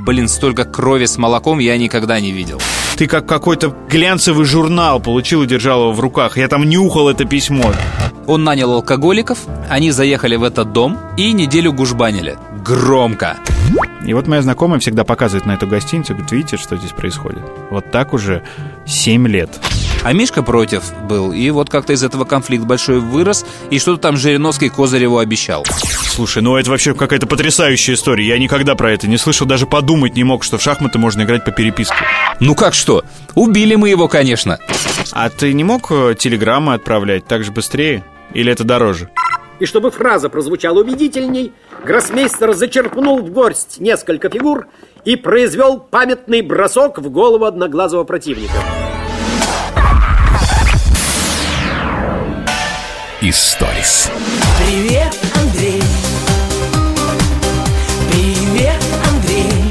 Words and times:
Блин, 0.00 0.28
столько 0.28 0.64
крови 0.64 1.06
с 1.06 1.16
молоком 1.18 1.58
я 1.58 1.78
никогда 1.78 2.20
не 2.20 2.32
видел. 2.32 2.60
Ты 2.96 3.06
как 3.06 3.26
какой-то 3.26 3.74
глянцевый 3.88 4.44
журнал 4.44 5.00
получил 5.00 5.42
и 5.42 5.46
держал 5.46 5.82
его 5.82 5.92
в 5.92 6.00
руках. 6.00 6.36
Я 6.36 6.48
там 6.48 6.68
нюхал 6.68 7.08
это 7.08 7.24
письмо. 7.24 7.72
Он 8.26 8.44
нанял 8.44 8.72
алкоголиков, 8.72 9.38
они 9.68 9.90
заехали 9.90 10.36
в 10.36 10.44
этот 10.44 10.72
дом 10.72 10.98
и 11.16 11.32
неделю 11.32 11.72
гужбанили. 11.72 12.38
Громко. 12.64 13.36
И 14.06 14.14
вот 14.14 14.26
моя 14.26 14.42
знакомая 14.42 14.80
всегда 14.80 15.04
показывает 15.04 15.46
на 15.46 15.52
эту 15.52 15.66
гостиницу, 15.66 16.12
говорит, 16.12 16.32
видите, 16.32 16.56
что 16.56 16.76
здесь 16.76 16.92
происходит? 16.92 17.42
Вот 17.70 17.90
так 17.90 18.12
уже 18.12 18.42
7 18.86 19.26
лет. 19.28 19.60
А 20.04 20.12
Мишка 20.12 20.42
против 20.42 20.92
был, 21.08 21.32
и 21.32 21.48
вот 21.48 21.70
как-то 21.70 21.94
из 21.94 22.04
этого 22.04 22.26
конфликт 22.26 22.64
большой 22.64 23.00
вырос, 23.00 23.46
и 23.70 23.78
что-то 23.78 24.02
там 24.02 24.18
Жириновский 24.18 24.68
Козыреву 24.68 25.16
обещал. 25.16 25.64
Слушай, 25.64 26.42
ну 26.42 26.56
это 26.56 26.70
вообще 26.70 26.94
какая-то 26.94 27.26
потрясающая 27.26 27.94
история. 27.94 28.28
Я 28.28 28.38
никогда 28.38 28.74
про 28.74 28.92
это 28.92 29.08
не 29.08 29.16
слышал, 29.16 29.46
даже 29.46 29.66
подумать 29.66 30.14
не 30.14 30.22
мог, 30.22 30.44
что 30.44 30.58
в 30.58 30.62
шахматы 30.62 30.98
можно 30.98 31.22
играть 31.22 31.42
по 31.46 31.52
переписке. 31.52 31.96
Ну 32.38 32.54
как 32.54 32.74
что? 32.74 33.02
Убили 33.34 33.76
мы 33.76 33.88
его, 33.88 34.06
конечно. 34.06 34.58
А 35.10 35.30
ты 35.30 35.54
не 35.54 35.64
мог 35.64 35.90
э, 35.90 36.14
телеграммы 36.18 36.74
отправлять 36.74 37.26
так 37.26 37.42
же 37.42 37.50
быстрее? 37.50 38.04
Или 38.34 38.52
это 38.52 38.62
дороже? 38.62 39.08
И 39.58 39.64
чтобы 39.64 39.90
фраза 39.90 40.28
прозвучала 40.28 40.80
убедительней, 40.80 41.52
гроссмейстер 41.82 42.52
зачерпнул 42.52 43.22
в 43.22 43.30
горсть 43.30 43.80
несколько 43.80 44.28
фигур 44.28 44.66
и 45.06 45.16
произвел 45.16 45.78
памятный 45.78 46.42
бросок 46.42 46.98
в 46.98 47.08
голову 47.08 47.46
одноглазого 47.46 48.04
противника. 48.04 48.52
Историс. 53.26 54.10
Привет, 54.58 55.18
Андрей. 55.34 55.82
Привет, 58.10 58.84
Андрей. 59.08 59.64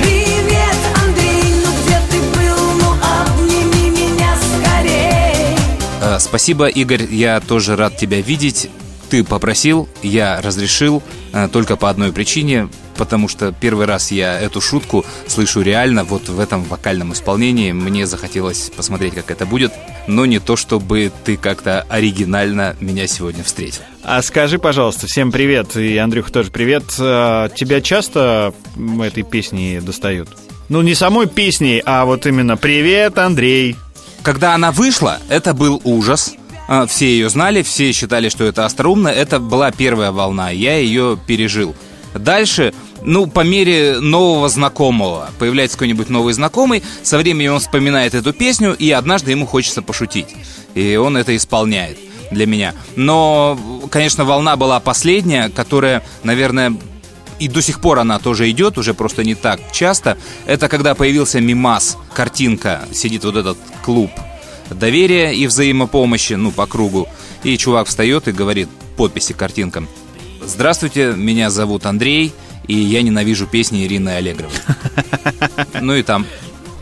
Привет, 0.00 0.76
Андрей. 1.04 1.54
Ну 1.64 1.70
где 1.84 2.00
ты 2.10 2.18
был? 2.36 2.72
Ну 2.80 2.90
обними 3.00 3.90
меня 3.90 4.36
скорей. 4.36 5.56
Э, 6.00 6.18
спасибо, 6.18 6.66
Игорь, 6.66 7.04
я 7.04 7.38
тоже 7.38 7.76
рад 7.76 7.96
тебя 7.96 8.20
видеть. 8.20 8.68
Ты 9.08 9.22
попросил, 9.24 9.88
я 10.02 10.40
разрешил, 10.40 11.02
э, 11.32 11.48
только 11.52 11.76
по 11.76 11.88
одной 11.88 12.12
причине, 12.12 12.68
потому 12.96 13.28
что 13.28 13.52
первый 13.52 13.86
раз 13.86 14.10
я 14.10 14.40
эту 14.40 14.60
шутку 14.60 15.04
слышу 15.26 15.60
реально 15.60 16.04
вот 16.04 16.28
в 16.28 16.40
этом 16.40 16.64
вокальном 16.64 17.12
исполнении. 17.12 17.72
Мне 17.72 18.06
захотелось 18.06 18.70
посмотреть, 18.76 19.14
как 19.14 19.30
это 19.30 19.46
будет, 19.46 19.72
но 20.06 20.26
не 20.26 20.38
то, 20.38 20.56
чтобы 20.56 21.12
ты 21.24 21.36
как-то 21.36 21.82
оригинально 21.88 22.76
меня 22.80 23.06
сегодня 23.06 23.44
встретил. 23.44 23.82
А 24.02 24.22
скажи, 24.22 24.58
пожалуйста, 24.58 25.06
всем 25.06 25.30
привет, 25.30 25.76
и 25.76 25.96
Андрюха 25.96 26.32
тоже 26.32 26.50
привет. 26.50 26.84
А, 26.98 27.48
Тебя 27.50 27.80
часто 27.80 28.54
этой 29.02 29.22
песни 29.22 29.80
достают? 29.80 30.28
Ну, 30.68 30.82
не 30.82 30.94
самой 30.94 31.28
песней, 31.28 31.80
а 31.84 32.04
вот 32.04 32.26
именно 32.26 32.56
«Привет, 32.56 33.18
Андрей». 33.18 33.76
Когда 34.22 34.54
она 34.54 34.72
вышла, 34.72 35.20
это 35.28 35.54
был 35.54 35.80
ужас. 35.84 36.34
А, 36.68 36.86
Все 36.86 37.06
ее 37.06 37.28
знали, 37.28 37.62
все 37.62 37.92
считали, 37.92 38.28
что 38.28 38.44
это 38.44 38.64
остроумно. 38.64 39.08
Это 39.08 39.38
была 39.38 39.70
первая 39.70 40.12
волна, 40.12 40.50
я 40.50 40.76
ее 40.76 41.18
пережил. 41.26 41.74
Дальше, 42.14 42.72
ну, 43.02 43.26
по 43.26 43.40
мере 43.40 44.00
нового 44.00 44.48
знакомого, 44.48 45.30
появляется 45.38 45.76
какой-нибудь 45.76 46.08
новый 46.08 46.32
знакомый, 46.32 46.82
со 47.02 47.18
временем 47.18 47.54
он 47.54 47.60
вспоминает 47.60 48.14
эту 48.14 48.32
песню, 48.32 48.74
и 48.74 48.90
однажды 48.90 49.32
ему 49.32 49.46
хочется 49.46 49.82
пошутить. 49.82 50.28
И 50.74 50.96
он 50.96 51.16
это 51.16 51.36
исполняет 51.36 51.98
для 52.30 52.46
меня. 52.46 52.74
Но, 52.96 53.58
конечно, 53.90 54.24
волна 54.24 54.56
была 54.56 54.80
последняя, 54.80 55.50
которая, 55.50 56.02
наверное, 56.22 56.74
и 57.38 57.48
до 57.48 57.60
сих 57.60 57.80
пор 57.80 57.98
она 57.98 58.18
тоже 58.18 58.50
идет, 58.50 58.78
уже 58.78 58.94
просто 58.94 59.22
не 59.22 59.34
так 59.34 59.60
часто. 59.70 60.16
Это 60.46 60.68
когда 60.68 60.94
появился 60.94 61.38
мимас, 61.40 61.98
картинка, 62.14 62.82
сидит 62.92 63.24
вот 63.24 63.36
этот 63.36 63.58
клуб 63.84 64.10
доверия 64.70 65.32
и 65.32 65.46
взаимопомощи, 65.46 66.34
ну, 66.34 66.50
по 66.50 66.66
кругу. 66.66 67.08
И 67.42 67.56
чувак 67.56 67.86
встает 67.86 68.28
и 68.28 68.32
говорит 68.32 68.68
подписи 68.96 69.32
к 69.32 69.36
картинкам. 69.36 69.88
Здравствуйте, 70.44 71.12
меня 71.16 71.50
зовут 71.50 71.86
Андрей, 71.86 72.32
и 72.68 72.74
я 72.74 73.02
ненавижу 73.02 73.46
песни 73.46 73.84
Ирины 73.84 74.10
Аллегровой. 74.10 74.52
Ну 75.80 75.94
и 75.94 76.02
там, 76.02 76.26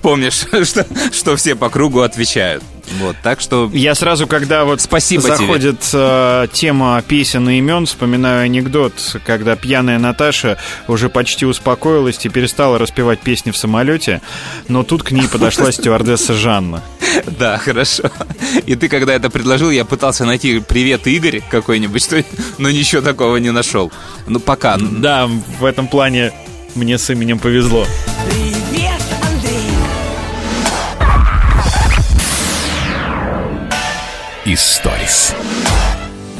помнишь, 0.03 0.45
что, 0.65 0.87
что 1.13 1.37
все 1.37 1.55
по 1.55 1.69
кругу 1.69 2.01
отвечают. 2.01 2.63
Вот, 3.01 3.17
так 3.23 3.41
что 3.41 3.71
Я 3.73 3.95
сразу, 3.95 4.27
когда 4.27 4.65
вот 4.65 4.81
Спасибо 4.81 5.23
тебе. 5.23 5.37
заходит 5.37 5.91
э, 5.93 6.47
тема 6.53 7.03
песен 7.07 7.49
и 7.49 7.59
имен, 7.59 7.87
вспоминаю 7.87 8.45
анекдот, 8.45 8.93
когда 9.27 9.57
пьяная 9.57 9.99
Наташа 9.99 10.59
уже 10.87 11.09
почти 11.09 11.47
успокоилась 11.47 12.25
и 12.25 12.29
перестала 12.29 12.79
распевать 12.79 13.21
песни 13.21 13.51
в 13.51 13.57
самолете, 13.57 14.21
но 14.69 14.83
тут 14.83 15.03
к 15.03 15.11
ней 15.11 15.29
подошла 15.29 15.73
стюардесса 15.73 16.35
Жанна. 16.35 16.83
Да, 17.39 17.59
хорошо. 17.59 18.05
И 18.67 18.75
ты, 18.75 18.89
когда 18.89 19.15
это 19.15 19.31
предложил, 19.31 19.71
я 19.71 19.85
пытался 19.85 20.25
найти 20.25 20.61
«Привет, 20.61 21.07
Игорь» 21.07 21.43
какой-нибудь, 21.51 22.09
но 22.59 22.71
ничего 22.71 23.03
такого 23.03 23.37
не 23.37 23.51
нашел. 23.51 23.93
Ну, 24.27 24.41
пока. 24.41 24.77
Да, 24.79 25.29
в 25.59 25.65
этом 25.65 25.87
плане 25.89 26.33
мне 26.75 26.99
с 26.99 27.09
именем 27.11 27.39
повезло. 27.39 27.87
Привет, 28.31 28.64
Историс. 34.55 35.35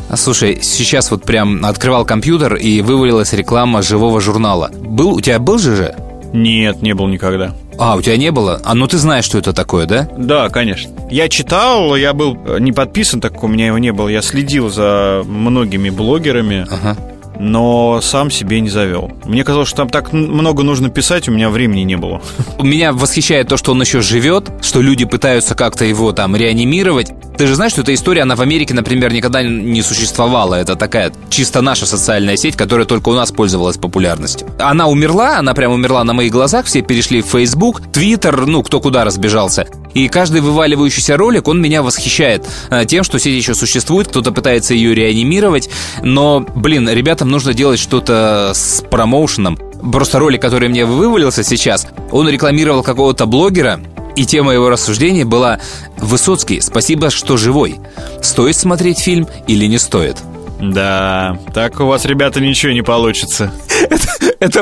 А, 0.09 0.17
Слушай, 0.17 0.61
сейчас 0.63 1.11
вот 1.11 1.25
прям 1.25 1.65
открывал 1.65 2.05
компьютер 2.05 2.55
и 2.55 2.81
вывалилась 2.81 3.33
реклама 3.33 3.83
живого 3.83 4.21
журнала. 4.21 4.71
Был, 4.73 5.15
у 5.15 5.21
тебя 5.21 5.41
был 5.41 5.59
ЖЖ? 5.59 5.91
Нет, 6.33 6.81
не 6.81 6.95
был 6.95 7.09
никогда. 7.09 7.55
А, 7.77 7.97
у 7.97 8.03
тебя 8.03 8.17
не 8.17 8.31
было? 8.31 8.61
А 8.65 8.75
ну 8.75 8.87
ты 8.87 8.99
знаешь, 8.99 9.25
что 9.25 9.39
это 9.39 9.53
такое, 9.53 9.87
да? 9.87 10.09
Да, 10.17 10.49
конечно. 10.49 10.93
Я 11.11 11.29
читал, 11.29 11.97
я 11.97 12.13
был 12.13 12.39
э, 12.47 12.59
не 12.61 12.71
подписан, 12.71 13.21
так 13.21 13.33
как 13.33 13.43
у 13.43 13.49
меня 13.49 13.67
его 13.67 13.79
не 13.79 13.93
было. 13.93 14.07
Я 14.09 14.23
следил 14.23 14.71
за 14.71 15.23
многими 15.27 15.91
блогерами, 15.91 16.67
Ага. 16.71 16.97
Но 17.39 18.01
сам 18.03 18.31
себе 18.31 18.61
не 18.61 18.69
завел. 18.69 19.13
Мне 19.25 19.45
казалось, 19.45 19.69
что 19.69 19.79
там 19.79 19.91
так 19.91 20.13
много 20.13 20.63
нужно 20.63 20.89
писать, 20.89 21.29
у 21.29 21.33
меня 21.33 21.51
времени 21.51 21.83
не 21.83 21.97
было. 21.97 22.23
Меня 22.61 22.93
восхищает 22.93 23.49
то, 23.49 23.57
что 23.57 23.73
он 23.73 23.81
еще 23.81 24.01
живет, 24.01 24.51
что 24.63 24.81
люди 24.81 25.05
пытаются 25.05 25.55
как-то 25.55 25.85
его 25.85 26.13
там 26.13 26.37
реанимировать. 26.37 27.13
Ты 27.37 27.47
же 27.47 27.55
знаешь, 27.57 27.73
что 27.73 27.83
эта 27.83 27.93
история, 27.95 28.23
она 28.23 28.37
в 28.37 28.41
Америке, 28.41 28.75
например, 28.75 29.13
никогда 29.13 29.43
не 29.43 29.83
существовала. 29.83 30.55
Это 30.55 30.77
такая 30.77 31.13
чисто 31.31 31.61
наша 31.63 31.87
социальная 31.87 32.37
сеть, 32.37 32.57
которая 32.57 32.87
только 32.87 33.09
у 33.09 33.15
нас 33.15 33.33
пользовалась 33.33 33.77
популярностью. 33.77 34.49
Она 34.59 34.87
умерла, 34.87 35.39
она 35.39 35.55
прям 35.55 35.73
умерла 35.73 36.05
на 36.05 36.13
моих 36.13 36.33
глазах, 36.33 36.67
все 36.67 36.83
перешли 36.83 37.23
в 37.23 37.27
Facebook, 37.27 37.81
Twitter, 37.93 38.45
ну, 38.47 38.63
кто 38.63 38.81
куда 38.81 39.05
разбежался. 39.05 39.67
И 39.95 40.09
каждый 40.09 40.41
вываливающийся 40.41 41.17
ролик, 41.17 41.49
он 41.49 41.61
меня 41.61 41.83
восхищает 41.83 42.47
э, 42.71 42.85
тем, 42.85 43.05
что 43.05 43.19
сеть 43.19 43.35
еще 43.35 43.55
существует, 43.55 44.09
кто-то 44.09 44.33
пытается 44.33 44.75
ее 44.75 44.95
реанимировать, 44.95 45.71
но, 46.03 46.41
блин, 46.41 46.89
ребятам 46.89 47.31
нужно 47.31 47.55
делать 47.55 47.79
что-то 47.79 48.53
с 48.55 48.83
промоушеном. 48.91 49.59
Просто 49.93 50.19
ролик, 50.19 50.43
который 50.43 50.69
мне 50.69 50.85
вывалился 50.85 51.45
сейчас, 51.45 51.87
он 52.11 52.29
рекламировал 52.29 52.83
какого-то 52.83 53.27
блогера, 53.27 53.81
и 54.17 54.25
тема 54.27 54.53
его 54.53 54.69
рассуждений 54.69 55.25
была 55.25 55.59
«Высоцкий, 55.97 56.61
спасибо, 56.61 57.11
что 57.11 57.37
живой. 57.37 57.81
Стоит 58.23 58.57
смотреть 58.57 58.99
фильм 58.99 59.29
или 59.47 59.67
не 59.67 59.79
стоит?» 59.79 60.19
Да, 60.61 61.39
так 61.53 61.81
у 61.81 61.87
вас, 61.87 62.05
ребята, 62.05 62.41
ничего 62.41 62.73
не 62.73 62.83
получится. 62.83 63.53
Это 63.91 64.07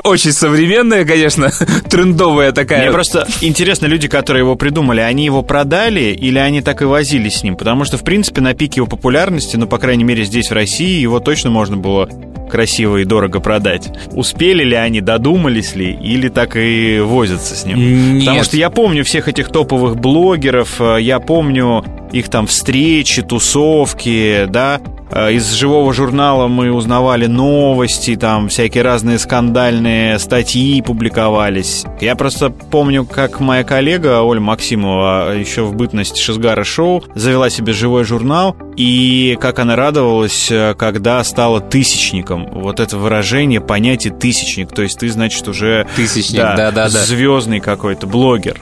очень 0.05 0.33
современная, 0.33 1.05
конечно, 1.05 1.51
трендовая 1.91 2.53
такая. 2.53 2.83
Мне 2.83 2.93
просто 2.93 3.27
интересно, 3.41 3.87
люди, 3.87 4.09
которые 4.09 4.41
его 4.43 4.57
придумали, 4.57 5.01
они 5.01 5.25
его 5.25 5.43
продали 5.43 6.13
или 6.13 6.39
они 6.39 6.63
так 6.63 6.83
и 6.83 6.85
возились 6.85 7.37
с 7.39 7.43
ним? 7.43 7.57
Потому 7.57 7.85
что, 7.85 7.97
в 7.99 8.05
принципе, 8.05 8.41
на 8.41 8.55
пике 8.55 8.81
его 8.81 8.87
популярности, 8.87 9.57
ну, 9.57 9.67
по 9.67 9.79
крайней 9.79 10.05
мере, 10.05 10.25
здесь, 10.25 10.51
в 10.51 10.53
России, 10.53 11.01
его 11.01 11.21
точно 11.21 11.51
можно 11.51 11.77
было 11.77 12.09
красиво 12.51 12.99
и 12.99 13.05
дорого 13.05 13.41
продать. 13.41 13.91
Успели 14.13 14.63
ли 14.63 14.77
они, 14.77 15.01
додумались 15.01 15.75
ли, 15.75 15.93
или 15.93 16.29
так 16.29 16.57
и 16.57 17.01
возятся 17.01 17.57
с 17.57 17.65
ним? 17.65 17.79
Нет. 18.15 18.27
Потому 18.27 18.45
что 18.45 18.57
я 18.59 18.69
помню 18.69 19.05
всех 19.05 19.27
этих 19.27 19.49
топовых 19.49 19.97
блогеров, 19.97 20.79
э, 20.79 20.99
я 21.01 21.19
помню 21.19 21.83
их 22.13 22.29
там 22.29 22.47
встречи, 22.47 23.23
тусовки, 23.23 24.45
да, 24.51 24.83
из 25.31 25.51
живого 25.53 25.93
журнала 25.93 26.49
мы 26.49 26.73
узнавали 26.73 27.27
новости, 27.27 28.17
там 28.17 28.49
всякие 28.49 28.83
разные 28.83 29.19
скандальные 29.19 30.19
статьи 30.19 30.81
публиковались. 30.83 31.85
Я 32.01 32.17
просто 32.17 32.51
помню, 32.51 33.05
как 33.05 33.41
моя 33.41 33.63
коллега 33.65 34.23
Оля 34.23 34.41
Максимова 34.41 35.37
еще 35.37 35.63
в 35.63 35.75
бытность 35.75 36.17
Шизгара 36.19 36.65
Шоу 36.65 37.05
завела 37.15 37.51
себе 37.51 37.73
живой 37.73 38.05
журнал, 38.05 38.57
и 38.77 39.37
как 39.41 39.59
она 39.59 39.77
радовалась, 39.77 40.51
э, 40.51 40.75
когда 40.79 41.23
стала 41.25 41.61
тысячником. 41.61 42.49
Вот 42.51 42.81
это 42.81 42.97
выражение, 42.97 43.61
понятие 43.61 44.13
тысячник, 44.15 44.73
то 44.73 44.83
есть 44.83 44.99
ты, 44.99 45.09
значит, 45.11 45.47
уже 45.49 45.87
Тысячник, 45.97 46.41
да-да-да. 46.41 46.89
звездный 46.89 47.61
какой-то 47.61 48.07
блогер. 48.07 48.61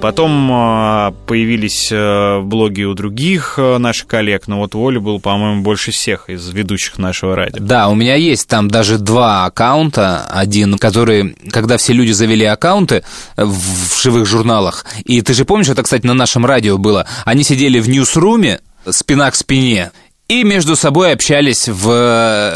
Потом 0.00 0.50
э, 0.50 1.12
появились 1.26 1.90
э, 1.92 2.40
блоги 2.40 2.84
у 2.84 2.94
других 2.94 3.54
э, 3.58 3.76
наших 3.76 4.06
коллег, 4.06 4.48
но 4.48 4.58
вот 4.58 4.74
Воля 4.74 4.98
был, 4.98 5.20
по-моему, 5.20 5.62
больше 5.62 5.90
всех 5.90 6.30
из 6.30 6.48
ведущих 6.48 6.96
нашего 6.96 7.36
радио. 7.36 7.58
Да, 7.60 7.88
у 7.90 7.94
меня 7.94 8.14
есть 8.14 8.48
там 8.48 8.68
даже 8.68 8.96
два 8.96 9.44
аккаунта. 9.44 10.24
Один, 10.30 10.78
который, 10.78 11.36
когда 11.52 11.76
все 11.76 11.92
люди 11.92 12.12
завели 12.12 12.46
аккаунты 12.46 13.04
в 13.36 14.02
живых 14.02 14.26
журналах, 14.26 14.86
и 15.04 15.20
ты 15.20 15.34
же 15.34 15.44
помнишь, 15.44 15.68
это, 15.68 15.82
кстати, 15.82 16.06
на 16.06 16.14
нашем 16.14 16.46
радио 16.46 16.78
было, 16.78 17.06
они 17.26 17.44
сидели 17.44 17.78
в 17.78 17.88
ньюсруме, 17.88 18.60
спина 18.88 19.30
к 19.30 19.34
спине, 19.34 19.90
и 20.28 20.44
между 20.44 20.76
собой 20.76 21.12
общались 21.12 21.68
в 21.68 21.90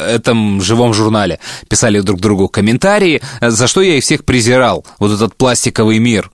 этом 0.08 0.62
живом 0.62 0.94
журнале. 0.94 1.40
Писали 1.68 2.00
друг 2.00 2.20
другу 2.20 2.48
комментарии, 2.48 3.20
за 3.40 3.66
что 3.66 3.82
я 3.82 3.98
их 3.98 4.04
всех 4.04 4.24
презирал. 4.24 4.86
Вот 4.98 5.12
этот 5.12 5.34
пластиковый 5.36 5.98
мир. 5.98 6.30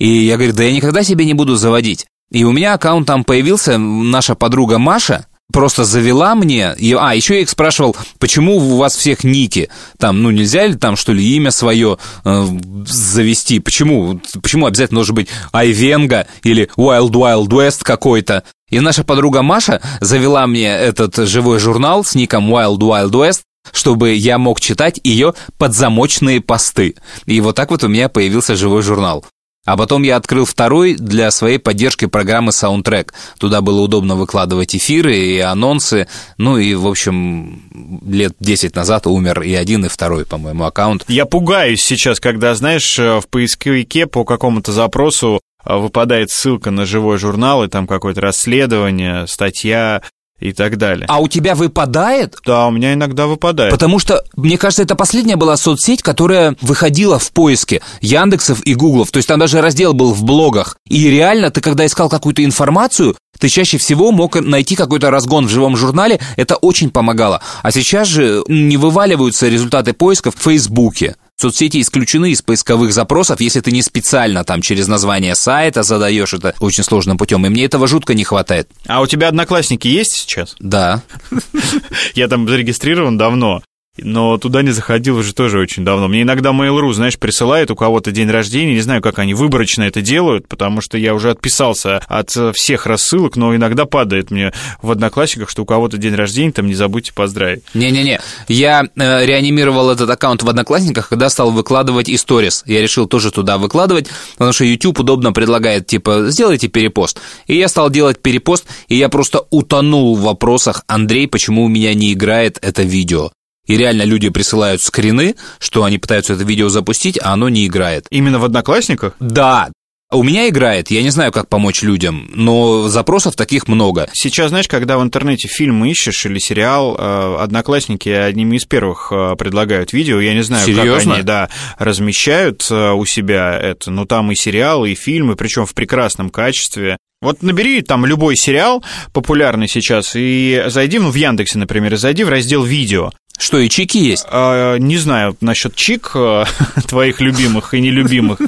И 0.00 0.08
я 0.08 0.36
говорю, 0.36 0.54
да 0.54 0.64
я 0.64 0.72
никогда 0.72 1.04
себе 1.04 1.24
не 1.26 1.34
буду 1.34 1.54
заводить. 1.54 2.06
И 2.32 2.42
у 2.42 2.52
меня 2.52 2.74
аккаунт 2.74 3.06
там 3.06 3.22
появился, 3.22 3.76
наша 3.76 4.34
подруга 4.34 4.78
Маша, 4.78 5.26
просто 5.52 5.84
завела 5.84 6.34
мне, 6.34 6.74
и, 6.78 6.94
а, 6.94 7.14
еще 7.14 7.34
я 7.34 7.40
их 7.40 7.50
спрашивал, 7.50 7.96
почему 8.18 8.56
у 8.56 8.76
вас 8.76 8.96
всех 8.96 9.24
ники, 9.24 9.68
там, 9.98 10.22
ну, 10.22 10.30
нельзя 10.30 10.66
ли 10.66 10.74
там, 10.74 10.96
что 10.96 11.12
ли, 11.12 11.24
имя 11.36 11.50
свое 11.50 11.98
э, 12.24 12.46
завести, 12.86 13.58
почему, 13.58 14.20
почему 14.40 14.66
обязательно 14.66 14.98
должен 14.98 15.16
быть 15.16 15.28
Айвенга 15.52 16.26
или 16.44 16.70
Wild 16.76 17.10
Wild 17.10 17.48
West 17.48 17.82
какой-то, 17.82 18.44
и 18.70 18.78
наша 18.80 19.02
подруга 19.02 19.42
Маша 19.42 19.82
завела 20.00 20.46
мне 20.46 20.68
этот 20.68 21.16
живой 21.16 21.58
журнал 21.58 22.04
с 22.04 22.14
ником 22.14 22.54
Wild 22.54 22.78
Wild 22.78 23.10
West, 23.10 23.40
чтобы 23.72 24.14
я 24.14 24.38
мог 24.38 24.60
читать 24.60 25.00
ее 25.02 25.34
подзамочные 25.58 26.40
посты. 26.40 26.94
И 27.26 27.40
вот 27.40 27.56
так 27.56 27.70
вот 27.70 27.84
у 27.84 27.88
меня 27.88 28.08
появился 28.08 28.56
живой 28.56 28.82
журнал. 28.82 29.24
А 29.70 29.76
потом 29.76 30.02
я 30.02 30.16
открыл 30.16 30.46
второй 30.46 30.94
для 30.94 31.30
своей 31.30 31.58
поддержки 31.58 32.06
программы 32.06 32.50
Soundtrack. 32.50 33.10
Туда 33.38 33.60
было 33.60 33.82
удобно 33.82 34.16
выкладывать 34.16 34.74
эфиры 34.74 35.16
и 35.16 35.38
анонсы. 35.38 36.08
Ну 36.38 36.58
и, 36.58 36.74
в 36.74 36.88
общем, 36.88 37.62
лет 38.04 38.34
10 38.40 38.74
назад 38.74 39.06
умер 39.06 39.42
и 39.42 39.54
один, 39.54 39.84
и 39.84 39.88
второй, 39.88 40.26
по-моему, 40.26 40.64
аккаунт. 40.64 41.04
Я 41.06 41.24
пугаюсь 41.24 41.84
сейчас, 41.84 42.18
когда, 42.18 42.56
знаешь, 42.56 42.98
в 42.98 43.22
поисковике 43.30 44.08
по 44.08 44.24
какому-то 44.24 44.72
запросу 44.72 45.40
а, 45.62 45.76
выпадает 45.76 46.30
ссылка 46.30 46.72
на 46.72 46.84
живой 46.84 47.18
журнал, 47.18 47.62
и 47.62 47.68
там 47.68 47.86
какое-то 47.86 48.22
расследование, 48.22 49.28
статья 49.28 50.02
и 50.40 50.52
так 50.52 50.76
далее. 50.78 51.06
А 51.08 51.20
у 51.20 51.28
тебя 51.28 51.54
выпадает? 51.54 52.36
Да, 52.44 52.66
у 52.66 52.70
меня 52.70 52.94
иногда 52.94 53.26
выпадает. 53.26 53.70
Потому 53.70 53.98
что, 53.98 54.24
мне 54.36 54.58
кажется, 54.58 54.82
это 54.82 54.96
последняя 54.96 55.36
была 55.36 55.56
соцсеть, 55.56 56.02
которая 56.02 56.56
выходила 56.60 57.18
в 57.18 57.30
поиске 57.32 57.80
Яндексов 58.00 58.60
и 58.66 58.74
Гуглов. 58.74 59.10
То 59.10 59.18
есть 59.18 59.28
там 59.28 59.38
даже 59.38 59.60
раздел 59.60 59.92
был 59.92 60.12
в 60.12 60.24
блогах. 60.24 60.76
И 60.88 61.08
реально, 61.08 61.50
ты 61.50 61.60
когда 61.60 61.86
искал 61.86 62.08
какую-то 62.08 62.44
информацию, 62.44 63.16
ты 63.38 63.48
чаще 63.48 63.78
всего 63.78 64.12
мог 64.12 64.34
найти 64.40 64.76
какой-то 64.76 65.10
разгон 65.10 65.46
в 65.46 65.50
живом 65.50 65.76
журнале, 65.76 66.20
это 66.36 66.56
очень 66.56 66.90
помогало. 66.90 67.40
А 67.62 67.70
сейчас 67.70 68.08
же 68.08 68.42
не 68.48 68.76
вываливаются 68.76 69.48
результаты 69.48 69.92
поиска 69.92 70.30
в 70.30 70.36
Фейсбуке. 70.36 71.16
Соцсети 71.40 71.80
исключены 71.80 72.32
из 72.32 72.42
поисковых 72.42 72.92
запросов, 72.92 73.40
если 73.40 73.60
ты 73.60 73.72
не 73.72 73.80
специально 73.80 74.44
там 74.44 74.60
через 74.60 74.88
название 74.88 75.34
сайта 75.34 75.82
задаешь 75.82 76.34
это 76.34 76.54
очень 76.60 76.84
сложным 76.84 77.16
путем. 77.16 77.46
И 77.46 77.48
мне 77.48 77.64
этого 77.64 77.88
жутко 77.88 78.12
не 78.12 78.24
хватает. 78.24 78.68
А 78.86 79.00
у 79.00 79.06
тебя 79.06 79.28
одноклассники 79.28 79.88
есть 79.88 80.12
сейчас? 80.12 80.54
Да. 80.58 81.02
Я 82.14 82.28
там 82.28 82.46
зарегистрирован 82.46 83.16
давно 83.16 83.62
но 84.02 84.38
туда 84.38 84.62
не 84.62 84.70
заходил 84.70 85.16
уже 85.18 85.34
тоже 85.34 85.58
очень 85.58 85.84
давно. 85.84 86.08
Мне 86.08 86.22
иногда 86.22 86.50
Mail.ru, 86.50 86.92
знаешь, 86.92 87.18
присылает 87.18 87.70
у 87.70 87.76
кого-то 87.76 88.12
день 88.12 88.30
рождения, 88.30 88.74
не 88.74 88.80
знаю, 88.80 89.02
как 89.02 89.18
они 89.18 89.34
выборочно 89.34 89.82
это 89.82 90.02
делают, 90.02 90.48
потому 90.48 90.80
что 90.80 90.98
я 90.98 91.14
уже 91.14 91.30
отписался 91.30 91.98
от 92.08 92.30
всех 92.54 92.86
рассылок, 92.86 93.36
но 93.36 93.54
иногда 93.54 93.86
падает 93.86 94.30
мне 94.30 94.52
в 94.82 94.90
Одноклассниках, 94.90 95.50
что 95.50 95.62
у 95.62 95.66
кого-то 95.66 95.96
день 95.98 96.14
рождения, 96.14 96.52
там 96.52 96.66
не 96.66 96.74
забудьте 96.74 97.12
поздравить. 97.12 97.62
Не-не-не, 97.74 98.20
я 98.48 98.84
э, 98.96 99.26
реанимировал 99.26 99.90
этот 99.90 100.08
аккаунт 100.10 100.42
в 100.42 100.48
Одноклассниках, 100.48 101.08
когда 101.08 101.28
стал 101.28 101.50
выкладывать 101.50 102.08
историс. 102.08 102.62
Я 102.66 102.82
решил 102.82 103.06
тоже 103.06 103.30
туда 103.30 103.58
выкладывать, 103.58 104.08
потому 104.32 104.52
что 104.52 104.64
YouTube 104.64 105.00
удобно 105.00 105.32
предлагает, 105.32 105.86
типа, 105.86 106.26
сделайте 106.28 106.68
перепост. 106.68 107.20
И 107.46 107.56
я 107.56 107.68
стал 107.68 107.90
делать 107.90 108.20
перепост, 108.20 108.66
и 108.88 108.96
я 108.96 109.08
просто 109.08 109.44
утонул 109.50 110.16
в 110.16 110.22
вопросах, 110.22 110.84
Андрей, 110.86 111.26
почему 111.26 111.64
у 111.64 111.68
меня 111.68 111.94
не 111.94 112.12
играет 112.12 112.58
это 112.62 112.82
видео? 112.82 113.30
И 113.70 113.76
реально 113.76 114.02
люди 114.02 114.28
присылают 114.30 114.82
скрины, 114.82 115.36
что 115.60 115.84
они 115.84 115.98
пытаются 115.98 116.32
это 116.32 116.42
видео 116.42 116.68
запустить, 116.68 117.20
а 117.22 117.34
оно 117.34 117.48
не 117.48 117.68
играет. 117.68 118.04
Именно 118.10 118.40
в 118.40 118.44
Одноклассниках? 118.44 119.14
Да, 119.20 119.70
у 120.10 120.24
меня 120.24 120.48
играет, 120.48 120.90
я 120.90 121.04
не 121.04 121.10
знаю, 121.10 121.30
как 121.30 121.48
помочь 121.48 121.82
людям, 121.82 122.28
но 122.34 122.88
запросов 122.88 123.36
таких 123.36 123.68
много. 123.68 124.08
Сейчас, 124.12 124.48
знаешь, 124.48 124.66
когда 124.66 124.98
в 124.98 125.04
интернете 125.04 125.46
фильм 125.46 125.84
ищешь 125.84 126.26
или 126.26 126.40
сериал, 126.40 126.96
э, 126.98 127.36
одноклассники 127.38 128.08
одними 128.08 128.56
из 128.56 128.64
первых 128.64 129.12
э, 129.12 129.36
предлагают 129.38 129.92
видео. 129.92 130.18
Я 130.18 130.34
не 130.34 130.42
знаю, 130.42 130.66
Серьезно? 130.66 130.94
как 130.94 131.14
они 131.14 131.22
да, 131.22 131.48
размещают 131.78 132.66
э, 132.72 132.90
у 132.90 133.04
себя 133.04 133.56
это, 133.56 133.92
но 133.92 134.04
там 134.04 134.32
и 134.32 134.34
сериалы, 134.34 134.90
и 134.90 134.96
фильмы, 134.96 135.36
причем 135.36 135.64
в 135.64 135.74
прекрасном 135.74 136.30
качестве. 136.30 136.96
Вот 137.22 137.42
набери 137.42 137.82
там 137.82 138.04
любой 138.04 138.34
сериал 138.34 138.82
популярный 139.12 139.68
сейчас 139.68 140.16
и 140.16 140.64
зайди, 140.66 140.98
ну, 140.98 141.10
в 141.10 141.14
Яндексе, 141.14 141.58
например, 141.58 141.94
и 141.94 141.96
зайди 141.96 142.24
в 142.24 142.30
раздел 142.30 142.64
«Видео». 142.64 143.12
Что, 143.40 143.58
и 143.58 143.70
чики 143.70 143.96
есть? 143.96 144.26
А, 144.30 144.76
не 144.76 144.98
знаю 144.98 145.34
насчет 145.40 145.74
чик 145.74 146.12
э, 146.14 146.44
твоих 146.86 147.22
любимых 147.22 147.72
и 147.72 147.80
нелюбимых, 147.80 148.38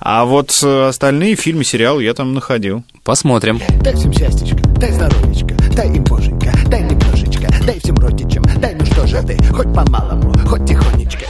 а 0.00 0.24
вот 0.24 0.58
э, 0.64 0.88
остальные 0.88 1.36
фильмы, 1.36 1.62
сериалы 1.62 2.02
я 2.02 2.14
там 2.14 2.34
находил. 2.34 2.82
Посмотрим. 3.04 3.60
Дай 3.80 3.94
всем 3.94 4.12
счастьечко, 4.12 4.58
дай 4.76 4.90
здоровечко, 4.90 5.54
дай 5.76 5.86
им 5.86 6.02
боженька, 6.02 6.52
дай 6.66 6.82
немножечко, 6.82 7.48
дай 7.64 7.78
всем 7.78 7.94
родичам, 7.94 8.44
дай 8.58 8.74
ну 8.74 8.84
что 8.86 9.06
же 9.06 9.22
ты, 9.22 9.38
хоть 9.52 9.72
по-малому, 9.72 10.34
хоть 10.46 10.66
тихонечко. 10.66 11.26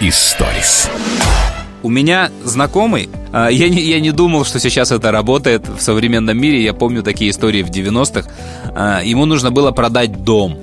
Историс. 0.00 0.88
У 1.82 1.88
меня 1.88 2.30
знакомый, 2.44 3.08
а, 3.32 3.48
я 3.50 3.68
не, 3.68 3.80
я 3.80 4.00
не 4.00 4.12
думал, 4.12 4.44
что 4.44 4.58
сейчас 4.60 4.92
это 4.92 5.10
работает 5.10 5.68
в 5.68 5.80
современном 5.80 6.38
мире, 6.38 6.62
я 6.62 6.74
помню 6.74 7.02
такие 7.02 7.30
истории 7.30 7.62
в 7.62 7.70
90-х, 7.70 8.28
а, 8.74 9.02
ему 9.02 9.24
нужно 9.24 9.50
было 9.50 9.70
продать 9.70 10.24
дом. 10.24 10.58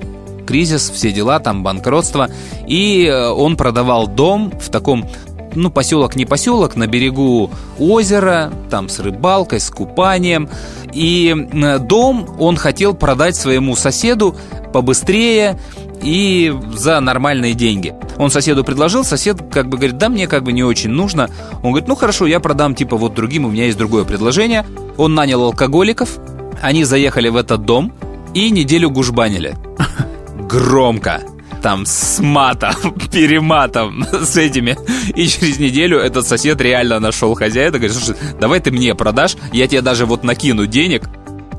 Кризис, 0.46 0.90
все 0.90 1.10
дела, 1.10 1.40
там 1.40 1.62
банкротство, 1.62 2.28
и 2.66 3.06
э, 3.06 3.28
он 3.30 3.56
продавал 3.56 4.06
дом 4.06 4.52
в 4.60 4.68
таком 4.68 5.08
ну, 5.54 5.70
поселок 5.70 6.16
не 6.16 6.24
поселок, 6.24 6.76
на 6.76 6.86
берегу 6.86 7.50
озера, 7.78 8.52
там 8.70 8.88
с 8.88 8.98
рыбалкой, 8.98 9.60
с 9.60 9.70
купанием. 9.70 10.48
И 10.92 11.34
э, 11.34 11.78
дом 11.78 12.28
он 12.38 12.56
хотел 12.56 12.94
продать 12.94 13.36
своему 13.36 13.76
соседу 13.76 14.36
побыстрее 14.72 15.58
и 16.02 16.54
за 16.74 17.00
нормальные 17.00 17.54
деньги. 17.54 17.94
Он 18.16 18.30
соседу 18.30 18.64
предложил, 18.64 19.04
сосед 19.04 19.38
как 19.50 19.68
бы 19.68 19.76
говорит, 19.76 19.98
да 19.98 20.08
мне 20.08 20.26
как 20.26 20.44
бы 20.44 20.52
не 20.52 20.62
очень 20.62 20.90
нужно. 20.90 21.30
Он 21.62 21.70
говорит, 21.70 21.88
ну 21.88 21.94
хорошо, 21.94 22.26
я 22.26 22.40
продам 22.40 22.74
типа 22.74 22.96
вот 22.96 23.14
другим, 23.14 23.44
у 23.44 23.50
меня 23.50 23.66
есть 23.66 23.78
другое 23.78 24.04
предложение. 24.04 24.66
Он 24.96 25.14
нанял 25.14 25.42
алкоголиков, 25.42 26.18
они 26.60 26.84
заехали 26.84 27.28
в 27.28 27.36
этот 27.36 27.64
дом 27.64 27.92
и 28.34 28.50
неделю 28.50 28.90
гужбанили. 28.90 29.56
Громко 30.48 31.20
там 31.64 31.86
с 31.86 32.20
матом, 32.20 32.74
перематом, 33.10 34.04
с 34.12 34.36
этими. 34.36 34.76
И 35.16 35.26
через 35.26 35.58
неделю 35.58 35.98
этот 35.98 36.26
сосед 36.26 36.60
реально 36.60 37.00
нашел 37.00 37.34
хозяина, 37.34 37.78
говорит, 37.78 37.96
слушай, 37.96 38.16
давай 38.38 38.60
ты 38.60 38.70
мне 38.70 38.94
продашь, 38.94 39.36
я 39.50 39.66
тебе 39.66 39.80
даже 39.80 40.04
вот 40.04 40.24
накину 40.24 40.66
денег, 40.66 41.04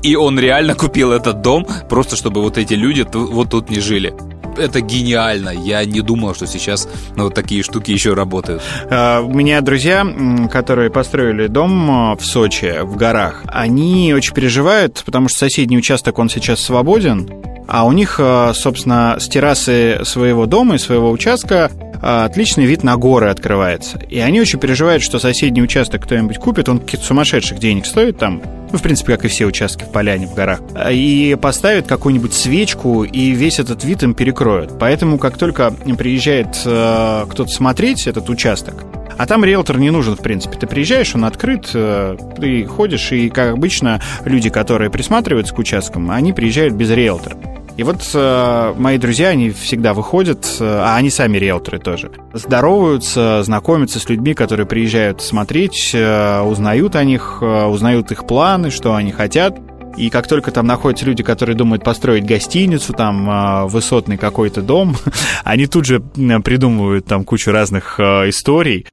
и 0.04 0.14
он 0.14 0.38
реально 0.38 0.76
купил 0.76 1.10
этот 1.10 1.42
дом, 1.42 1.66
просто 1.90 2.14
чтобы 2.14 2.40
вот 2.40 2.56
эти 2.56 2.74
люди 2.74 3.04
вот 3.12 3.50
тут 3.50 3.68
не 3.68 3.80
жили. 3.80 4.14
Это 4.56 4.80
гениально. 4.80 5.48
Я 5.50 5.84
не 5.84 6.02
думал, 6.02 6.36
что 6.36 6.46
сейчас 6.46 6.88
ну, 7.16 7.24
вот 7.24 7.34
такие 7.34 7.64
штуки 7.64 7.90
еще 7.90 8.14
работают. 8.14 8.62
А, 8.88 9.22
У 9.22 9.34
меня 9.34 9.60
друзья, 9.60 10.06
которые 10.52 10.88
построили 10.88 11.48
дом 11.48 12.12
э, 12.12 12.16
в 12.16 12.24
Сочи, 12.24 12.80
в 12.80 12.94
горах, 12.94 13.42
они 13.48 14.14
очень 14.14 14.34
переживают, 14.34 15.02
потому 15.04 15.28
что 15.28 15.40
соседний 15.40 15.76
участок, 15.76 16.20
он 16.20 16.28
сейчас 16.28 16.60
свободен, 16.60 17.28
а 17.66 17.84
у 17.84 17.92
них, 17.92 18.16
э, 18.18 18.52
собственно, 18.54 19.16
с 19.18 19.28
террасы 19.28 20.00
своего 20.04 20.46
дома 20.46 20.76
и 20.76 20.78
своего 20.78 21.10
участка 21.10 21.70
э, 22.00 22.24
отличный 22.24 22.64
вид 22.64 22.82
на 22.82 22.96
горы 22.96 23.28
открывается. 23.28 23.98
И 24.08 24.18
они 24.18 24.40
очень 24.40 24.58
переживают, 24.58 25.02
что 25.02 25.18
соседний 25.18 25.62
участок 25.62 26.04
кто-нибудь 26.04 26.38
купит, 26.38 26.68
он 26.68 26.78
каких-то 26.78 27.06
сумасшедших 27.06 27.58
денег 27.58 27.86
стоит 27.86 28.18
там, 28.18 28.42
ну, 28.70 28.78
в 28.78 28.82
принципе, 28.82 29.16
как 29.16 29.24
и 29.24 29.28
все 29.28 29.46
участки 29.46 29.84
в 29.84 29.90
поляне, 29.92 30.26
в 30.26 30.34
горах, 30.34 30.60
и 30.90 31.36
поставит 31.40 31.86
какую-нибудь 31.86 32.34
свечку, 32.34 33.04
и 33.04 33.30
весь 33.30 33.58
этот 33.58 33.84
вид 33.84 34.02
им 34.02 34.14
перекроют. 34.14 34.78
Поэтому, 34.78 35.18
как 35.18 35.38
только 35.38 35.70
приезжает 35.70 36.60
э, 36.64 37.26
кто-то 37.28 37.50
смотреть 37.50 38.06
этот 38.06 38.28
участок, 38.28 38.84
а 39.18 39.26
там 39.26 39.44
риэлтор 39.44 39.78
не 39.78 39.90
нужен, 39.90 40.14
в 40.14 40.20
принципе. 40.20 40.58
Ты 40.58 40.66
приезжаешь, 40.66 41.14
он 41.14 41.24
открыт, 41.24 41.70
э, 41.72 42.16
ты 42.36 42.64
ходишь, 42.66 43.12
и, 43.12 43.30
как 43.30 43.54
обычно, 43.54 44.00
люди, 44.24 44.50
которые 44.50 44.90
присматриваются 44.90 45.54
к 45.54 45.58
участкам, 45.58 46.10
они 46.10 46.32
приезжают 46.32 46.74
без 46.74 46.90
риэлтора. 46.90 47.36
И 47.76 47.82
вот 47.82 48.10
э, 48.14 48.74
мои 48.78 48.96
друзья, 48.96 49.28
они 49.28 49.50
всегда 49.50 49.92
выходят, 49.92 50.46
э, 50.60 50.64
а 50.64 50.96
они 50.96 51.10
сами 51.10 51.36
риэлторы 51.36 51.78
тоже, 51.78 52.10
здороваются, 52.32 53.42
знакомятся 53.42 54.00
с 54.00 54.08
людьми, 54.08 54.32
которые 54.32 54.66
приезжают 54.66 55.20
смотреть, 55.20 55.90
э, 55.92 56.40
узнают 56.40 56.96
о 56.96 57.04
них, 57.04 57.38
э, 57.42 57.64
узнают 57.66 58.12
их 58.12 58.26
планы, 58.26 58.70
что 58.70 58.94
они 58.94 59.12
хотят. 59.12 59.58
И 59.98 60.08
как 60.10 60.26
только 60.26 60.52
там 60.52 60.66
находятся 60.66 61.06
люди, 61.06 61.22
которые 61.22 61.54
думают 61.54 61.84
построить 61.84 62.24
гостиницу, 62.24 62.94
там 62.94 63.28
э, 63.28 63.66
высотный 63.66 64.16
какой-то 64.16 64.62
дом, 64.62 64.96
они 65.44 65.66
тут 65.66 65.84
же 65.84 66.00
придумывают 66.00 67.04
там 67.04 67.24
кучу 67.24 67.50
разных 67.50 68.00
э, 68.00 68.30
историй, 68.30 68.86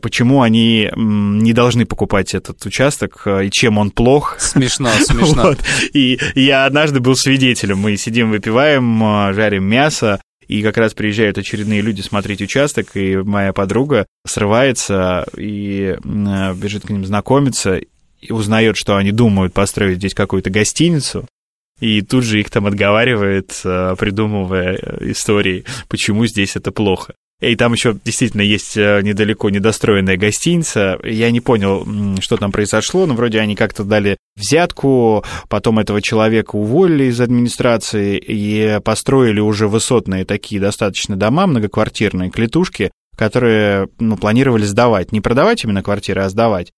почему 0.00 0.42
они 0.42 0.90
не 0.96 1.52
должны 1.52 1.86
покупать 1.86 2.34
этот 2.34 2.64
участок 2.64 3.22
э, 3.26 3.46
и 3.46 3.50
чем 3.50 3.78
он 3.78 3.90
плох. 3.90 4.36
Смешно, 4.38 4.90
смешно. 5.00 5.42
Вот. 5.42 5.58
И 5.92 6.18
я 6.34 6.66
однажды 6.66 7.00
был 7.00 7.16
свидетелем. 7.16 7.78
Мы 7.78 7.96
сидим, 7.96 8.30
выпиваем, 8.30 9.02
э, 9.02 9.32
жарим 9.34 9.64
мясо, 9.64 10.20
и 10.46 10.62
как 10.62 10.76
раз 10.76 10.94
приезжают 10.94 11.38
очередные 11.38 11.80
люди 11.80 12.00
смотреть 12.00 12.42
участок, 12.42 12.96
и 12.96 13.16
моя 13.16 13.52
подруга 13.52 14.06
срывается 14.26 15.26
и 15.36 15.96
бежит 16.04 16.84
к 16.84 16.90
ним 16.90 17.04
знакомиться, 17.06 17.80
и 18.20 18.32
узнает, 18.32 18.76
что 18.76 18.96
они 18.96 19.12
думают 19.12 19.52
построить 19.52 19.98
здесь 19.98 20.14
какую-то 20.14 20.50
гостиницу, 20.50 21.26
и 21.80 22.02
тут 22.02 22.24
же 22.24 22.40
их 22.40 22.50
там 22.50 22.66
отговаривает, 22.66 23.58
придумывая 23.62 24.78
э, 24.80 25.10
истории, 25.10 25.64
почему 25.88 26.26
здесь 26.26 26.54
это 26.54 26.70
плохо. 26.70 27.14
И 27.42 27.56
там 27.56 27.72
еще 27.72 27.96
действительно 28.04 28.42
есть 28.42 28.76
э, 28.76 29.00
недалеко 29.02 29.50
недостроенная 29.50 30.16
гостиница. 30.16 31.00
Я 31.02 31.32
не 31.32 31.40
понял, 31.40 31.84
что 32.20 32.36
там 32.36 32.52
произошло, 32.52 33.04
но 33.04 33.14
вроде 33.14 33.40
они 33.40 33.56
как-то 33.56 33.82
дали 33.82 34.16
взятку, 34.36 35.24
потом 35.48 35.80
этого 35.80 36.00
человека 36.00 36.54
уволили 36.54 37.04
из 37.04 37.20
администрации 37.20 38.16
и 38.16 38.78
построили 38.84 39.40
уже 39.40 39.66
высотные 39.66 40.24
такие 40.24 40.60
достаточно 40.60 41.16
дома, 41.16 41.48
многоквартирные 41.48 42.30
клетушки, 42.30 42.92
которые 43.16 43.88
ну, 43.98 44.16
планировали 44.16 44.62
сдавать. 44.62 45.10
Не 45.10 45.20
продавать 45.20 45.64
именно 45.64 45.82
квартиры, 45.82 46.22
а 46.22 46.28
сдавать. 46.28 46.70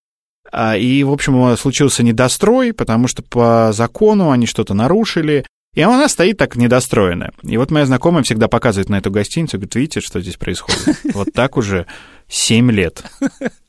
А, 0.51 0.79
И, 0.79 1.05
в 1.05 1.13
общем, 1.13 1.59
случился 1.59 2.03
недострой, 2.03 2.73
потому 2.73 3.07
что 3.07 3.23
по 3.23 3.71
закону 3.75 4.31
они 4.31 4.47
что-то 4.47 4.73
нарушили, 4.73 5.45
и 5.75 5.83
она 5.83 6.09
стоит 6.09 6.39
так 6.39 6.57
недостроенная. 6.57 7.33
И 7.43 7.57
вот 7.57 7.71
моя 7.71 7.87
знакомая 7.87 8.23
всегда 8.23 8.49
показывает 8.49 8.89
на 8.89 8.97
эту 8.97 9.11
гостиницу, 9.11 9.57
говорит, 9.57 9.75
видите, 9.75 10.01
что 10.01 10.21
здесь 10.21 10.37
происходит? 10.37 10.97
Вот 11.13 11.33
так 11.33 11.57
уже 11.57 11.87
7 12.29 12.71
лет. 12.71 13.05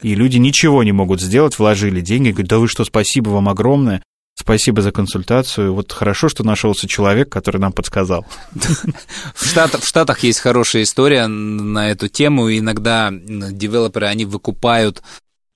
И 0.01 0.15
люди 0.15 0.37
ничего 0.37 0.83
не 0.83 0.91
могут 0.91 1.21
сделать, 1.21 1.57
вложили 1.57 2.01
деньги, 2.01 2.31
говорят, 2.31 2.49
да 2.49 2.57
вы 2.59 2.67
что, 2.67 2.85
спасибо 2.85 3.29
вам 3.29 3.49
огромное, 3.49 4.01
спасибо 4.35 4.81
за 4.81 4.91
консультацию. 4.91 5.73
Вот 5.73 5.91
хорошо, 5.91 6.29
что 6.29 6.43
нашелся 6.43 6.87
человек, 6.87 7.29
который 7.29 7.59
нам 7.59 7.73
подсказал. 7.73 8.25
В, 8.53 9.45
Штат- 9.45 9.79
в 9.79 9.87
Штатах 9.87 10.19
есть 10.19 10.39
хорошая 10.39 10.83
история 10.83 11.27
на 11.27 11.89
эту 11.89 12.07
тему. 12.07 12.49
Иногда 12.51 13.11
девелоперы, 13.11 14.07
они 14.07 14.25
выкупают 14.25 15.01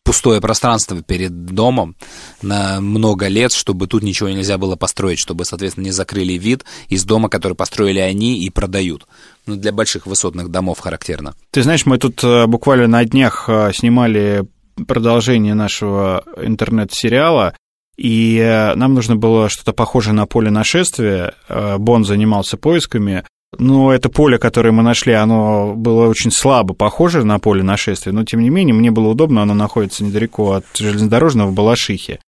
пустое 0.09 0.41
пространство 0.41 1.03
перед 1.03 1.45
домом 1.45 1.95
на 2.41 2.81
много 2.81 3.27
лет, 3.27 3.51
чтобы 3.51 3.85
тут 3.85 4.01
ничего 4.01 4.27
нельзя 4.29 4.57
было 4.57 4.75
построить, 4.75 5.19
чтобы, 5.19 5.45
соответственно, 5.45 5.83
не 5.83 5.91
закрыли 5.91 6.33
вид 6.33 6.65
из 6.87 7.05
дома, 7.05 7.29
который 7.29 7.53
построили 7.53 7.99
они 7.99 8.43
и 8.43 8.49
продают. 8.49 9.05
Ну, 9.45 9.55
для 9.55 9.71
больших 9.71 10.07
высотных 10.07 10.49
домов 10.49 10.79
характерно. 10.79 11.35
Ты 11.51 11.61
знаешь, 11.61 11.85
мы 11.85 11.99
тут 11.99 12.23
э, 12.23 12.47
буквально 12.47 12.87
на 12.87 13.05
днях 13.05 13.45
э, 13.47 13.71
снимали 13.71 14.47
продолжение 14.87 15.53
нашего 15.53 16.23
интернет-сериала, 16.41 17.53
и 17.95 18.39
э, 18.39 18.73
нам 18.73 18.95
нужно 18.95 19.15
было 19.15 19.47
что-то 19.47 19.73
похожее 19.73 20.15
на 20.15 20.25
поле 20.25 20.49
нашествия. 20.49 21.35
Бон 21.77 22.03
занимался 22.03 22.57
поисками, 22.57 23.25
но 23.57 23.91
это 23.93 24.09
поле, 24.09 24.37
которое 24.37 24.71
мы 24.71 24.83
нашли, 24.83 25.13
оно 25.13 25.73
было 25.75 26.07
очень 26.07 26.31
слабо 26.31 26.73
похоже 26.73 27.23
на 27.23 27.39
поле 27.39 27.63
нашествия, 27.63 28.13
но 28.13 28.23
тем 28.23 28.41
не 28.41 28.49
менее 28.49 28.73
мне 28.73 28.91
было 28.91 29.09
удобно, 29.09 29.41
оно 29.41 29.53
находится 29.53 30.03
недалеко 30.03 30.53
от 30.53 30.65
железнодорожного 30.75 31.49
в 31.49 31.53
Балашихе. 31.53 32.19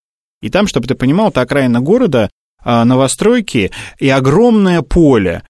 И 0.42 0.50
там, 0.50 0.68
чтобы 0.68 0.88
ты 0.88 0.96
понимал, 0.96 1.30
это 1.30 1.42
окраина 1.42 1.82
города, 1.82 2.30
а, 2.64 2.84
новостройки 2.86 3.72
и 4.00 4.10
огромное 4.10 4.82
поле. 4.82 5.44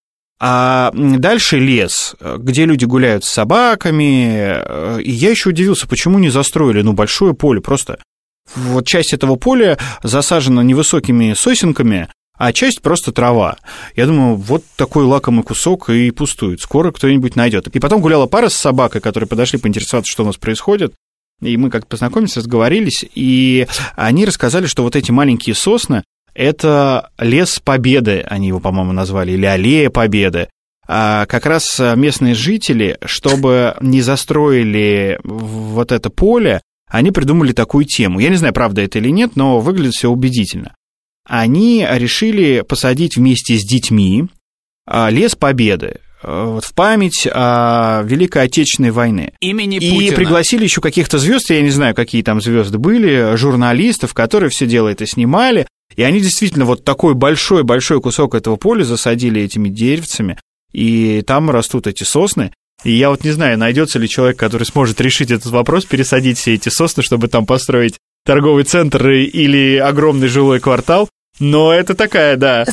А 0.43 0.91
дальше 0.93 1.59
лес, 1.59 2.15
где 2.19 2.65
люди 2.65 2.85
гуляют 2.85 3.23
с 3.23 3.29
собаками. 3.29 4.55
э, 4.65 4.99
И 5.03 5.11
я 5.11 5.29
еще 5.29 5.49
удивился, 5.49 5.87
почему 5.87 6.17
не 6.17 6.29
застроили, 6.29 6.81
ну, 6.81 6.93
большое 6.93 7.35
поле, 7.35 7.61
просто 7.61 7.99
вот 8.55 8.87
часть 8.87 9.13
этого 9.13 9.35
поля 9.35 9.77
засажена 10.01 10.63
невысокими 10.63 11.33
сосенками, 11.33 12.09
а 12.43 12.53
часть 12.53 12.81
просто 12.81 13.11
трава. 13.11 13.57
Я 13.95 14.07
думаю, 14.07 14.35
вот 14.35 14.63
такой 14.75 15.05
лакомый 15.05 15.43
кусок 15.43 15.91
и 15.91 16.09
пустует. 16.09 16.59
Скоро 16.59 16.91
кто-нибудь 16.91 17.35
найдет. 17.35 17.67
И 17.67 17.79
потом 17.79 18.01
гуляла 18.01 18.25
пара 18.25 18.49
с 18.49 18.55
собакой, 18.55 18.99
которые 18.99 19.27
подошли 19.27 19.59
поинтересоваться, 19.59 20.11
что 20.11 20.23
у 20.23 20.25
нас 20.25 20.37
происходит. 20.37 20.95
И 21.43 21.55
мы 21.55 21.69
как-то 21.69 21.89
познакомились, 21.89 22.37
разговорились, 22.37 23.05
и 23.13 23.67
они 23.95 24.25
рассказали, 24.25 24.65
что 24.65 24.81
вот 24.81 24.95
эти 24.95 25.11
маленькие 25.11 25.53
сосны– 25.53 26.03
это 26.33 27.11
лес 27.19 27.59
Победы, 27.59 28.25
они 28.27 28.47
его, 28.47 28.59
по-моему, 28.59 28.91
назвали, 28.91 29.33
или 29.33 29.45
аллея 29.45 29.91
Победы. 29.91 30.49
А 30.87 31.27
как 31.27 31.45
раз 31.45 31.79
местные 31.95 32.33
жители, 32.33 32.97
чтобы 33.05 33.75
не 33.81 34.01
застроили 34.01 35.19
вот 35.23 35.91
это 35.91 36.09
поле, 36.09 36.61
они 36.89 37.11
придумали 37.11 37.51
такую 37.51 37.85
тему. 37.85 38.19
Я 38.19 38.29
не 38.29 38.37
знаю, 38.37 38.55
правда 38.55 38.81
это 38.81 38.97
или 38.97 39.09
нет, 39.09 39.35
но 39.35 39.59
выглядит 39.59 39.93
все 39.93 40.09
убедительно. 40.09 40.73
Они 41.33 41.87
решили 41.89 42.59
посадить 42.59 43.15
вместе 43.15 43.57
с 43.57 43.63
детьми 43.63 44.25
а, 44.85 45.09
лес 45.09 45.33
Победы 45.35 45.99
а, 46.21 46.55
вот, 46.55 46.65
в 46.65 46.73
память 46.73 47.25
о 47.31 48.01
Великой 48.03 48.43
Отечественной 48.43 48.91
войне. 48.91 49.31
Имени 49.39 49.77
И 49.77 49.91
Путина. 49.91 50.15
пригласили 50.17 50.65
еще 50.65 50.81
каких-то 50.81 51.19
звезд, 51.19 51.49
я 51.49 51.61
не 51.61 51.69
знаю, 51.69 51.95
какие 51.95 52.21
там 52.21 52.41
звезды 52.41 52.79
были, 52.79 53.37
журналистов, 53.37 54.13
которые 54.13 54.49
все 54.49 54.65
дело 54.67 54.89
это 54.89 55.05
снимали. 55.07 55.65
И 55.95 56.03
они 56.03 56.19
действительно 56.19 56.65
вот 56.65 56.83
такой 56.83 57.13
большой-большой 57.13 58.01
кусок 58.01 58.35
этого 58.35 58.57
поля 58.57 58.83
засадили 58.83 59.41
этими 59.41 59.69
деревцами, 59.69 60.37
и 60.73 61.21
там 61.25 61.49
растут 61.49 61.87
эти 61.87 62.03
сосны. 62.03 62.51
И 62.83 62.91
я 62.91 63.09
вот 63.09 63.23
не 63.23 63.31
знаю, 63.31 63.57
найдется 63.57 63.99
ли 63.99 64.09
человек, 64.09 64.37
который 64.37 64.63
сможет 64.63 64.99
решить 64.99 65.31
этот 65.31 65.47
вопрос, 65.53 65.85
пересадить 65.85 66.37
все 66.39 66.55
эти 66.55 66.67
сосны, 66.67 67.03
чтобы 67.03 67.29
там 67.29 67.45
построить 67.45 67.95
торговый 68.25 68.65
центр 68.65 69.09
и- 69.11 69.23
или 69.23 69.77
огромный 69.77 70.27
жилой 70.27 70.59
квартал. 70.59 71.07
Но 71.41 71.73
это 71.73 71.95
такая, 71.95 72.37
да, 72.37 72.65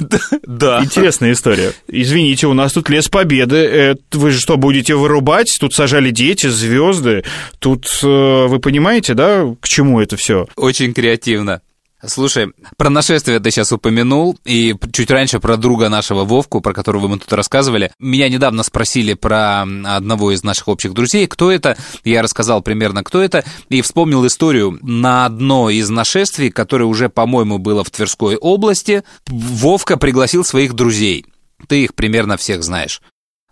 Да. 0.46 0.80
интересная 0.84 1.32
история. 1.32 1.72
Извините, 1.88 2.46
у 2.46 2.52
нас 2.52 2.72
тут 2.74 2.88
лес 2.90 3.08
победы. 3.08 3.56
Э, 3.56 3.94
Вы 4.12 4.30
же 4.30 4.38
что, 4.38 4.56
будете 4.58 4.94
вырубать? 4.94 5.56
Тут 5.58 5.74
сажали 5.74 6.10
дети, 6.10 6.46
звезды. 6.48 7.24
Тут 7.58 7.88
э, 8.02 8.06
вы 8.46 8.58
понимаете, 8.60 9.14
да, 9.14 9.44
к 9.60 9.66
чему 9.66 10.00
это 10.00 10.16
все? 10.16 10.46
Очень 10.54 10.92
креативно. 10.92 11.62
Слушай, 12.06 12.52
про 12.76 12.90
нашествие 12.90 13.40
ты 13.40 13.50
сейчас 13.50 13.72
упомянул, 13.72 14.38
и 14.44 14.76
чуть 14.92 15.10
раньше 15.10 15.40
про 15.40 15.56
друга 15.56 15.88
нашего 15.88 16.24
Вовку, 16.24 16.60
про 16.60 16.72
которого 16.72 17.08
мы 17.08 17.18
тут 17.18 17.32
рассказывали. 17.32 17.90
Меня 17.98 18.28
недавно 18.28 18.62
спросили 18.62 19.14
про 19.14 19.62
одного 19.62 20.30
из 20.30 20.44
наших 20.44 20.68
общих 20.68 20.94
друзей, 20.94 21.26
кто 21.26 21.50
это. 21.50 21.76
Я 22.04 22.22
рассказал 22.22 22.62
примерно, 22.62 23.02
кто 23.02 23.20
это, 23.20 23.44
и 23.68 23.82
вспомнил 23.82 24.24
историю 24.26 24.78
на 24.80 25.26
одно 25.26 25.70
из 25.70 25.90
нашествий, 25.90 26.50
которое 26.50 26.84
уже, 26.84 27.08
по-моему, 27.08 27.58
было 27.58 27.82
в 27.82 27.90
Тверской 27.90 28.36
области. 28.36 29.02
Вовка 29.26 29.96
пригласил 29.96 30.44
своих 30.44 30.74
друзей. 30.74 31.26
Ты 31.66 31.82
их 31.82 31.94
примерно 31.96 32.36
всех 32.36 32.62
знаешь. 32.62 33.02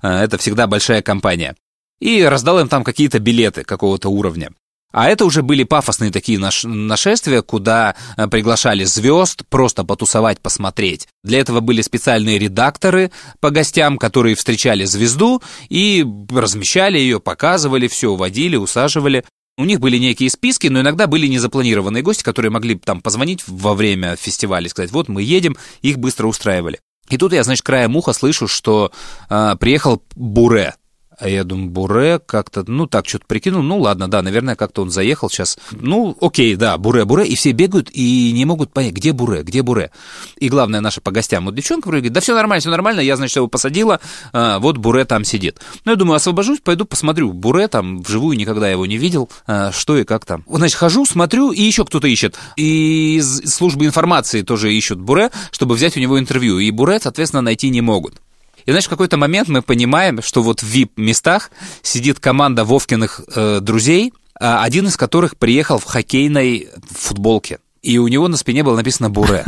А, 0.00 0.22
Это 0.22 0.38
всегда 0.38 0.68
большая 0.68 1.02
компания. 1.02 1.56
И 1.98 2.22
раздал 2.22 2.60
им 2.60 2.68
там 2.68 2.84
какие-то 2.84 3.18
билеты 3.18 3.64
какого-то 3.64 4.08
уровня. 4.08 4.50
А 4.92 5.08
это 5.08 5.24
уже 5.24 5.42
были 5.42 5.64
пафосные 5.64 6.10
такие 6.10 6.38
наш- 6.38 6.64
нашествия, 6.64 7.42
куда 7.42 7.96
э, 8.16 8.28
приглашали 8.28 8.84
звезд 8.84 9.42
просто 9.48 9.84
потусовать, 9.84 10.40
посмотреть. 10.40 11.08
Для 11.22 11.40
этого 11.40 11.60
были 11.60 11.82
специальные 11.82 12.38
редакторы 12.38 13.10
по 13.40 13.50
гостям, 13.50 13.98
которые 13.98 14.36
встречали 14.36 14.84
звезду 14.84 15.42
и 15.68 16.06
размещали 16.30 16.98
ее, 16.98 17.20
показывали 17.20 17.88
все, 17.88 18.14
водили, 18.14 18.56
усаживали. 18.56 19.24
У 19.58 19.64
них 19.64 19.80
были 19.80 19.98
некие 19.98 20.30
списки, 20.30 20.68
но 20.68 20.80
иногда 20.80 21.06
были 21.06 21.26
незапланированные 21.26 22.02
гости, 22.02 22.22
которые 22.22 22.50
могли 22.50 22.76
там 22.76 23.00
позвонить 23.00 23.42
во 23.46 23.74
время 23.74 24.16
фестиваля 24.16 24.66
и 24.66 24.70
сказать, 24.70 24.92
вот 24.92 25.08
мы 25.08 25.22
едем, 25.22 25.56
их 25.82 25.98
быстро 25.98 26.26
устраивали. 26.26 26.78
И 27.08 27.16
тут 27.16 27.32
я, 27.32 27.42
значит, 27.44 27.64
краем 27.64 27.96
уха 27.96 28.12
слышу, 28.12 28.48
что 28.48 28.92
э, 29.30 29.56
приехал 29.58 30.02
Буре, 30.14 30.74
А 31.18 31.28
я 31.28 31.44
думаю, 31.44 31.70
Буре 31.70 32.18
как-то, 32.18 32.62
ну 32.66 32.86
так, 32.86 33.08
что-то 33.08 33.24
прикинул, 33.26 33.62
ну 33.62 33.78
ладно, 33.78 34.08
да, 34.08 34.20
наверное, 34.20 34.54
как-то 34.54 34.82
он 34.82 34.90
заехал 34.90 35.30
сейчас. 35.30 35.58
Ну, 35.70 36.16
окей, 36.20 36.56
да, 36.56 36.76
Буре, 36.76 37.06
Буре, 37.06 37.26
и 37.26 37.34
все 37.34 37.52
бегают 37.52 37.88
и 37.90 38.32
не 38.32 38.44
могут 38.44 38.72
понять, 38.72 38.92
где 38.92 39.12
Буре, 39.12 39.42
где 39.42 39.62
Буре. 39.62 39.90
И 40.38 40.50
главное, 40.50 40.80
наша 40.80 41.00
по 41.00 41.10
гостям, 41.10 41.46
вот 41.46 41.54
девчонка 41.54 41.88
говорит, 41.88 42.12
да 42.12 42.20
все 42.20 42.34
нормально, 42.34 42.60
все 42.60 42.70
нормально, 42.70 43.00
я, 43.00 43.16
значит, 43.16 43.36
его 43.36 43.48
посадила, 43.48 44.00
а, 44.32 44.58
вот 44.58 44.76
Буре 44.76 45.06
там 45.06 45.24
сидит. 45.24 45.58
Ну, 45.86 45.92
я 45.92 45.96
думаю, 45.96 46.16
освобожусь, 46.16 46.60
пойду 46.60 46.84
посмотрю, 46.84 47.32
Буре 47.32 47.68
там 47.68 48.02
вживую 48.02 48.36
никогда 48.36 48.68
его 48.68 48.84
не 48.84 48.98
видел, 48.98 49.30
а, 49.46 49.72
что 49.72 49.96
и 49.96 50.04
как 50.04 50.26
там. 50.26 50.44
Значит, 50.46 50.76
хожу, 50.76 51.06
смотрю, 51.06 51.50
и 51.50 51.62
еще 51.62 51.86
кто-то 51.86 52.08
ищет. 52.08 52.36
И 52.56 53.16
из 53.16 53.54
службы 53.54 53.86
информации 53.86 54.42
тоже 54.42 54.74
ищут 54.74 54.98
Буре, 54.98 55.30
чтобы 55.50 55.76
взять 55.76 55.96
у 55.96 56.00
него 56.00 56.18
интервью. 56.18 56.58
И 56.58 56.70
Буре, 56.70 56.98
соответственно, 57.00 57.40
найти 57.40 57.70
не 57.70 57.80
могут. 57.80 58.20
И, 58.66 58.70
знаешь, 58.70 58.86
в 58.86 58.90
какой-то 58.90 59.16
момент 59.16 59.48
мы 59.48 59.62
понимаем, 59.62 60.20
что 60.22 60.42
вот 60.42 60.62
в 60.62 60.74
VIP-местах 60.74 61.50
сидит 61.82 62.18
команда 62.18 62.64
Вовкиных 62.64 63.20
э, 63.34 63.60
друзей, 63.60 64.12
а 64.38 64.62
один 64.62 64.88
из 64.88 64.96
которых 64.96 65.36
приехал 65.36 65.78
в 65.78 65.84
хоккейной 65.84 66.68
футболке. 66.90 67.58
И 67.86 67.98
у 67.98 68.08
него 68.08 68.26
на 68.26 68.36
спине 68.36 68.64
было 68.64 68.74
написано 68.74 69.10
«Буре». 69.10 69.44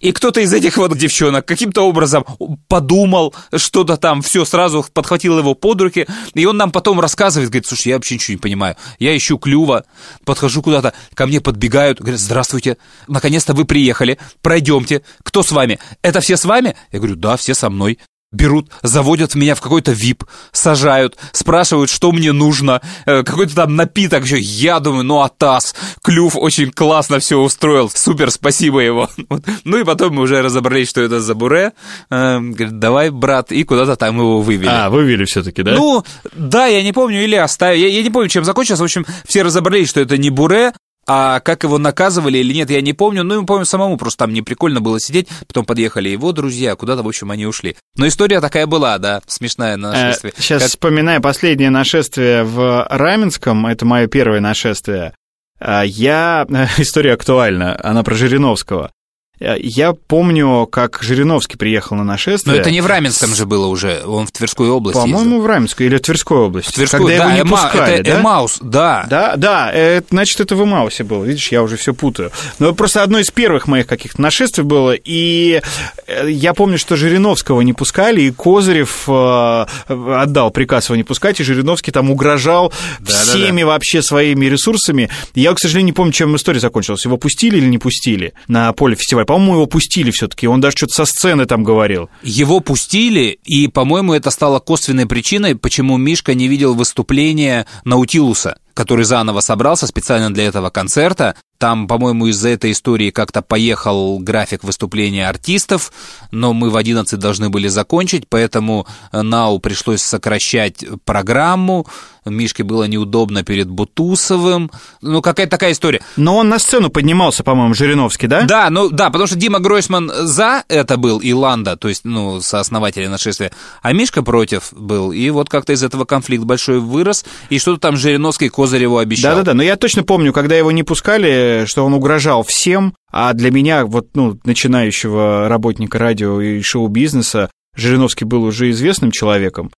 И 0.00 0.12
кто-то 0.12 0.40
из 0.40 0.54
этих 0.54 0.78
вот 0.78 0.96
девчонок 0.96 1.44
каким-то 1.44 1.82
образом 1.82 2.24
подумал 2.66 3.34
что-то 3.54 3.98
там, 3.98 4.22
все, 4.22 4.46
сразу 4.46 4.86
подхватил 4.90 5.38
его 5.38 5.54
под 5.54 5.82
руки, 5.82 6.06
и 6.32 6.46
он 6.46 6.56
нам 6.56 6.70
потом 6.70 6.98
рассказывает, 6.98 7.50
говорит, 7.50 7.66
слушай, 7.66 7.88
я 7.88 7.96
вообще 7.96 8.14
ничего 8.14 8.36
не 8.36 8.40
понимаю, 8.40 8.76
я 8.98 9.14
ищу 9.14 9.36
клюва, 9.36 9.84
подхожу 10.24 10.62
куда-то, 10.62 10.94
ко 11.12 11.26
мне 11.26 11.42
подбегают, 11.42 12.00
говорят, 12.00 12.20
здравствуйте, 12.20 12.78
наконец-то 13.06 13.52
вы 13.52 13.66
приехали, 13.66 14.18
пройдемте, 14.40 15.02
кто 15.22 15.42
с 15.42 15.50
вами? 15.50 15.78
Это 16.00 16.20
все 16.20 16.38
с 16.38 16.44
вами? 16.46 16.74
Я 16.90 17.00
говорю, 17.00 17.16
да, 17.16 17.36
все 17.36 17.54
со 17.54 17.68
мной 17.68 17.98
берут, 18.36 18.70
заводят 18.82 19.34
меня 19.34 19.54
в 19.54 19.60
какой-то 19.60 19.92
вип, 19.92 20.24
сажают, 20.52 21.16
спрашивают, 21.32 21.90
что 21.90 22.12
мне 22.12 22.32
нужно, 22.32 22.80
э, 23.06 23.22
какой-то 23.22 23.54
там 23.54 23.76
напиток 23.76 24.24
еще. 24.24 24.38
Я 24.38 24.78
думаю, 24.80 25.04
ну 25.04 25.22
атас, 25.22 25.74
клюв 26.02 26.36
очень 26.36 26.70
классно 26.70 27.18
все 27.18 27.38
устроил, 27.38 27.90
супер, 27.90 28.30
спасибо 28.30 28.80
его. 28.80 29.08
Ну 29.64 29.78
и 29.78 29.84
потом 29.84 30.14
мы 30.14 30.22
уже 30.22 30.42
разобрались, 30.42 30.90
что 30.90 31.00
это 31.00 31.20
за 31.20 31.34
буре. 31.34 31.72
Э, 32.10 32.38
говорит, 32.38 32.78
давай, 32.78 33.10
брат, 33.10 33.52
и 33.52 33.64
куда-то 33.64 33.96
там 33.96 34.18
его 34.18 34.40
вывели. 34.40 34.68
А, 34.70 34.90
вывели 34.90 35.24
все-таки, 35.24 35.62
да? 35.62 35.74
Ну, 35.74 36.04
да, 36.34 36.66
я 36.66 36.82
не 36.82 36.92
помню, 36.92 37.24
или 37.24 37.34
оставили. 37.34 37.82
Я, 37.82 37.88
я 37.88 38.02
не 38.02 38.10
помню, 38.10 38.28
чем 38.28 38.44
закончилось. 38.44 38.80
В 38.80 38.84
общем, 38.84 39.06
все 39.26 39.42
разобрались, 39.42 39.88
что 39.88 40.00
это 40.00 40.16
не 40.18 40.30
буре, 40.30 40.72
а 41.06 41.40
как 41.40 41.62
его 41.62 41.78
наказывали 41.78 42.38
или 42.38 42.52
нет, 42.52 42.70
я 42.70 42.80
не 42.80 42.92
помню. 42.92 43.22
Ну, 43.22 43.40
я 43.40 43.46
помню 43.46 43.64
самому, 43.64 43.96
просто 43.96 44.24
там 44.24 44.32
не 44.32 44.42
прикольно 44.42 44.80
было 44.80 44.98
сидеть. 44.98 45.28
Потом 45.46 45.64
подъехали 45.64 46.08
его 46.08 46.32
друзья, 46.32 46.74
куда-то, 46.74 47.02
в 47.02 47.08
общем, 47.08 47.30
они 47.30 47.46
ушли. 47.46 47.76
Но 47.96 48.08
история 48.08 48.40
такая 48.40 48.66
была, 48.66 48.98
да, 48.98 49.22
смешная 49.26 49.76
на 49.76 49.92
нашествие. 49.92 50.32
Э, 50.36 50.40
сейчас 50.40 50.62
Как- 50.62 50.70
вспоминая 50.70 51.20
последнее 51.20 51.70
нашествие 51.70 52.42
в 52.44 52.86
Раменском, 52.90 53.66
это 53.66 53.84
мое 53.86 54.08
первое 54.08 54.40
нашествие, 54.40 55.14
э, 55.60 55.82
я... 55.86 56.46
История 56.78 57.12
актуальна, 57.12 57.78
она 57.82 58.02
про 58.02 58.14
Жириновского. 58.14 58.90
Э, 59.38 59.56
Я 59.58 59.92
помню, 59.92 60.66
как 60.66 61.00
Жириновский 61.02 61.56
приехал 61.56 61.96
на 61.96 62.04
Но 62.04 62.12
нашествие. 62.12 62.58
это 62.58 62.70
не 62.70 62.80
в 62.80 62.86
Раменском 62.86 63.34
же 63.34 63.46
было 63.46 63.66
уже, 63.66 64.02
он 64.06 64.26
в 64.26 64.32
Тверскую 64.32 64.74
область 64.74 64.98
По-моему, 64.98 65.40
в 65.40 65.46
Раменской 65.46 65.86
или 65.86 65.96
в 65.96 66.00
Тверской 66.00 66.38
области. 66.38 66.70
В 66.70 66.74
Тверскую, 66.74 67.08
когда 67.08 67.24
да, 67.24 67.34
его 67.34 67.44
не 67.44 67.50
Эма- 67.50 67.62
пускали, 67.62 67.94
это 67.94 68.10
да? 68.10 68.20
Эмаус, 68.20 68.58
да. 68.62 69.06
Да, 69.10 69.36
да, 69.36 69.70
э, 69.74 70.02
значит, 70.10 70.40
это 70.40 70.56
в 70.56 70.62
Имаусе 70.64 71.04
было. 71.04 71.24
Видишь, 71.24 71.52
я 71.52 71.62
уже 71.62 71.76
все 71.76 71.92
путаю. 71.94 72.30
Но 72.58 72.72
просто 72.74 73.02
одно 73.02 73.18
из 73.18 73.30
первых 73.30 73.66
моих 73.66 73.86
каких-то 73.86 74.20
нашествий 74.22 74.64
было, 74.64 74.92
и 74.92 75.60
э, 76.06 76.30
я 76.30 76.54
помню, 76.54 76.78
что 76.78 76.96
Жириновского 76.96 77.60
не 77.60 77.72
пускали, 77.74 78.22
и 78.22 78.30
Козырев 78.30 79.04
э, 79.08 79.66
отдал 79.88 80.50
приказ 80.50 80.86
его 80.88 80.96
не 80.96 81.04
пускать, 81.04 81.40
и 81.40 81.44
Жириновский 81.44 81.92
там 81.92 82.10
угрожал 82.10 82.72
всеми 83.04 83.62
вообще 83.62 84.02
своими 84.02 84.46
ресурсами. 84.46 85.10
Я, 85.34 85.52
к 85.52 85.58
сожалению, 85.58 85.86
не 85.86 85.92
помню, 85.92 86.12
чем 86.12 86.34
история 86.36 86.60
закончилась. 86.60 87.04
Его 87.04 87.16
пустили 87.18 87.58
или 87.58 87.66
не 87.66 87.78
пустили 87.78 88.32
на 88.48 88.72
поле 88.72 88.96
фестиваля? 88.96 89.25
По-моему, 89.26 89.54
его 89.54 89.66
пустили 89.66 90.10
все-таки. 90.10 90.46
Он 90.46 90.60
даже 90.60 90.76
что-то 90.76 90.94
со 90.94 91.04
сцены 91.04 91.46
там 91.46 91.64
говорил. 91.64 92.08
Его 92.22 92.60
пустили, 92.60 93.38
и, 93.44 93.68
по-моему, 93.68 94.14
это 94.14 94.30
стало 94.30 94.60
косвенной 94.60 95.06
причиной, 95.06 95.56
почему 95.56 95.96
Мишка 95.96 96.34
не 96.34 96.48
видел 96.48 96.74
выступления 96.74 97.66
Наутилуса, 97.84 98.58
который 98.76 99.06
заново 99.06 99.40
собрался 99.40 99.86
специально 99.86 100.32
для 100.32 100.44
этого 100.44 100.70
концерта. 100.70 101.34
Там, 101.58 101.88
по-моему, 101.88 102.26
из-за 102.26 102.50
этой 102.50 102.72
истории 102.72 103.10
как-то 103.10 103.40
поехал 103.40 104.18
график 104.18 104.62
выступления 104.62 105.26
артистов, 105.26 105.90
но 106.30 106.52
мы 106.52 106.68
в 106.68 106.76
11 106.76 107.18
должны 107.18 107.48
были 107.48 107.68
закончить, 107.68 108.28
поэтому 108.28 108.86
э, 109.10 109.22
Нау 109.22 109.58
пришлось 109.58 110.02
сокращать 110.02 110.84
программу. 111.06 111.86
Мишке 112.26 112.64
было 112.64 112.84
неудобно 112.84 113.42
перед 113.44 113.68
Бутусовым. 113.70 114.70
Ну, 115.00 115.22
какая-то 115.22 115.50
такая 115.50 115.72
история. 115.72 116.02
Но 116.16 116.36
он 116.36 116.48
на 116.48 116.58
сцену 116.58 116.90
поднимался, 116.90 117.44
по-моему, 117.44 117.72
Жириновский, 117.72 118.26
да? 118.26 118.42
Да, 118.42 118.68
ну 118.68 118.90
да, 118.90 119.10
потому 119.10 119.26
что 119.26 119.36
Дима 119.36 119.60
Гройсман 119.60 120.10
за 120.26 120.64
это 120.68 120.96
был, 120.96 121.20
и 121.20 121.32
Ланда, 121.32 121.76
то 121.76 121.88
есть, 121.88 122.04
ну, 122.04 122.40
сооснователи 122.40 123.06
нашествия, 123.06 123.52
а 123.80 123.92
Мишка 123.92 124.22
против 124.22 124.72
был, 124.72 125.12
и 125.12 125.30
вот 125.30 125.48
как-то 125.48 125.72
из 125.72 125.82
этого 125.82 126.04
конфликт 126.04 126.44
большой 126.44 126.80
вырос, 126.80 127.24
и 127.48 127.58
что-то 127.58 127.80
там 127.80 127.96
Жириновский 127.96 128.48
Козыреву 128.66 128.98
обещал. 128.98 129.32
Да-да-да, 129.36 129.54
но 129.54 129.62
я 129.62 129.76
точно 129.76 130.02
помню, 130.02 130.32
когда 130.32 130.56
его 130.56 130.72
не 130.72 130.82
пускали, 130.82 131.64
что 131.66 131.84
он 131.84 131.94
угрожал 131.94 132.42
всем, 132.42 132.94
а 133.10 133.32
для 133.32 133.50
меня, 133.50 133.86
вот, 133.86 134.08
ну, 134.14 134.38
начинающего 134.44 135.48
работника 135.48 135.98
радио 135.98 136.40
и 136.40 136.60
шоу-бизнеса, 136.60 137.50
Жириновский 137.76 138.24
был 138.24 138.42
уже 138.42 138.70
известным 138.70 139.12
человеком, 139.12 139.70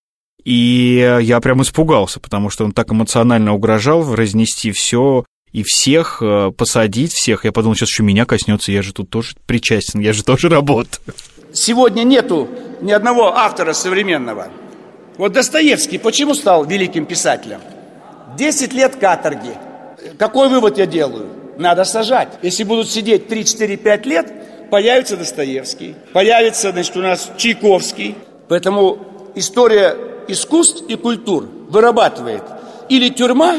и 0.42 1.18
я 1.20 1.40
прям 1.40 1.60
испугался, 1.62 2.20
потому 2.20 2.48
что 2.48 2.64
он 2.64 2.72
так 2.72 2.90
эмоционально 2.90 3.52
угрожал 3.52 4.14
разнести 4.14 4.72
все 4.72 5.24
и 5.52 5.62
всех, 5.62 6.22
э, 6.22 6.50
посадить 6.56 7.12
всех. 7.12 7.44
Я 7.44 7.52
подумал, 7.52 7.74
сейчас 7.74 7.90
еще 7.90 8.02
меня 8.02 8.24
коснется, 8.24 8.72
я 8.72 8.82
же 8.82 8.92
тут 8.92 9.10
тоже 9.10 9.34
причастен, 9.46 10.00
я 10.00 10.12
же 10.12 10.24
тоже 10.24 10.48
работаю. 10.48 11.14
Сегодня 11.52 12.04
нету 12.04 12.48
ни 12.80 12.92
одного 12.92 13.36
автора 13.36 13.72
современного. 13.72 14.48
Вот 15.18 15.32
Достоевский 15.32 15.98
почему 15.98 16.34
стал 16.34 16.64
великим 16.64 17.04
писателем? 17.04 17.60
Десять 18.36 18.72
лет 18.72 18.96
каторги. 18.96 19.54
Какой 20.18 20.48
вывод 20.48 20.78
я 20.78 20.86
делаю? 20.86 21.28
Надо 21.56 21.84
сажать. 21.84 22.28
Если 22.42 22.64
будут 22.64 22.88
сидеть 22.88 23.28
3, 23.28 23.44
4, 23.44 23.76
5 23.76 24.06
лет, 24.06 24.32
появится 24.70 25.16
Достоевский, 25.16 25.96
появится, 26.12 26.72
значит, 26.72 26.96
у 26.96 27.00
нас 27.00 27.30
Чайковский. 27.36 28.16
Поэтому 28.48 28.98
история 29.34 29.96
искусств 30.28 30.84
и 30.88 30.96
культур 30.96 31.48
вырабатывает 31.68 32.42
или 32.88 33.08
тюрьма, 33.08 33.56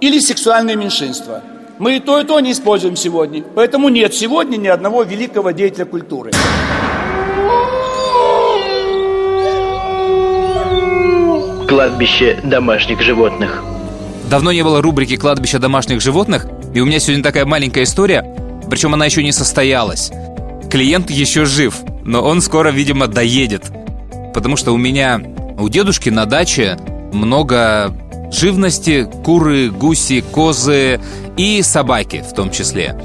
или 0.00 0.18
сексуальное 0.18 0.76
меньшинство. 0.76 1.40
Мы 1.78 1.96
и 1.96 2.00
то, 2.00 2.18
и 2.18 2.24
то 2.24 2.40
не 2.40 2.52
используем 2.52 2.96
сегодня. 2.96 3.42
Поэтому 3.54 3.88
нет 3.88 4.14
сегодня 4.14 4.56
ни 4.56 4.68
одного 4.68 5.02
великого 5.02 5.50
деятеля 5.50 5.84
культуры. 5.84 6.30
Кладбище 11.68 12.40
домашних 12.44 13.02
животных. 13.02 13.62
Давно 14.28 14.50
не 14.50 14.62
было 14.62 14.82
рубрики 14.82 15.16
«Кладбище 15.16 15.58
домашних 15.58 16.00
животных», 16.00 16.46
и 16.74 16.80
у 16.80 16.84
меня 16.84 16.98
сегодня 16.98 17.22
такая 17.22 17.46
маленькая 17.46 17.84
история, 17.84 18.24
причем 18.68 18.92
она 18.92 19.06
еще 19.06 19.22
не 19.22 19.32
состоялась. 19.32 20.10
Клиент 20.68 21.10
еще 21.10 21.44
жив, 21.44 21.76
но 22.04 22.22
он 22.22 22.40
скоро, 22.40 22.70
видимо, 22.70 23.06
доедет. 23.06 23.70
Потому 24.34 24.56
что 24.56 24.72
у 24.72 24.76
меня, 24.76 25.20
у 25.58 25.68
дедушки 25.68 26.10
на 26.10 26.26
даче 26.26 26.76
много 27.12 27.94
живности, 28.32 29.08
куры, 29.24 29.70
гуси, 29.70 30.22
козы 30.32 31.00
и 31.36 31.62
собаки 31.62 32.24
в 32.28 32.34
том 32.34 32.50
числе. 32.50 32.98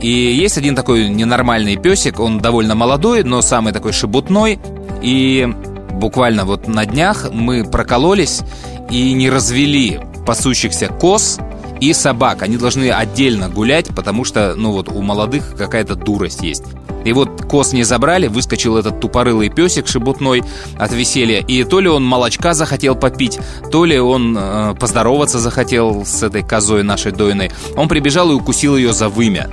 И 0.00 0.08
есть 0.08 0.58
один 0.58 0.76
такой 0.76 1.08
ненормальный 1.08 1.76
песик, 1.76 2.20
он 2.20 2.38
довольно 2.38 2.76
молодой, 2.76 3.24
но 3.24 3.42
самый 3.42 3.72
такой 3.72 3.92
шебутной. 3.92 4.60
И 5.02 5.48
буквально 5.94 6.44
вот 6.44 6.68
на 6.68 6.86
днях 6.86 7.30
мы 7.32 7.64
прокололись 7.64 8.42
и 8.90 9.12
не 9.12 9.28
развели 9.28 9.98
пасущихся 10.28 10.88
коз 10.88 11.38
и 11.80 11.94
собак. 11.94 12.42
Они 12.42 12.58
должны 12.58 12.90
отдельно 12.90 13.48
гулять, 13.48 13.86
потому 13.96 14.26
что, 14.26 14.54
ну 14.54 14.72
вот, 14.72 14.90
у 14.90 15.00
молодых 15.00 15.56
какая-то 15.56 15.94
дурость 15.94 16.42
есть. 16.42 16.64
И 17.06 17.14
вот 17.14 17.46
коз 17.46 17.72
не 17.72 17.82
забрали, 17.82 18.26
выскочил 18.26 18.76
этот 18.76 19.00
тупорылый 19.00 19.48
песик 19.48 19.88
шебутной 19.88 20.42
от 20.76 20.92
веселья. 20.92 21.40
И 21.40 21.64
то 21.64 21.80
ли 21.80 21.88
он 21.88 22.04
молочка 22.04 22.52
захотел 22.52 22.94
попить, 22.94 23.38
то 23.72 23.86
ли 23.86 23.98
он 23.98 24.36
э, 24.38 24.74
поздороваться 24.78 25.38
захотел 25.38 26.04
с 26.04 26.22
этой 26.22 26.42
козой 26.42 26.82
нашей 26.82 27.12
дойной. 27.12 27.50
Он 27.74 27.88
прибежал 27.88 28.30
и 28.30 28.34
укусил 28.34 28.76
ее 28.76 28.92
за 28.92 29.08
вымя. 29.08 29.48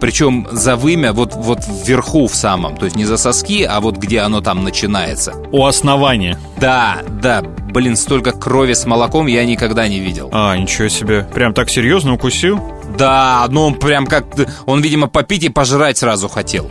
Причем 0.00 0.46
за 0.50 0.76
вымя 0.76 1.12
вот, 1.12 1.34
вот 1.34 1.60
вверху 1.84 2.26
в 2.26 2.34
самом. 2.34 2.76
То 2.76 2.84
есть 2.84 2.96
не 2.96 3.04
за 3.04 3.16
соски, 3.16 3.64
а 3.64 3.80
вот 3.80 3.96
где 3.96 4.20
оно 4.20 4.40
там 4.40 4.64
начинается. 4.64 5.34
У 5.52 5.64
основания. 5.64 6.38
Да, 6.58 6.98
да, 7.22 7.42
блин, 7.42 7.96
столько 7.96 8.32
крови 8.32 8.74
с 8.74 8.86
молоком 8.86 9.26
я 9.26 9.44
никогда 9.44 9.88
не 9.88 10.00
видел. 10.00 10.30
А, 10.32 10.56
ничего 10.56 10.88
себе. 10.88 11.28
Прям 11.34 11.54
так 11.54 11.70
серьезно 11.70 12.14
укусил? 12.14 12.60
Да, 12.96 13.46
ну 13.50 13.66
он 13.66 13.74
прям 13.74 14.06
как... 14.06 14.26
Он, 14.64 14.80
видимо, 14.80 15.08
попить 15.08 15.44
и 15.44 15.48
пожрать 15.48 15.98
сразу 15.98 16.28
хотел. 16.28 16.70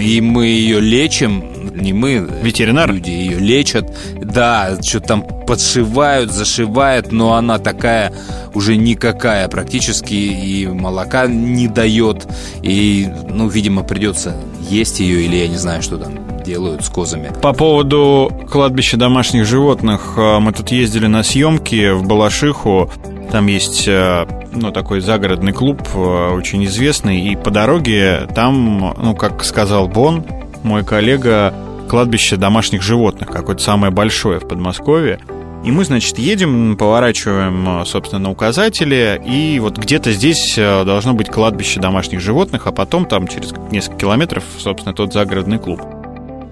И 0.00 0.20
мы 0.20 0.46
ее 0.46 0.80
лечим. 0.80 1.44
не 1.74 1.92
мы, 1.92 2.28
Ветеринар? 2.42 2.92
люди 2.92 3.10
ее 3.10 3.38
лечат, 3.38 3.90
да, 4.22 4.76
что-то 4.82 5.06
там 5.08 5.22
подшивают, 5.46 6.30
зашивают, 6.32 7.12
но 7.12 7.34
она 7.34 7.58
такая 7.58 8.12
уже 8.54 8.76
никакая 8.76 9.48
практически 9.48 10.14
и 10.14 10.66
молока 10.66 11.26
не 11.26 11.68
дает, 11.68 12.26
и, 12.62 13.08
ну, 13.30 13.48
видимо, 13.48 13.82
придется 13.82 14.36
есть 14.68 15.00
ее 15.00 15.24
или 15.24 15.36
я 15.36 15.48
не 15.48 15.56
знаю, 15.56 15.82
что 15.82 15.96
там 15.96 16.42
делают 16.44 16.84
с 16.84 16.88
козами. 16.88 17.30
По 17.42 17.52
поводу 17.52 18.30
кладбища 18.50 18.96
домашних 18.96 19.46
животных, 19.46 20.14
э, 20.16 20.38
мы 20.38 20.52
тут 20.52 20.70
ездили 20.70 21.06
на 21.06 21.22
съемки 21.22 21.92
в 21.92 22.06
Балашиху. 22.06 22.90
Там 23.30 23.46
есть 23.46 23.86
э, 23.86 24.26
ну, 24.52 24.72
такой 24.72 25.00
загородный 25.00 25.52
клуб, 25.52 25.82
э, 25.94 26.30
очень 26.32 26.64
известный. 26.64 27.20
И 27.20 27.36
по 27.36 27.50
дороге 27.50 28.26
там, 28.34 28.94
ну, 28.96 29.14
как 29.14 29.44
сказал 29.44 29.86
Бон, 29.86 30.24
мой 30.62 30.84
коллега, 30.84 31.52
кладбище 31.90 32.36
домашних 32.36 32.82
животных, 32.82 33.30
какое-то 33.30 33.62
самое 33.62 33.92
большое 33.92 34.40
в 34.40 34.48
Подмосковье. 34.48 35.20
И 35.64 35.70
мы, 35.70 35.84
значит, 35.84 36.18
едем, 36.18 36.76
поворачиваем, 36.76 37.82
э, 37.82 37.84
собственно, 37.84 38.22
на 38.22 38.30
указатели, 38.30 39.20
и 39.26 39.58
вот 39.60 39.76
где-то 39.76 40.12
здесь 40.12 40.54
должно 40.56 41.12
быть 41.12 41.28
кладбище 41.28 41.80
домашних 41.80 42.20
животных, 42.20 42.66
а 42.66 42.72
потом 42.72 43.04
там 43.04 43.28
через 43.28 43.52
несколько 43.70 43.98
километров, 43.98 44.44
собственно, 44.58 44.94
тот 44.94 45.12
загородный 45.12 45.58
клуб. 45.58 45.82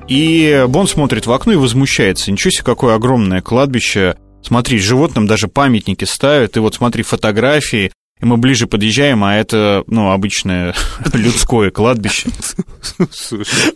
И 0.09 0.65
Бон 0.69 0.87
смотрит 0.87 1.27
в 1.27 1.33
окно 1.33 1.55
и 1.55 1.57
возмущается. 1.57 2.31
Ничего 2.31 2.51
себе, 2.51 2.65
какое 2.65 2.95
огромное 2.95 3.41
кладбище. 3.41 4.17
Смотри, 4.47 4.79
животным 4.79 5.27
даже 5.27 5.49
памятники 5.49 6.05
ставят, 6.05 6.57
и 6.57 6.61
вот 6.61 6.77
смотри 6.77 7.03
фотографии. 7.03 7.91
И 8.21 8.25
мы 8.25 8.37
ближе 8.37 8.69
подъезжаем, 8.69 9.25
а 9.25 9.35
это, 9.35 9.83
ну, 9.89 10.11
обычное 10.11 10.73
людское 11.13 11.71
кладбище. 11.71 12.31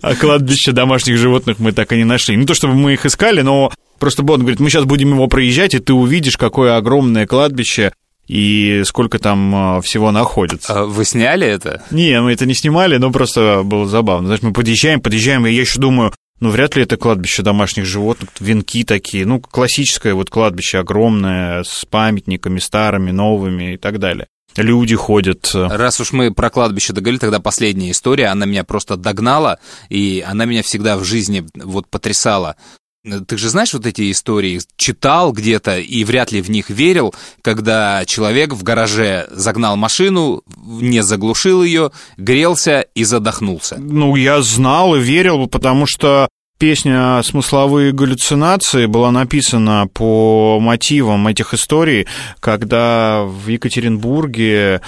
А 0.00 0.14
кладбище 0.14 0.70
домашних 0.70 1.18
животных 1.18 1.59
мы 1.59 1.72
так 1.72 1.92
и 1.92 1.96
не 1.96 2.04
нашли. 2.04 2.37
Не 2.37 2.46
то 2.46 2.54
чтобы 2.54 2.74
мы 2.74 2.92
их 2.92 3.04
искали, 3.04 3.42
но 3.42 3.72
просто 3.98 4.22
Бон 4.22 4.40
говорит, 4.40 4.61
мы 4.61 4.70
сейчас 4.70 4.85
будем 4.85 5.11
его 5.11 5.26
проезжать, 5.26 5.74
и 5.74 5.80
ты 5.80 5.92
увидишь, 5.92 6.37
какое 6.37 6.76
огромное 6.76 7.26
кладбище 7.26 7.92
и 8.28 8.83
сколько 8.85 9.18
там 9.18 9.78
э, 9.78 9.83
всего 9.83 10.12
находится. 10.12 10.83
А 10.83 10.85
вы 10.87 11.04
сняли 11.04 11.48
это? 11.48 11.83
Не, 11.90 12.20
мы 12.20 12.33
это 12.33 12.46
не 12.46 12.54
снимали, 12.54 12.96
но 12.96 13.11
просто 13.11 13.62
было 13.64 13.88
забавно. 13.88 14.28
Знаешь, 14.28 14.42
мы 14.42 14.52
подъезжаем, 14.52 15.00
подъезжаем, 15.00 15.46
и 15.46 15.52
я 15.52 15.62
еще 15.62 15.80
думаю, 15.80 16.14
ну, 16.40 16.50
вряд 16.50 16.76
ли 16.76 16.83
это 16.83 16.96
кладбище 16.96 17.42
домашних 17.42 17.87
животных, 17.87 18.31
венки 18.40 18.85
такие, 18.85 19.26
ну, 19.26 19.40
классическое 19.40 20.14
вот 20.14 20.31
кладбище 20.31 20.79
огромное, 20.79 21.62
с 21.62 21.85
памятниками 21.85 22.59
старыми, 22.59 23.11
новыми 23.11 23.74
и 23.74 23.76
так 23.76 23.98
далее. 23.98 24.26
Люди 24.57 24.96
ходят. 24.96 25.50
э, 25.55 25.68
Раз 25.68 26.00
уж 26.00 26.12
мы 26.12 26.33
про 26.33 26.50
кладбище 26.50 26.92
договорили, 26.92 27.20
тогда 27.20 27.38
последняя 27.38 27.92
история, 27.92 28.26
она 28.26 28.46
меня 28.46 28.64
просто 28.64 28.96
догнала, 28.96 29.59
и 29.88 30.24
она 30.26 30.44
меня 30.44 30.62
всегда 30.62 30.96
в 30.96 31.05
жизни 31.05 31.46
вот 31.55 31.87
потрясала. 31.88 32.57
Ты 33.02 33.38
же 33.38 33.48
знаешь 33.48 33.72
вот 33.72 33.86
эти 33.86 34.10
истории, 34.10 34.60
читал 34.76 35.32
где-то 35.32 35.78
и 35.78 36.04
вряд 36.04 36.32
ли 36.32 36.42
в 36.42 36.50
них 36.50 36.68
верил, 36.68 37.14
когда 37.40 38.04
человек 38.04 38.52
в 38.52 38.62
гараже 38.62 39.26
загнал 39.30 39.76
машину, 39.76 40.42
не 40.56 41.02
заглушил 41.02 41.62
ее, 41.62 41.92
грелся 42.18 42.80
и 42.94 43.04
задохнулся. 43.04 43.76
Ну, 43.78 44.16
я 44.16 44.42
знал 44.42 44.96
и 44.96 45.00
верил, 45.00 45.46
потому 45.46 45.86
что 45.86 46.28
песня 46.60 47.22
«Смысловые 47.22 47.90
галлюцинации» 47.90 48.84
была 48.84 49.10
написана 49.10 49.88
по 49.92 50.60
мотивам 50.60 51.26
этих 51.26 51.54
историй, 51.54 52.06
когда 52.38 53.22
в 53.24 53.48
Екатеринбурге 53.48 54.82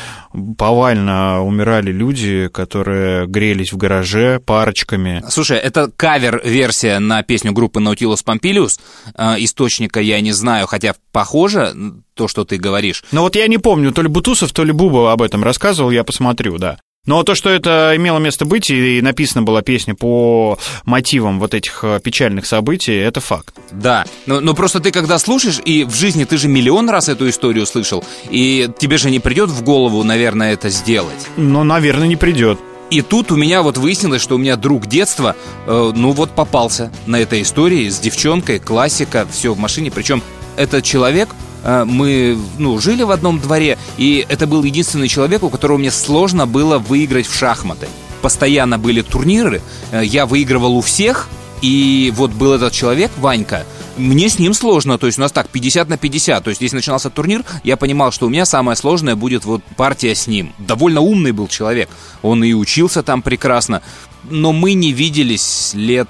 повально 0.59 1.43
умирали 1.43 1.91
люди, 1.91 2.49
которые 2.53 3.27
грелись 3.27 3.73
в 3.73 3.79
гараже 3.79 4.39
парочками. 4.39 5.25
Слушай, 5.31 5.59
это 5.59 5.91
кавер-версия 5.97 6.99
на 6.99 7.23
песню 7.23 7.53
группы 7.53 7.81
Nautilus 7.81 8.23
Pompilius. 8.23 8.79
Э, 9.17 9.37
Источника 9.39 10.01
я 10.01 10.21
не 10.21 10.33
знаю, 10.33 10.67
хотя 10.67 10.95
похоже 11.11 11.73
то, 12.13 12.29
что 12.29 12.45
ты 12.45 12.59
говоришь. 12.59 13.03
Но 13.13 13.23
вот 13.23 13.35
я 13.35 13.49
не 13.49 13.57
помню, 13.57 13.93
то 13.93 14.03
ли 14.03 14.09
Бутусов, 14.09 14.53
то 14.53 14.63
ли 14.63 14.73
Буба 14.73 15.11
об 15.11 15.23
этом 15.23 15.43
рассказывал, 15.43 15.91
я 15.91 16.05
посмотрю, 16.05 16.59
да. 16.59 16.79
Но 17.05 17.25
то, 17.25 17.35
что 17.35 17.51
это 17.51 17.95
имело 17.97 18.19
место 18.19 18.45
быть, 18.45 18.71
и 18.71 19.03
написана 19.03 19.43
была 19.43 19.63
песня 19.63 19.97
по 19.97 20.57
мотивам 20.85 21.41
вот 21.41 21.53
этих 21.53 21.83
э, 21.83 21.99
печальных 21.99 22.47
событий, 22.47 22.95
это 22.95 23.21
факт. 23.21 23.57
Да, 23.73 24.05
но, 24.27 24.39
но 24.39 24.55
просто 24.55 24.79
ты 24.79 24.93
когда 24.93 25.19
слушаешь, 25.19 25.61
и 25.65 25.83
в 25.83 25.97
жизни 25.97 26.23
ты 26.23 26.37
же 26.37 26.47
миллион 26.47 26.89
раз 26.89 27.09
эту 27.09 27.29
историю 27.29 27.67
слышал, 27.67 28.05
и 28.31 28.71
тебе 28.79 28.99
же 28.99 29.11
не 29.11 29.19
придет 29.19 29.51
в 29.51 29.65
голову, 29.65 30.05
наверное, 30.05 30.53
это 30.53 30.69
сделать. 30.69 31.27
Но, 31.37 31.65
наверное, 31.65 32.07
не 32.07 32.15
придет. 32.15 32.61
И 32.91 33.03
тут 33.03 33.33
у 33.33 33.37
меня 33.37 33.63
вот 33.63 33.79
выяснилось, 33.79 34.23
что 34.23 34.37
у 34.37 34.39
меня 34.39 34.55
друг 34.55 34.87
детства, 34.87 35.35
э, 35.67 35.93
ну 35.97 36.13
вот 36.13 36.31
попался 36.31 36.93
на 37.07 37.17
этой 37.17 37.43
истории 37.43 37.89
с 37.89 37.99
девчонкой, 37.99 38.61
классика, 38.61 39.27
все 39.29 39.55
в 39.55 39.59
машине. 39.59 39.91
Причем 39.91 40.23
этот 40.57 40.85
человек, 40.85 41.31
мы 41.65 42.39
ну, 42.59 42.79
жили 42.79 43.03
в 43.03 43.11
одном 43.11 43.39
дворе, 43.41 43.79
и 43.97 44.27
это 44.29 44.47
был 44.47 44.65
единственный 44.65 45.09
человек, 45.09 45.43
у 45.43 45.51
которого 45.51 45.79
мне 45.79 45.91
сложно 45.91 46.47
было 46.47 46.79
выиграть 46.79 47.27
в 47.27 47.35
шахматы. 47.35 47.89
Постоянно 48.21 48.79
были 48.79 49.03
турниры, 49.03 49.61
э, 49.91 50.03
я 50.05 50.27
выигрывал 50.27 50.77
у 50.77 50.81
всех, 50.81 51.29
и 51.61 52.13
вот 52.17 52.33
был 52.33 52.53
этот 52.53 52.73
человек, 52.73 53.11
Ванька, 53.19 53.65
мне 53.97 54.29
с 54.29 54.39
ним 54.39 54.55
сложно, 54.55 54.99
то 54.99 55.07
есть 55.07 55.19
у 55.19 55.21
нас 55.21 55.33
так 55.33 55.49
50 55.49 55.89
на 55.89 55.97
50, 55.97 56.43
то 56.43 56.51
есть 56.51 56.61
если 56.61 56.77
начинался 56.77 57.11
турнир, 57.11 57.45
я 57.63 57.77
понимал, 57.77 58.11
что 58.11 58.27
у 58.27 58.31
меня 58.31 58.45
самое 58.45 58.77
сложное 58.77 59.17
будет 59.17 59.45
вот 59.45 59.63
партия 59.77 60.15
с 60.15 60.27
ним. 60.27 60.53
Довольно 60.59 61.01
умный 61.01 61.33
был 61.33 61.49
человек, 61.49 61.89
он 62.23 62.43
и 62.43 62.53
учился 62.53 63.03
там 63.03 63.23
прекрасно, 63.23 63.83
но 64.25 64.53
мы 64.53 64.75
не 64.75 64.93
виделись 64.93 65.73
лет... 65.75 66.09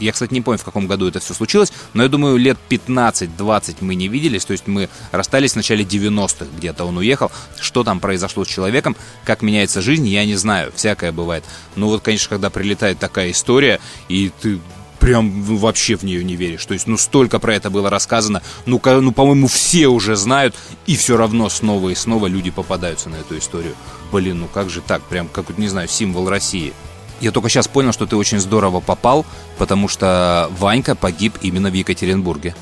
Я, 0.00 0.12
кстати, 0.12 0.32
не 0.32 0.40
помню, 0.40 0.58
в 0.58 0.64
каком 0.64 0.86
году 0.86 1.06
это 1.06 1.20
все 1.20 1.34
случилось, 1.34 1.72
но 1.92 2.02
я 2.02 2.08
думаю, 2.08 2.36
лет 2.36 2.58
15-20 2.68 3.76
мы 3.80 3.94
не 3.94 4.08
виделись, 4.08 4.44
то 4.44 4.52
есть 4.52 4.66
мы 4.66 4.88
расстались 5.12 5.52
в 5.52 5.56
начале 5.56 5.84
90-х, 5.84 6.46
где-то 6.56 6.84
он 6.84 6.96
уехал. 6.98 7.30
Что 7.60 7.84
там 7.84 8.00
произошло 8.00 8.44
с 8.44 8.48
человеком, 8.48 8.96
как 9.24 9.42
меняется 9.42 9.80
жизнь, 9.80 10.06
я 10.08 10.24
не 10.24 10.36
знаю, 10.36 10.72
всякое 10.74 11.12
бывает. 11.12 11.44
Но 11.76 11.88
вот, 11.88 12.02
конечно, 12.02 12.28
когда 12.28 12.50
прилетает 12.50 12.98
такая 12.98 13.30
история, 13.30 13.80
и 14.08 14.30
ты 14.40 14.58
прям 15.00 15.42
вообще 15.42 15.96
в 15.96 16.04
нее 16.04 16.22
не 16.22 16.36
веришь. 16.36 16.64
То 16.66 16.74
есть, 16.74 16.86
ну, 16.86 16.96
столько 16.96 17.38
про 17.38 17.54
это 17.54 17.70
было 17.70 17.90
рассказано. 17.90 18.42
Ну, 18.66 18.80
ну, 18.84 19.12
по-моему, 19.12 19.48
все 19.48 19.88
уже 19.88 20.14
знают, 20.14 20.54
и 20.86 20.94
все 20.94 21.16
равно 21.16 21.48
снова 21.48 21.88
и 21.88 21.94
снова 21.94 22.26
люди 22.26 22.50
попадаются 22.50 23.08
на 23.08 23.16
эту 23.16 23.38
историю. 23.38 23.74
Блин, 24.12 24.40
ну 24.40 24.46
как 24.46 24.70
же 24.70 24.80
так? 24.80 25.02
Прям, 25.02 25.26
как, 25.28 25.56
не 25.58 25.68
знаю, 25.68 25.88
символ 25.88 26.28
России. 26.28 26.72
Я 27.20 27.32
только 27.32 27.48
сейчас 27.48 27.68
понял, 27.68 27.92
что 27.92 28.06
ты 28.06 28.16
очень 28.16 28.40
здорово 28.40 28.80
попал, 28.80 29.26
потому 29.58 29.88
что 29.88 30.50
Ванька 30.58 30.94
погиб 30.94 31.34
именно 31.42 31.70
в 31.70 31.74
Екатеринбурге. 31.74 32.54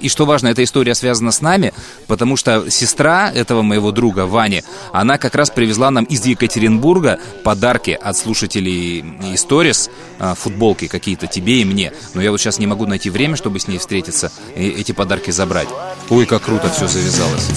И 0.00 0.08
что 0.10 0.26
важно, 0.26 0.48
эта 0.48 0.62
история 0.62 0.94
связана 0.94 1.30
с 1.30 1.40
нами, 1.40 1.72
потому 2.08 2.36
что 2.36 2.70
сестра 2.70 3.30
этого 3.30 3.62
моего 3.62 3.90
друга, 3.90 4.26
Вани, 4.26 4.62
она 4.92 5.16
как 5.16 5.34
раз 5.34 5.48
привезла 5.48 5.90
нам 5.90 6.04
из 6.04 6.26
Екатеринбурга 6.26 7.20
подарки 7.42 7.92
от 7.92 8.14
слушателей 8.14 9.02
Историс, 9.32 9.88
футболки 10.36 10.88
какие-то 10.88 11.26
тебе 11.26 11.62
и 11.62 11.64
мне. 11.64 11.92
Но 12.12 12.20
я 12.20 12.32
вот 12.32 12.40
сейчас 12.40 12.58
не 12.58 12.66
могу 12.66 12.86
найти 12.86 13.08
время, 13.08 13.36
чтобы 13.36 13.60
с 13.60 13.66
ней 13.66 13.78
встретиться 13.78 14.30
и 14.54 14.68
эти 14.68 14.92
подарки 14.92 15.30
забрать. 15.30 15.68
Ой, 16.10 16.26
как 16.26 16.42
круто 16.42 16.68
все 16.68 16.86
завязалось. 16.86 17.48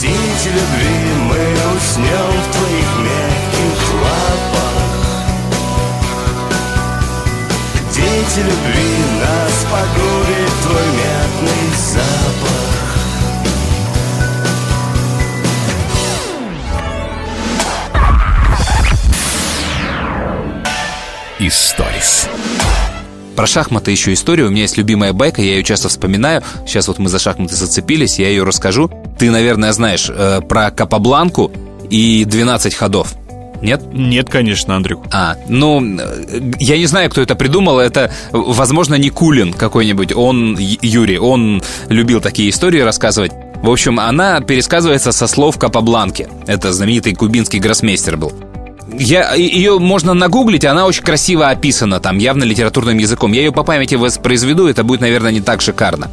Дети 8.37 8.45
любви, 8.45 8.97
нас 9.19 9.65
погубит 9.71 10.53
твой 10.61 10.87
мятный 10.87 11.77
запах 11.77 12.67
Историс. 21.39 22.27
Про 23.35 23.47
шахматы 23.47 23.91
еще 23.91 24.13
история. 24.13 24.43
У 24.43 24.49
меня 24.49 24.63
есть 24.63 24.77
любимая 24.77 25.13
байка, 25.13 25.41
я 25.41 25.55
ее 25.55 25.63
часто 25.63 25.89
вспоминаю. 25.89 26.43
Сейчас 26.65 26.87
вот 26.87 26.99
мы 26.99 27.09
за 27.09 27.19
шахматы 27.19 27.55
зацепились, 27.55 28.19
я 28.19 28.29
ее 28.29 28.43
расскажу. 28.43 28.91
Ты, 29.17 29.31
наверное, 29.31 29.71
знаешь 29.71 30.09
э, 30.09 30.41
про 30.41 30.71
Капабланку 30.71 31.51
и 31.89 32.25
12 32.25 32.73
ходов. 32.75 33.15
Нет? 33.61 33.81
Нет, 33.91 34.29
конечно, 34.29 34.75
Андрюк. 34.75 35.05
А, 35.11 35.35
ну, 35.47 35.81
я 36.59 36.77
не 36.77 36.85
знаю, 36.85 37.09
кто 37.09 37.21
это 37.21 37.35
придумал. 37.35 37.79
Это, 37.79 38.11
возможно, 38.31 38.95
Никулин 38.95 39.53
какой-нибудь. 39.53 40.13
Он, 40.15 40.57
Юрий, 40.57 41.17
он 41.17 41.61
любил 41.89 42.21
такие 42.21 42.49
истории 42.49 42.79
рассказывать. 42.79 43.31
В 43.61 43.69
общем, 43.69 43.99
она 43.99 44.39
пересказывается 44.41 45.11
со 45.11 45.27
слов 45.27 45.57
Капабланки. 45.57 46.27
Это 46.45 46.71
знаменитый 46.71 47.15
кубинский 47.15 47.59
гроссмейстер 47.59 48.17
был. 48.17 48.31
Я, 48.93 49.33
ее 49.33 49.79
можно 49.79 50.13
нагуглить, 50.13 50.63
она 50.63 50.85
очень 50.85 51.03
красиво 51.03 51.49
описана, 51.49 51.99
там, 51.99 52.17
явно 52.17 52.45
литературным 52.45 52.97
языком. 52.97 53.33
Я 53.33 53.41
ее 53.41 53.51
по 53.51 53.63
памяти 53.63 53.95
воспроизведу, 53.95 54.67
это 54.67 54.83
будет, 54.83 55.01
наверное, 55.01 55.31
не 55.31 55.41
так 55.41 55.61
шикарно. 55.61 56.09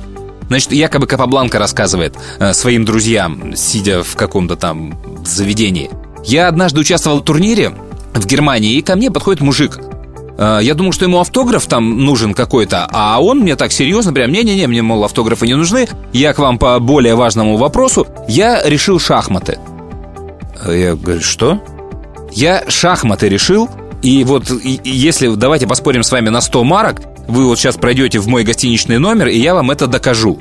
Значит, 0.49 0.73
якобы 0.73 1.07
Капабланка 1.07 1.59
рассказывает 1.59 2.17
э, 2.39 2.53
своим 2.53 2.85
друзьям, 2.85 3.55
сидя 3.57 4.03
в 4.03 4.17
каком-то 4.17 4.57
там 4.57 4.99
заведении. 5.25 5.91
Я 6.25 6.49
однажды 6.49 6.81
участвовал 6.81 7.21
в 7.21 7.25
турнире 7.25 7.73
в 8.15 8.27
Германии, 8.27 8.75
и 8.75 8.83
ко 8.83 8.97
мне 8.97 9.11
подходит 9.11 9.41
мужик. 9.43 9.79
Э, 10.39 10.59
Я 10.63 10.75
думал, 10.75 10.93
что 10.93 11.05
ему 11.05 11.21
автограф 11.21 11.67
там 11.67 12.05
нужен 12.05 12.35
какой-то, 12.35 12.89
а 12.91 13.23
он 13.23 13.41
мне 13.41 13.57
так 13.57 13.73
серьезно 13.73 14.13
прям, 14.13 14.31
не-не-не, 14.33 14.67
мне, 14.67 14.83
мол, 14.83 15.05
автографы 15.05 15.47
не 15.47 15.55
нужны, 15.55 15.87
я 16.13 16.33
к 16.33 16.39
вам 16.39 16.59
по 16.59 16.79
более 16.81 17.15
важному 17.15 17.57
вопросу, 17.57 18.07
я 18.29 18.63
решил 18.69 18.99
шахматы. 18.99 19.59
А 20.65 20.73
Я 20.73 20.95
говорю, 20.95 21.21
что? 21.21 21.61
Я 22.33 22.65
шахматы 22.69 23.29
решил, 23.29 23.69
и 24.03 24.25
вот 24.25 24.51
и- 24.51 24.75
и 24.83 24.91
если, 24.91 25.29
давайте 25.35 25.67
поспорим 25.67 26.03
с 26.03 26.11
вами 26.11 26.31
на 26.31 26.41
100 26.41 26.65
марок, 26.65 27.01
вы 27.29 27.47
вот 27.47 27.59
сейчас 27.59 27.77
пройдете 27.77 28.19
в 28.19 28.27
мой 28.29 28.45
гостиничный 28.45 28.99
номер, 28.99 29.29
и 29.29 29.39
я 29.39 29.55
вам 29.55 29.71
это 29.71 29.87
докажу. 29.87 30.39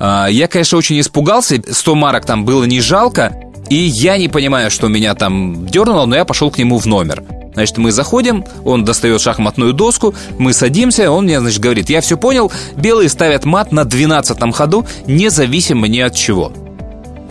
А, 0.00 0.26
Я, 0.28 0.48
конечно, 0.48 0.76
очень 0.78 0.98
испугался, 1.00 1.62
100 1.70 1.94
марок 1.94 2.24
там 2.26 2.44
было 2.44 2.64
не 2.64 2.80
жалко, 2.80 3.32
и 3.72 3.86
я 3.86 4.18
не 4.18 4.28
понимаю, 4.28 4.70
что 4.70 4.88
меня 4.88 5.14
там 5.14 5.66
дернуло, 5.66 6.04
но 6.04 6.14
я 6.14 6.26
пошел 6.26 6.50
к 6.50 6.58
нему 6.58 6.76
в 6.78 6.84
номер. 6.84 7.22
Значит, 7.54 7.78
мы 7.78 7.90
заходим, 7.90 8.44
он 8.64 8.84
достает 8.84 9.20
шахматную 9.22 9.72
доску, 9.72 10.14
мы 10.38 10.52
садимся, 10.52 11.10
он 11.10 11.24
мне, 11.24 11.40
значит, 11.40 11.60
говорит, 11.60 11.88
я 11.88 12.02
все 12.02 12.18
понял, 12.18 12.52
белые 12.76 13.08
ставят 13.08 13.46
мат 13.46 13.72
на 13.72 13.86
12 13.86 14.54
ходу, 14.54 14.86
независимо 15.06 15.88
ни 15.88 16.00
от 16.00 16.14
чего. 16.14 16.52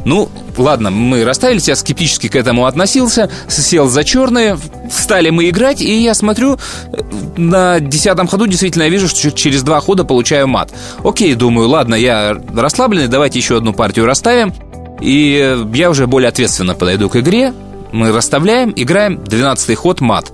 Ну, 0.03 0.29
ладно, 0.57 0.89
мы 0.89 1.23
расставились, 1.25 1.67
я 1.67 1.75
скептически 1.75 2.27
к 2.27 2.35
этому 2.35 2.65
относился, 2.65 3.29
сел 3.47 3.87
за 3.87 4.03
черные, 4.03 4.57
стали 4.89 5.29
мы 5.29 5.47
играть, 5.47 5.79
и 5.79 6.01
я 6.01 6.15
смотрю, 6.15 6.57
на 7.37 7.79
десятом 7.79 8.27
ходу 8.27 8.47
действительно 8.47 8.83
я 8.83 8.89
вижу, 8.89 9.07
что 9.07 9.31
через 9.31 9.61
два 9.61 9.79
хода 9.79 10.05
получаю 10.05 10.47
мат. 10.47 10.71
Окей, 11.03 11.35
думаю, 11.35 11.69
ладно, 11.69 11.93
я 11.93 12.35
расслабленный, 12.55 13.07
давайте 13.07 13.37
еще 13.37 13.57
одну 13.57 13.73
партию 13.73 14.07
расставим, 14.07 14.55
и 15.01 15.39
э, 15.43 15.65
я 15.73 15.89
уже 15.89 16.07
более 16.07 16.29
ответственно 16.29 16.75
подойду 16.75 17.09
к 17.09 17.17
игре, 17.17 17.53
мы 17.91 18.11
расставляем, 18.11 18.71
играем, 18.75 19.23
12 19.23 19.75
ход 19.75 19.99
мат. 19.99 20.31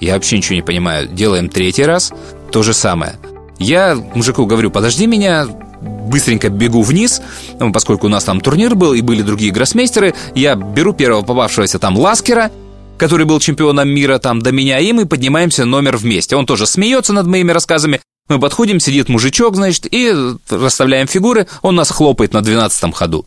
Я 0.00 0.14
вообще 0.14 0.38
ничего 0.38 0.56
не 0.56 0.62
понимаю, 0.62 1.08
делаем 1.08 1.48
третий 1.48 1.84
раз, 1.84 2.12
то 2.50 2.62
же 2.62 2.72
самое. 2.72 3.16
Я 3.58 3.96
мужику 4.14 4.46
говорю, 4.46 4.70
подожди 4.70 5.06
меня, 5.06 5.46
быстренько 5.80 6.48
бегу 6.48 6.82
вниз, 6.82 7.20
ну, 7.58 7.72
поскольку 7.72 8.06
у 8.06 8.10
нас 8.10 8.24
там 8.24 8.40
турнир 8.40 8.74
был 8.74 8.94
и 8.94 9.00
были 9.00 9.22
другие 9.22 9.52
гроссмейстеры, 9.52 10.14
я 10.34 10.54
беру 10.54 10.92
первого 10.92 11.22
попавшегося 11.22 11.78
там 11.78 11.96
Ласкера, 11.96 12.50
который 12.96 13.26
был 13.26 13.40
чемпионом 13.40 13.88
мира 13.88 14.18
там 14.18 14.40
до 14.40 14.52
меня, 14.52 14.78
и 14.78 14.92
мы 14.92 15.06
поднимаемся 15.06 15.64
номер 15.64 15.96
вместе. 15.96 16.36
Он 16.36 16.46
тоже 16.46 16.66
смеется 16.66 17.12
над 17.12 17.26
моими 17.26 17.52
рассказами. 17.52 18.00
Мы 18.28 18.38
подходим, 18.38 18.80
сидит 18.80 19.08
мужичок, 19.08 19.56
значит, 19.56 19.86
и 19.90 20.12
расставляем 20.48 21.06
фигуры, 21.06 21.46
он 21.62 21.74
нас 21.74 21.90
хлопает 21.90 22.32
на 22.32 22.40
12 22.40 22.94
ходу. 22.94 23.26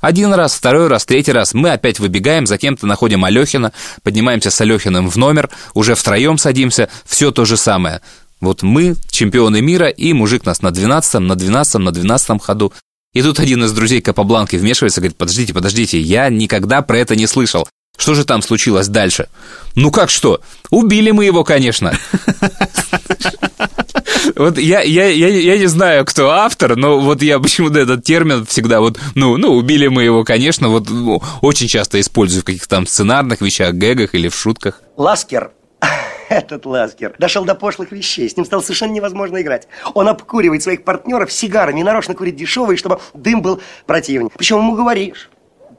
Один 0.00 0.32
раз, 0.32 0.54
второй 0.54 0.88
раз, 0.88 1.04
третий 1.04 1.32
раз 1.32 1.52
мы 1.52 1.70
опять 1.72 1.98
выбегаем, 1.98 2.46
за 2.46 2.56
кем-то 2.56 2.86
находим 2.86 3.24
Алехина, 3.24 3.72
поднимаемся 4.02 4.50
с 4.50 4.60
Алехиным 4.60 5.10
в 5.10 5.16
номер, 5.16 5.50
уже 5.74 5.94
втроем 5.94 6.38
садимся, 6.38 6.88
все 7.04 7.30
то 7.30 7.44
же 7.44 7.56
самое. 7.56 8.00
Вот 8.40 8.62
мы, 8.62 8.96
чемпионы 9.10 9.60
мира, 9.60 9.88
и 9.88 10.14
мужик 10.14 10.46
нас 10.46 10.62
на 10.62 10.70
12 10.70 11.20
на 11.20 11.36
12 11.36 11.74
на 11.74 11.92
12 11.92 12.42
ходу. 12.42 12.72
И 13.12 13.22
тут 13.22 13.40
один 13.40 13.64
из 13.64 13.72
друзей 13.72 14.00
Капабланки 14.00 14.56
вмешивается, 14.56 15.00
говорит, 15.00 15.18
подождите, 15.18 15.52
подождите, 15.52 16.00
я 16.00 16.30
никогда 16.30 16.80
про 16.80 16.98
это 16.98 17.14
не 17.16 17.26
слышал. 17.26 17.68
Что 17.98 18.14
же 18.14 18.24
там 18.24 18.40
случилось 18.40 18.88
дальше? 18.88 19.28
Ну 19.74 19.90
как 19.90 20.08
что? 20.08 20.40
Убили 20.70 21.10
мы 21.10 21.26
его, 21.26 21.44
конечно. 21.44 21.92
Вот 24.36 24.58
я, 24.58 24.80
я, 24.82 25.08
я, 25.08 25.28
я 25.28 25.58
не 25.58 25.66
знаю, 25.66 26.04
кто 26.04 26.30
автор, 26.30 26.76
но 26.76 27.00
вот 27.00 27.22
я 27.22 27.38
почему-то 27.38 27.78
этот 27.78 28.04
термин 28.04 28.44
всегда 28.46 28.80
вот, 28.80 28.98
ну, 29.14 29.36
ну, 29.36 29.52
убили 29.52 29.88
мы 29.88 30.04
его, 30.04 30.24
конечно, 30.24 30.68
вот 30.68 30.88
ну, 30.88 31.22
очень 31.42 31.68
часто 31.68 32.00
использую 32.00 32.42
в 32.42 32.44
каких-то 32.44 32.68
там 32.68 32.86
сценарных 32.86 33.40
вещах, 33.40 33.74
гэгах 33.74 34.14
или 34.14 34.28
в 34.28 34.34
шутках. 34.34 34.82
Ласкер, 34.96 35.52
этот 36.28 36.66
Ласкер, 36.66 37.14
дошел 37.18 37.44
до 37.44 37.54
пошлых 37.54 37.92
вещей. 37.92 38.28
С 38.28 38.36
ним 38.36 38.46
стало 38.46 38.60
совершенно 38.60 38.92
невозможно 38.92 39.40
играть. 39.40 39.68
Он 39.94 40.08
обкуривает 40.08 40.62
своих 40.62 40.84
партнеров 40.84 41.32
сигарами 41.32 41.82
нарочно 41.82 42.14
курит 42.14 42.36
дешевые, 42.36 42.76
чтобы 42.76 43.00
дым 43.14 43.42
был 43.42 43.60
противнее. 43.86 44.30
Причем 44.36 44.58
ему 44.58 44.74
говоришь, 44.74 45.30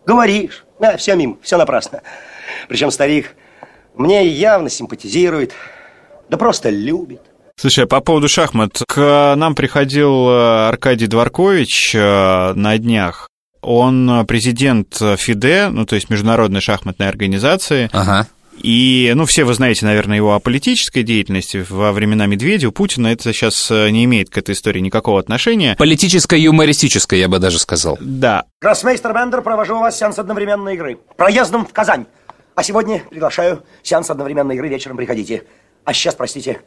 говоришь. 0.05 0.65
Да, 0.79 0.97
все 0.97 1.15
мимо, 1.15 1.37
все 1.41 1.57
напрасно. 1.57 2.01
Причем 2.67 2.91
старик 2.91 3.35
мне 3.95 4.25
явно 4.27 4.69
симпатизирует, 4.69 5.53
да 6.29 6.37
просто 6.37 6.69
любит. 6.69 7.21
Слушай, 7.61 7.83
а 7.83 7.87
по 7.87 8.01
поводу 8.01 8.27
шахмат, 8.27 8.81
к 8.87 9.35
нам 9.37 9.53
приходил 9.53 10.27
э, 10.29 10.69
Аркадий 10.69 11.05
Дворкович 11.05 11.93
э, 11.93 12.53
на 12.55 12.75
днях. 12.79 13.29
Он 13.61 14.09
э, 14.09 14.23
президент 14.23 14.95
ФИДЕ, 14.95 15.69
ну, 15.69 15.85
то 15.85 15.93
есть 15.93 16.09
Международной 16.09 16.59
шахматной 16.59 17.07
организации. 17.07 17.87
Ага. 17.93 18.25
И, 18.57 19.11
ну, 19.13 19.27
все 19.27 19.43
вы 19.43 19.53
знаете, 19.53 19.85
наверное, 19.85 20.17
его 20.17 20.33
о 20.33 20.39
политической 20.39 21.03
деятельности 21.03 21.63
во 21.69 21.91
времена 21.91 22.25
Медведева, 22.25 22.71
Путина. 22.71 23.09
Это 23.09 23.31
сейчас 23.31 23.69
не 23.69 24.05
имеет 24.05 24.31
к 24.31 24.39
этой 24.39 24.55
истории 24.55 24.79
никакого 24.79 25.19
отношения. 25.19 25.75
Политическое-юмористическое, 25.75 27.19
я 27.19 27.27
бы 27.27 27.37
даже 27.37 27.59
сказал. 27.59 27.95
Да. 28.01 28.45
Гроссмейстер 28.59 29.13
Бендер, 29.13 29.43
провожу 29.43 29.77
вас 29.77 29.99
сеанс 29.99 30.17
одновременной 30.17 30.73
игры. 30.73 30.97
Проездом 31.15 31.67
в 31.67 31.73
Казань. 31.73 32.07
А 32.55 32.63
сегодня 32.63 33.03
приглашаю 33.07 33.63
сеанс 33.83 34.09
одновременной 34.09 34.55
игры. 34.55 34.67
Вечером 34.67 34.97
приходите. 34.97 35.43
А 35.83 35.93
сейчас, 35.93 36.15
простите, 36.15 36.61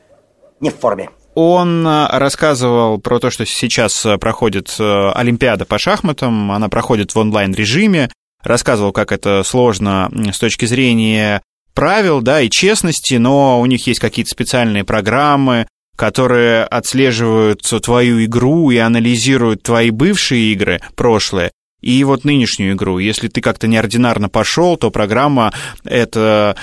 не 0.61 0.71
в 0.71 0.77
форме. 0.77 1.11
Он 1.35 1.87
э, 1.87 2.07
рассказывал 2.13 2.99
про 2.99 3.19
то, 3.19 3.31
что 3.31 3.45
сейчас 3.45 4.07
э, 4.07 4.19
проходит 4.19 4.75
э, 4.79 5.11
Олимпиада 5.15 5.65
по 5.65 5.79
шахматам, 5.79 6.53
она 6.53 6.69
проходит 6.69 7.15
в 7.15 7.19
онлайн-режиме, 7.19 8.11
рассказывал, 8.43 8.93
как 8.93 9.11
это 9.11 9.43
сложно 9.43 10.11
с 10.33 10.39
точки 10.39 10.67
зрения 10.67 11.43
правил, 11.75 12.23
да, 12.23 12.41
и 12.41 12.49
честности, 12.49 13.15
но 13.15 13.61
у 13.61 13.67
них 13.67 13.87
есть 13.89 13.99
какие-то 13.99 14.31
специальные 14.31 14.85
программы, 14.85 15.67
которые 15.97 16.65
отслеживают 16.65 17.63
твою 17.83 18.25
игру 18.25 18.71
и 18.71 18.77
анализируют 18.79 19.63
твои 19.63 19.91
бывшие 19.91 20.53
игры, 20.53 20.81
прошлые, 20.95 21.51
и 21.85 22.03
вот 22.05 22.25
нынешнюю 22.25 22.73
игру. 22.75 22.99
Если 22.99 23.29
ты 23.29 23.41
как-то 23.41 23.67
неординарно 23.67 24.31
пошел, 24.31 24.77
то 24.77 24.91
программа 24.91 25.53
это 25.85 26.57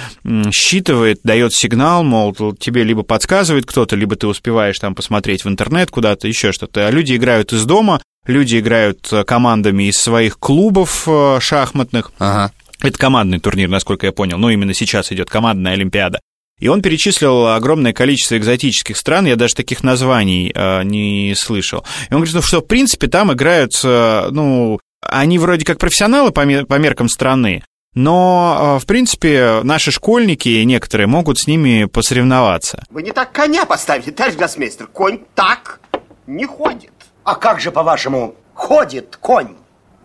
считывает, 0.52 1.20
дает 1.24 1.54
сигнал, 1.54 2.04
мол, 2.04 2.34
тебе 2.60 2.84
либо 2.84 3.04
подсказывает 3.04 3.66
кто-то, 3.66 3.96
либо 3.96 4.16
ты 4.16 4.28
успеваешь 4.28 4.80
там 4.80 4.96
посмотреть 4.96 5.46
в 5.46 5.50
интернет 5.50 5.92
куда-то, 5.92 6.28
еще 6.28 6.52
что-то. 6.52 6.88
А 6.88 6.92
люди 6.92 7.16
играют 7.16 7.54
из 7.54 7.66
дома, 7.66 8.02
люди 8.26 8.60
играют 8.60 9.08
э, 9.14 9.24
командами 9.24 9.84
из 9.84 9.98
своих 9.98 10.40
клубов 10.40 11.04
э, 11.08 11.38
шахматных. 11.40 12.12
Ага. 12.18 12.52
Это 12.82 12.98
командный 12.98 13.40
турнир, 13.40 13.70
насколько 13.70 14.08
я 14.08 14.12
понял. 14.12 14.40
Ну, 14.40 14.50
именно 14.50 14.74
сейчас 14.74 15.12
идет 15.12 15.30
командная 15.30 15.74
Олимпиада. 15.74 16.20
И 16.60 16.68
он 16.68 16.82
перечислил 16.82 17.48
огромное 17.48 17.92
количество 17.92 18.38
экзотических 18.38 18.96
стран, 18.96 19.26
я 19.26 19.36
даже 19.36 19.56
таких 19.56 19.84
названий 19.84 20.52
э, 20.54 20.84
не 20.84 21.34
слышал. 21.36 21.84
И 22.10 22.14
он 22.14 22.20
говорит, 22.20 22.36
ну, 22.36 22.42
что, 22.42 22.62
в 22.62 22.68
принципе, 22.68 23.08
там 23.08 23.34
играют, 23.34 23.80
э, 23.84 24.30
ну, 24.32 24.80
они 25.02 25.40
вроде 25.40 25.66
как 25.66 25.78
профессионалы 25.80 26.32
по, 26.32 26.46
мер- 26.46 26.66
по 26.66 26.76
меркам 26.76 27.10
страны, 27.10 27.64
но, 27.94 28.78
э, 28.78 28.80
в 28.80 28.86
принципе, 28.86 29.62
наши 29.64 29.92
школьники 29.92 30.64
некоторые 30.64 31.08
могут 31.08 31.40
с 31.40 31.48
ними 31.48 31.86
посоревноваться. 31.86 32.84
Вы 32.90 33.04
не 33.04 33.12
так 33.12 33.32
коня 33.32 33.66
поставите, 33.66 34.12
товарищ 34.12 34.38
гроссмейстер. 34.38 34.88
Конь 34.88 35.20
так 35.36 35.82
не 36.28 36.46
ходит. 36.46 36.92
А 37.24 37.36
как 37.36 37.60
же, 37.60 37.72
по-вашему, 37.72 38.36
ходит 38.54 39.18
конь? 39.20 39.56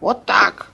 Вот 0.01 0.25
так. 0.27 0.73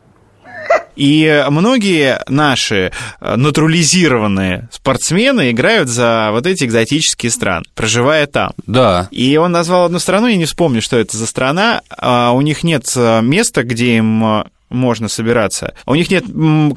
И 0.96 1.44
многие 1.48 2.20
наши 2.28 2.92
э, 3.20 3.36
натурализированные 3.36 4.68
спортсмены 4.70 5.50
играют 5.50 5.88
за 5.88 6.28
вот 6.32 6.46
эти 6.46 6.64
экзотические 6.64 7.30
страны, 7.30 7.64
проживая 7.74 8.26
там. 8.26 8.52
Да. 8.66 9.08
И 9.10 9.36
он 9.36 9.52
назвал 9.52 9.86
одну 9.86 9.98
страну, 9.98 10.26
я 10.26 10.36
не 10.36 10.44
вспомню, 10.44 10.82
что 10.82 10.98
это 10.98 11.16
за 11.16 11.26
страна. 11.26 11.82
А 11.96 12.32
У 12.32 12.40
них 12.42 12.62
нет 12.62 12.92
э, 12.94 13.22
места, 13.22 13.62
где 13.62 13.96
им 13.96 14.24
э, 14.24 14.44
можно 14.68 15.08
собираться. 15.08 15.74
У 15.86 15.94
них 15.94 16.10
нет 16.10 16.24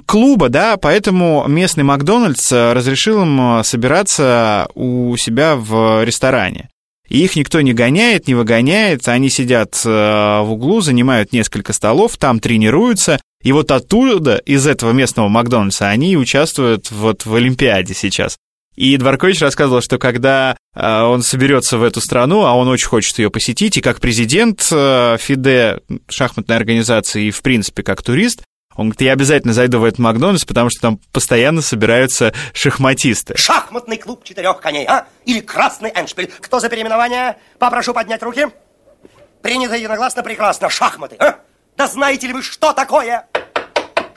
клуба, 0.06 0.49
да, 0.49 0.78
поэтому 0.78 1.45
местный 1.47 1.84
Макдональдс 1.84 2.51
разрешил 2.51 3.21
им 3.21 3.63
собираться 3.63 4.67
у 4.75 5.15
себя 5.17 5.56
в 5.56 6.04
ресторане. 6.04 6.69
И 7.08 7.23
их 7.23 7.36
никто 7.36 7.62
не 7.62 7.71
гоняет, 7.71 8.28
не 8.28 8.36
выгоняет, 8.36 9.08
они 9.08 9.30
сидят 9.30 9.80
в 9.86 10.45
углу, 10.45 10.82
занимают 10.82 11.32
несколько 11.32 11.71
столов, 11.71 12.17
там 12.17 12.39
тренируются, 12.39 13.19
и 13.45 13.51
вот 13.51 13.69
оттуда, 13.69 14.38
из 14.38 14.65
этого 14.65 14.91
местного 14.91 15.27
Макдональдса, 15.27 15.88
они 15.88 16.17
участвуют 16.17 16.89
вот 16.89 17.27
в 17.27 17.36
Олимпиаде 17.36 17.93
сейчас. 17.93 18.38
И 18.75 18.97
Дворкович 18.97 19.39
рассказывал, 19.39 19.81
что 19.81 19.99
когда 19.99 20.58
э, 20.73 21.01
он 21.01 21.21
соберется 21.21 21.77
в 21.77 21.84
эту 21.84 22.01
страну, 22.01 22.45
а 22.45 22.55
он 22.55 22.67
очень 22.67 22.88
хочет 22.88 23.19
ее 23.19 23.29
посетить, 23.29 23.77
и 23.77 23.81
как 23.81 24.01
президент 24.01 24.67
э, 24.71 25.17
ФИДЕ, 25.19 25.81
шахматной 26.10 26.55
организации, 26.55 27.25
и 27.25 27.31
в 27.31 27.43
принципе 27.43 27.84
как 27.84 28.01
турист, 28.01 28.41
он 28.75 28.88
говорит, 28.88 29.01
я 29.01 29.13
обязательно 29.13 29.53
зайду 29.53 29.79
в 29.79 29.84
этот 29.84 29.99
Макдональдс, 29.99 30.43
потому 30.43 30.71
что 30.71 30.81
там 30.81 30.99
постоянно 31.13 31.62
собираются 31.62 32.34
шахматисты. 32.51 33.38
Шахматный 33.38 33.97
клуб 33.97 34.23
четырех 34.23 34.60
коней, 34.60 34.88
а? 34.88 35.05
Или 35.25 35.41
красный 35.41 35.91
эншпиль. 35.91 36.31
Кто 36.41 36.60
за 36.60 36.67
переименование? 36.67 37.38
Попрошу 37.60 37.93
поднять 37.93 38.23
руки. 38.23 38.47
Принято 39.43 39.75
единогласно 39.75 40.23
прекрасно. 40.23 40.67
Шахматы, 40.71 41.15
а? 41.19 41.36
Да 41.78 41.88
знаете 41.88 42.28
ли 42.28 42.34
вы, 42.34 42.42
что 42.42 42.74
такое 42.74 43.28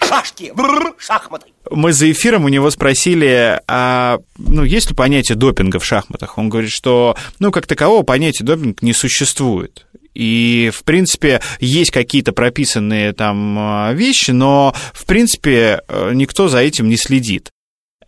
шашки, 0.09 0.53
бррр, 0.55 0.95
шахматы. 0.99 1.49
Мы 1.71 1.93
за 1.93 2.11
эфиром 2.11 2.45
у 2.45 2.49
него 2.49 2.71
спросили, 2.71 3.61
а 3.67 4.19
ну, 4.39 4.65
есть 4.65 4.89
ли 4.91 4.97
понятие 4.97 5.37
допинга 5.37 5.79
в 5.79 5.85
шахматах? 5.85 6.39
Он 6.39 6.49
говорит, 6.49 6.71
что, 6.71 7.17
ну, 7.39 7.51
как 7.51 7.67
такового 7.67 8.03
понятия 8.03 8.45
допинг 8.45 8.83
не 8.83 8.95
существует. 8.95 9.87
И, 10.15 10.71
в 10.75 10.83
принципе, 10.85 11.41
есть 11.61 11.91
какие-то 11.91 12.33
прописанные 12.33 13.13
там 13.13 13.57
а, 13.59 13.93
вещи, 13.93 14.33
но, 14.33 14.75
в 14.93 15.05
принципе, 15.05 15.83
э, 15.87 16.11
никто 16.15 16.49
за 16.49 16.59
этим 16.59 16.89
не 16.89 16.97
следит. 16.97 17.51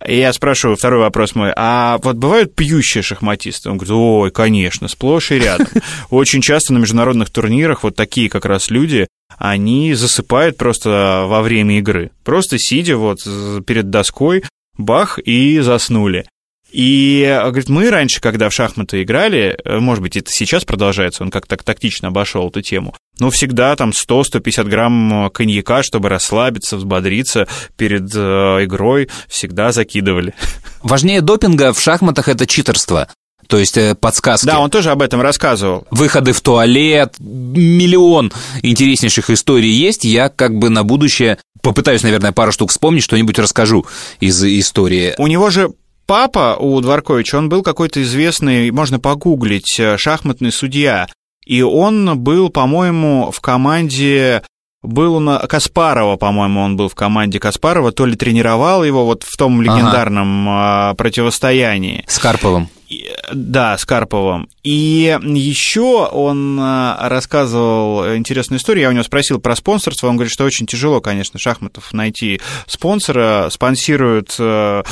Я 0.07 0.33
спрашиваю, 0.33 0.77
второй 0.77 1.01
вопрос 1.01 1.35
мой, 1.35 1.53
а 1.55 1.99
вот 2.03 2.17
бывают 2.17 2.55
пьющие 2.55 3.03
шахматисты? 3.03 3.69
Он 3.69 3.77
говорит, 3.77 3.95
ой, 3.95 4.31
конечно, 4.31 4.89
сплошь 4.89 5.31
и 5.31 5.39
рядом. 5.39 5.69
Очень 6.11 6.41
часто 6.41 6.73
на 6.73 6.79
международных 6.79 7.31
турнирах 7.31 7.83
вот 7.83 7.97
такие 7.97 8.31
как 8.31 8.47
раз 8.47 8.71
люди, 8.71 9.09
они 9.37 9.93
засыпают 9.95 10.57
просто 10.57 11.25
во 11.27 11.43
время 11.43 11.79
игры. 11.79 12.11
Просто 12.25 12.59
сидя 12.59 12.97
вот 12.97 13.19
перед 13.67 13.91
доской, 13.91 14.43
бах, 14.79 15.19
и 15.19 15.61
заснули. 15.61 16.27
И, 16.73 17.25
говорит, 17.43 17.69
мы 17.69 17.91
раньше, 17.91 18.21
когда 18.21 18.49
в 18.49 18.55
шахматы 18.55 19.03
играли, 19.03 19.59
э, 19.65 19.79
может 19.79 20.03
быть, 20.03 20.17
это 20.17 20.31
сейчас 20.31 20.65
продолжается, 20.65 21.23
он 21.23 21.31
как-то 21.31 21.57
тактично 21.57 22.09
обошел 22.09 22.49
эту 22.49 22.63
тему, 22.63 22.95
но 23.19 23.31
всегда 23.31 23.75
там 23.77 23.91
100-150 23.91 24.65
грамм 24.65 25.27
э, 25.27 25.31
коньяка, 25.31 25.83
чтобы 25.83 26.09
расслабиться, 26.09 26.77
взбодриться 26.77 27.49
перед 27.77 28.11
э, 28.15 28.19
игрой, 28.65 29.09
всегда 29.29 29.73
закидывали. 29.73 30.35
Важнее 30.83 31.21
допинга 31.21 31.73
в 31.73 31.81
шахматах 31.81 32.29
это 32.29 32.47
читерство. 32.47 33.09
То 33.47 33.59
есть 33.59 33.77
э, 33.77 33.95
подсказки. 33.95 34.47
Да, 34.47 34.61
он 34.61 34.71
тоже 34.71 34.91
об 34.91 35.03
этом 35.03 35.21
рассказывал. 35.21 35.87
Выходы 35.91 36.33
в 36.33 36.41
туалет, 36.41 37.17
миллион 37.19 38.33
интереснейших 38.63 39.29
историй 39.31 39.73
есть. 39.73 40.05
Я 40.05 40.29
как 40.29 40.57
бы 40.57 40.71
на 40.71 40.85
будущее 40.85 41.39
попытаюсь, 41.61 42.03
наверное, 42.03 42.33
пару 42.33 42.53
штук 42.53 42.71
вспомнить, 42.71 43.03
что-нибудь 43.03 43.39
расскажу 43.39 43.87
из 44.21 44.43
истории. 44.45 45.15
У 45.19 45.27
него 45.27 45.51
же 45.51 45.73
папа 46.11 46.57
у 46.59 46.81
Дворковича, 46.81 47.39
он 47.39 47.49
был 47.49 47.63
какой-то 47.63 48.03
известный, 48.03 48.73
можно 48.73 48.99
погуглить, 48.99 49.79
э, 49.79 49.97
шахматный 49.97 50.51
судья. 50.51 51.07
И 51.47 51.63
он 51.63 52.19
был, 52.19 52.51
по-моему, 52.51 53.31
в 53.31 53.41
команде 53.41 54.43
был 54.83 55.21
на 55.21 55.39
Каспарова, 55.39 56.17
по-моему, 56.17 56.63
он 56.63 56.77
был 56.77 56.89
в 56.89 56.97
команде 56.97 57.39
Каспарова, 57.39 57.93
то 57.93 58.07
ли 58.07 58.17
тренировал 58.17 58.83
его 58.83 59.05
вот 59.05 59.23
в 59.23 59.37
том 59.37 59.63
легендарном 59.63 60.49
ага. 60.49 60.95
противостоянии. 60.95 62.03
С 62.09 62.19
Карповым. 62.19 62.69
Да, 63.33 63.79
с 63.79 63.85
Карповым. 63.85 64.49
И 64.63 65.17
еще 65.23 66.07
он 66.07 66.59
а, 66.61 67.09
рассказывал 67.09 68.17
интересную 68.17 68.59
историю. 68.59 68.83
Я 68.83 68.89
у 68.89 68.93
него 68.93 69.05
спросил 69.05 69.39
про 69.39 69.55
спонсорство. 69.55 70.09
Он 70.09 70.17
говорит, 70.17 70.33
что 70.33 70.45
очень 70.45 70.67
тяжело, 70.67 71.01
конечно, 71.01 71.39
шахматов 71.39 71.93
найти 71.93 72.41
спонсора. 72.67 73.49
Спонсируют, 73.51 74.35
э, 74.39 74.83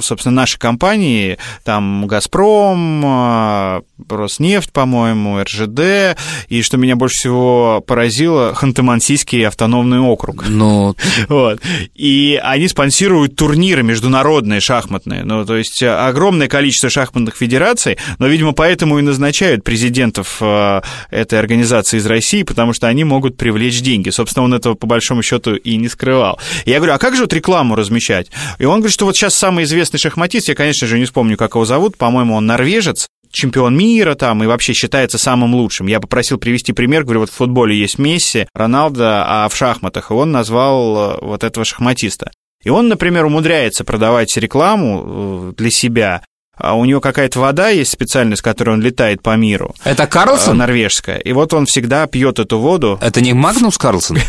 собственно, 0.00 0.34
наши 0.34 0.58
компании. 0.58 1.38
Там 1.64 2.06
«Газпром», 2.06 3.04
э, 3.04 3.80
«Роснефть», 4.08 4.72
по-моему, 4.72 5.42
«РЖД». 5.42 6.16
И 6.48 6.62
что 6.62 6.76
меня 6.76 6.96
больше 6.96 7.16
всего 7.16 7.82
поразило, 7.84 8.54
Ханты-Мансийский 8.54 9.46
автономный 9.46 10.00
округ. 10.00 10.44
Ну... 10.48 10.94
Вот. 11.28 11.60
И 11.94 12.38
они 12.42 12.68
спонсируют 12.68 13.36
турниры 13.36 13.82
международные 13.82 14.60
шахматные. 14.60 15.24
Ну, 15.24 15.44
то 15.44 15.56
есть 15.56 15.82
огромное 15.82 16.48
количество 16.48 16.90
шахматных 16.90 17.31
федераций, 17.36 17.98
но, 18.18 18.26
видимо, 18.26 18.52
поэтому 18.52 18.98
и 18.98 19.02
назначают 19.02 19.64
президентов 19.64 20.38
э, 20.40 20.80
этой 21.10 21.38
организации 21.38 21.98
из 21.98 22.06
России, 22.06 22.42
потому 22.42 22.72
что 22.72 22.88
они 22.88 23.04
могут 23.04 23.36
привлечь 23.36 23.80
деньги. 23.80 24.10
Собственно, 24.10 24.44
он 24.44 24.54
этого 24.54 24.74
по 24.74 24.86
большому 24.86 25.22
счету 25.22 25.54
и 25.54 25.76
не 25.76 25.88
скрывал. 25.88 26.38
Я 26.64 26.76
говорю, 26.76 26.94
а 26.94 26.98
как 26.98 27.16
же 27.16 27.22
вот 27.22 27.32
рекламу 27.32 27.74
размещать? 27.74 28.30
И 28.58 28.64
он 28.64 28.80
говорит, 28.80 28.94
что 28.94 29.06
вот 29.06 29.16
сейчас 29.16 29.34
самый 29.34 29.64
известный 29.64 29.98
шахматист, 29.98 30.48
я, 30.48 30.54
конечно 30.54 30.86
же, 30.86 30.98
не 30.98 31.04
вспомню, 31.04 31.36
как 31.36 31.54
его 31.54 31.64
зовут, 31.64 31.96
по-моему, 31.96 32.34
он 32.34 32.46
норвежец, 32.46 33.08
чемпион 33.32 33.76
мира 33.76 34.14
там 34.14 34.44
и 34.44 34.46
вообще 34.46 34.72
считается 34.74 35.18
самым 35.18 35.54
лучшим. 35.54 35.86
Я 35.86 36.00
попросил 36.00 36.38
привести 36.38 36.72
пример, 36.72 37.02
говорю, 37.02 37.20
вот 37.20 37.30
в 37.30 37.34
футболе 37.34 37.76
есть 37.76 37.98
Месси, 37.98 38.46
Роналдо, 38.54 39.24
а 39.26 39.48
в 39.48 39.56
шахматах, 39.56 40.10
и 40.10 40.14
он 40.14 40.30
назвал 40.30 40.96
э, 40.96 41.18
вот 41.22 41.42
этого 41.42 41.64
шахматиста. 41.64 42.30
И 42.62 42.68
он, 42.68 42.88
например, 42.88 43.24
умудряется 43.24 43.84
продавать 43.84 44.36
рекламу 44.36 45.02
э, 45.04 45.52
для 45.56 45.70
себя 45.70 46.22
а 46.56 46.74
у 46.74 46.84
него 46.84 47.00
какая-то 47.00 47.40
вода 47.40 47.68
есть 47.68 47.92
специальная, 47.92 48.36
с 48.36 48.42
которой 48.42 48.70
он 48.70 48.82
летает 48.82 49.22
по 49.22 49.36
миру. 49.36 49.74
Это 49.84 50.06
Карлсон? 50.06 50.56
Э, 50.56 50.58
норвежская. 50.58 51.18
И 51.18 51.32
вот 51.32 51.54
он 51.54 51.66
всегда 51.66 52.06
пьет 52.06 52.38
эту 52.38 52.58
воду. 52.58 52.98
Это 53.00 53.20
не 53.20 53.32
Магнус 53.32 53.78
Карлсон? 53.78 54.18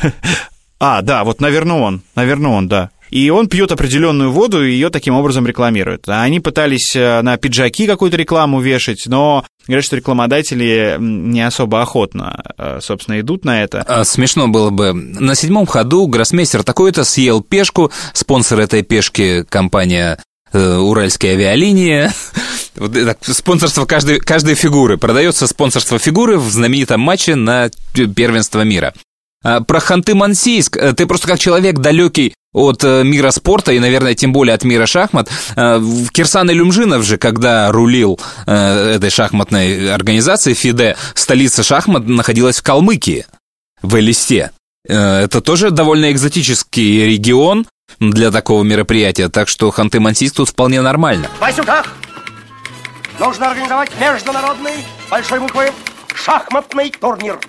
А, 0.85 1.01
да, 1.01 1.23
вот, 1.23 1.39
наверное, 1.39 1.77
он. 1.77 2.01
Наверное, 2.13 2.51
он, 2.51 2.67
да. 2.67 2.89
И 3.09 3.29
он 3.29 3.47
пьет 3.47 3.71
определенную 3.71 4.31
воду 4.31 4.65
и 4.65 4.71
ее 4.71 4.89
таким 4.89 5.15
образом 5.15 5.47
рекламирует. 5.47 6.09
Они 6.09 6.41
пытались 6.41 6.93
э, 6.93 7.21
на 7.21 7.37
пиджаки 7.37 7.87
какую-то 7.87 8.17
рекламу 8.17 8.59
вешать, 8.59 9.03
но 9.05 9.45
говорят, 9.67 9.85
что 9.85 9.95
рекламодатели 9.95 10.97
не 10.99 11.41
особо 11.41 11.81
охотно, 11.81 12.43
э, 12.57 12.79
собственно, 12.81 13.19
идут 13.21 13.45
на 13.45 13.63
это. 13.63 13.85
А, 13.87 14.03
смешно 14.03 14.49
было 14.49 14.71
бы. 14.71 14.93
На 14.93 15.35
седьмом 15.35 15.67
ходу 15.67 16.07
гроссмейстер 16.07 16.63
такой-то 16.63 17.05
съел 17.05 17.41
пешку, 17.41 17.91
спонсор 18.13 18.59
этой 18.59 18.81
пешки 18.81 19.45
компания 19.47 20.17
уральские 20.53 21.33
авиалинии. 21.33 22.09
Спонсорство 23.21 23.85
каждой, 23.85 24.19
каждой 24.19 24.55
фигуры. 24.55 24.97
Продается 24.97 25.47
спонсорство 25.47 25.99
фигуры 25.99 26.37
в 26.37 26.49
знаменитом 26.49 27.01
матче 27.01 27.35
на 27.35 27.69
первенство 27.93 28.61
мира. 28.61 28.93
А 29.43 29.61
про 29.61 29.79
Ханты-Мансийск 29.79 30.77
э, 30.77 30.93
ты 30.93 31.05
просто 31.05 31.27
как 31.27 31.39
человек 31.39 31.79
далекий 31.79 32.33
от 32.53 32.83
э, 32.83 33.03
мира 33.03 33.31
спорта 33.31 33.73
и, 33.73 33.79
наверное, 33.79 34.15
тем 34.15 34.31
более 34.31 34.53
от 34.53 34.63
мира 34.63 34.85
шахмат. 34.85 35.29
Кирсан 35.55 36.49
Илюмжинов 36.49 37.03
же, 37.03 37.17
когда 37.17 37.71
рулил 37.71 38.19
этой 38.45 39.09
шахматной 39.09 39.93
организацией 39.93 40.55
ФИДЕ, 40.55 40.95
столица 41.15 41.63
шахмат 41.63 42.07
находилась 42.07 42.59
в 42.59 42.63
Калмыкии, 42.63 43.25
в 43.81 43.99
Элисте. 43.99 44.51
Это 44.85 45.41
тоже 45.41 45.71
довольно 45.71 46.11
экзотический 46.11 47.05
регион, 47.05 47.65
для 47.99 48.31
такого 48.31 48.63
мероприятия, 48.63 49.29
так 49.29 49.47
что 49.47 49.69
Ханты-Мансийск 49.69 50.35
тут 50.35 50.49
вполне 50.49 50.81
нормально. 50.81 51.29
Васюках 51.39 51.93
нужно 53.19 53.51
организовать 53.51 53.91
международный, 53.99 54.85
большой 55.09 55.39
буквы, 55.39 55.71
шахматный 56.13 56.91
турнир. 56.91 57.39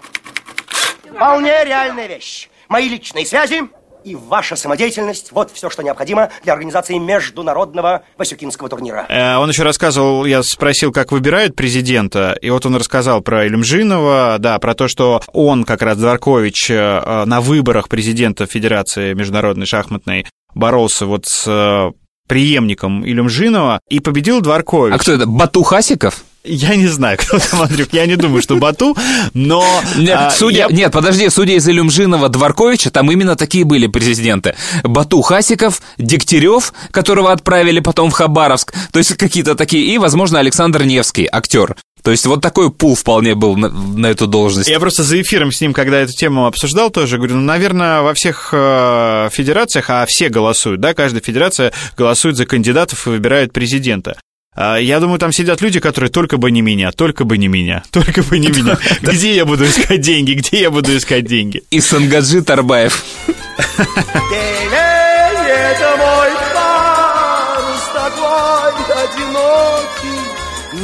Вполне 1.14 1.64
реальная 1.64 2.06
вещь. 2.06 2.48
Мои 2.68 2.88
личные 2.88 3.26
связи 3.26 3.62
и 4.04 4.14
ваша 4.14 4.56
самодеятельность– 4.56 5.30
вот 5.32 5.50
все, 5.52 5.70
что 5.70 5.82
необходимо 5.82 6.30
для 6.42 6.52
организации 6.52 6.98
международного 6.98 8.02
Васюкинского 8.18 8.68
турнира. 8.68 9.06
Э, 9.08 9.36
он 9.36 9.48
еще 9.48 9.62
рассказывал, 9.62 10.24
я 10.24 10.42
спросил, 10.42 10.92
как 10.92 11.12
выбирают 11.12 11.56
президента, 11.56 12.36
и 12.40 12.50
вот 12.50 12.66
он 12.66 12.76
рассказал 12.76 13.22
про 13.22 13.46
Илюмжинова, 13.46 14.36
да, 14.38 14.58
про 14.58 14.74
то, 14.74 14.88
что 14.88 15.22
он, 15.32 15.64
как 15.64 15.82
раз 15.82 15.98
Дворкович, 15.98 16.70
э, 16.70 17.24
на 17.24 17.40
выборах 17.40 17.88
президента 17.88 18.46
Федерации 18.46 19.14
международной 19.14 19.66
шахматной 19.66 20.26
боролся 20.54 21.06
вот 21.06 21.26
с 21.26 21.44
э, 21.46 21.92
преемником 22.28 23.06
Илюмжинова 23.06 23.80
и 23.88 24.00
победил 24.00 24.40
Дворкович. 24.40 24.94
А 24.94 24.98
кто 24.98 25.12
это, 25.12 25.26
Бату 25.26 25.62
Хасиков? 25.62 26.24
Я 26.44 26.76
не 26.76 26.88
знаю, 26.88 27.16
кто 27.20 27.38
там, 27.38 27.62
Андрюк, 27.62 27.88
я 27.92 28.06
не 28.06 28.16
думаю, 28.16 28.42
что 28.42 28.56
Бату, 28.56 28.94
но... 29.32 29.64
Нет, 29.96 30.16
а, 30.18 30.30
судя, 30.30 30.58
я... 30.58 30.68
нет 30.68 30.92
подожди, 30.92 31.28
судя 31.30 31.54
из 31.54 31.66
Илюмжинова 31.66 32.28
Дворковича, 32.28 32.90
там 32.90 33.10
именно 33.10 33.34
такие 33.34 33.64
были 33.64 33.86
президенты. 33.86 34.54
Бату 34.82 35.22
Хасиков, 35.22 35.80
Дегтярев, 35.96 36.74
которого 36.90 37.32
отправили 37.32 37.80
потом 37.80 38.10
в 38.10 38.12
Хабаровск, 38.12 38.74
то 38.92 38.98
есть 38.98 39.16
какие-то 39.16 39.54
такие, 39.54 39.86
и, 39.86 39.96
возможно, 39.96 40.38
Александр 40.38 40.84
Невский, 40.84 41.26
актер. 41.30 41.76
То 42.02 42.10
есть 42.10 42.26
вот 42.26 42.42
такой 42.42 42.70
пул 42.70 42.94
вполне 42.94 43.34
был 43.34 43.56
на, 43.56 43.70
на 43.70 44.08
эту 44.08 44.26
должность. 44.26 44.68
Я 44.68 44.78
просто 44.78 45.02
за 45.02 45.22
эфиром 45.22 45.50
с 45.50 45.62
ним, 45.62 45.72
когда 45.72 46.00
эту 46.00 46.12
тему 46.12 46.44
обсуждал, 46.44 46.90
тоже 46.90 47.16
говорю, 47.16 47.36
ну, 47.36 47.40
наверное, 47.40 48.02
во 48.02 48.12
всех 48.12 48.50
э, 48.52 49.30
федерациях, 49.32 49.86
а 49.88 50.04
все 50.04 50.28
голосуют, 50.28 50.82
да, 50.82 50.92
каждая 50.92 51.22
федерация 51.22 51.72
голосует 51.96 52.36
за 52.36 52.44
кандидатов 52.44 53.06
и 53.06 53.10
выбирает 53.10 53.54
президента. 53.54 54.18
А, 54.54 54.76
я 54.76 55.00
думаю, 55.00 55.18
там 55.18 55.32
сидят 55.32 55.60
люди, 55.60 55.80
которые 55.80 56.10
только 56.10 56.36
бы 56.36 56.50
не 56.50 56.62
меня, 56.62 56.92
только 56.92 57.24
бы 57.24 57.38
не 57.38 57.48
меня, 57.48 57.82
только 57.90 58.22
бы 58.22 58.38
не 58.38 58.48
меня. 58.48 58.78
Где 59.02 59.34
я 59.34 59.44
буду 59.44 59.64
искать 59.64 60.00
деньги, 60.00 60.32
где 60.32 60.62
я 60.62 60.70
буду 60.70 60.96
искать 60.96 61.26
деньги? 61.26 61.62
И 61.70 61.80
Сангаджи 61.80 62.42
Тарбаев. 62.42 63.04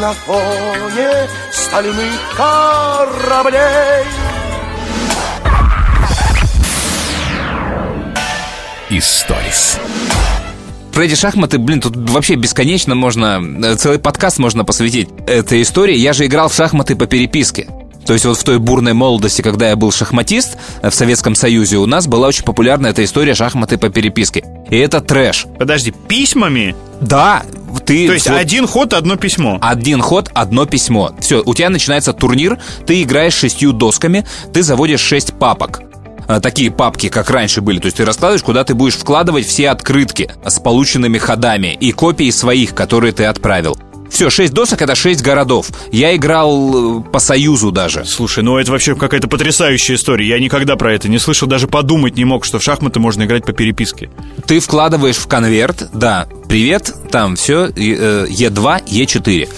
на 0.00 0.14
фоне 0.14 1.28
стальных 1.52 2.20
кораблей. 2.34 4.04
Историс. 8.88 9.78
Про 10.92 11.04
эти 11.04 11.14
шахматы, 11.14 11.58
блин, 11.58 11.80
тут 11.80 11.96
вообще 12.10 12.34
бесконечно 12.34 12.94
можно, 12.94 13.40
э, 13.64 13.76
целый 13.76 13.98
подкаст 13.98 14.38
можно 14.38 14.64
посвятить 14.64 15.08
этой 15.26 15.62
истории. 15.62 15.96
Я 15.96 16.12
же 16.12 16.26
играл 16.26 16.48
в 16.48 16.54
шахматы 16.54 16.96
по 16.96 17.06
переписке. 17.06 17.68
То 18.06 18.14
есть 18.14 18.24
вот 18.24 18.38
в 18.38 18.42
той 18.42 18.58
бурной 18.58 18.92
молодости, 18.92 19.40
когда 19.42 19.68
я 19.68 19.76
был 19.76 19.92
шахматист 19.92 20.56
э, 20.82 20.90
в 20.90 20.94
Советском 20.94 21.34
Союзе, 21.34 21.76
у 21.76 21.86
нас 21.86 22.06
была 22.06 22.26
очень 22.28 22.44
популярна 22.44 22.88
эта 22.88 23.04
история 23.04 23.34
шахматы 23.34 23.78
по 23.78 23.88
переписке. 23.88 24.44
И 24.68 24.76
это 24.76 25.00
трэш. 25.00 25.46
Подожди, 25.58 25.92
письмами? 26.08 26.74
Да, 27.00 27.44
ты... 27.86 28.08
То 28.08 28.14
есть 28.14 28.28
вот- 28.28 28.38
один 28.38 28.66
ход, 28.66 28.92
одно 28.94 29.16
письмо. 29.16 29.58
Один 29.60 30.00
ход, 30.00 30.28
одно 30.34 30.66
письмо. 30.66 31.12
Все, 31.20 31.42
у 31.44 31.54
тебя 31.54 31.70
начинается 31.70 32.12
турнир, 32.12 32.58
ты 32.86 33.02
играешь 33.02 33.34
шестью 33.34 33.72
досками, 33.72 34.26
ты 34.52 34.62
заводишь 34.62 35.00
шесть 35.00 35.34
папок. 35.34 35.82
А, 36.30 36.38
Такие 36.38 36.70
папки, 36.70 37.08
как 37.08 37.28
раньше 37.28 37.60
были. 37.60 37.80
То 37.80 37.86
есть 37.86 37.96
ты 37.96 38.04
раскладываешь, 38.04 38.44
куда 38.44 38.62
ты 38.62 38.74
будешь 38.74 38.94
вкладывать 38.94 39.46
все 39.46 39.68
открытки 39.68 40.30
с 40.46 40.60
полученными 40.60 41.18
ходами 41.18 41.76
и 41.80 41.90
копии 41.90 42.30
своих, 42.30 42.72
которые 42.72 43.12
ты 43.12 43.24
отправил. 43.24 43.76
Все, 44.08 44.30
шесть 44.30 44.52
досок 44.52 44.80
это 44.80 44.94
шесть 44.94 45.22
городов. 45.22 45.70
Я 45.90 46.14
играл 46.14 47.00
э, 47.00 47.02
по 47.02 47.18
союзу 47.18 47.72
даже. 47.72 48.04
Слушай, 48.04 48.44
ну 48.44 48.58
это 48.58 48.70
вообще 48.70 48.94
какая-то 48.94 49.26
потрясающая 49.26 49.96
история. 49.96 50.28
Я 50.28 50.38
никогда 50.38 50.76
про 50.76 50.92
это 50.94 51.08
не 51.08 51.18
слышал, 51.18 51.48
даже 51.48 51.66
подумать 51.66 52.16
не 52.16 52.24
мог, 52.24 52.44
что 52.44 52.60
в 52.60 52.62
шахматы 52.62 53.00
можно 53.00 53.24
играть 53.24 53.44
по 53.44 53.52
переписке. 53.52 54.08
Ты 54.46 54.60
вкладываешь 54.60 55.16
в 55.16 55.26
конверт, 55.26 55.88
да, 55.92 56.28
привет, 56.48 56.94
там 57.10 57.34
все, 57.34 57.66
Е2, 57.66 58.84
Е4. 58.86 59.48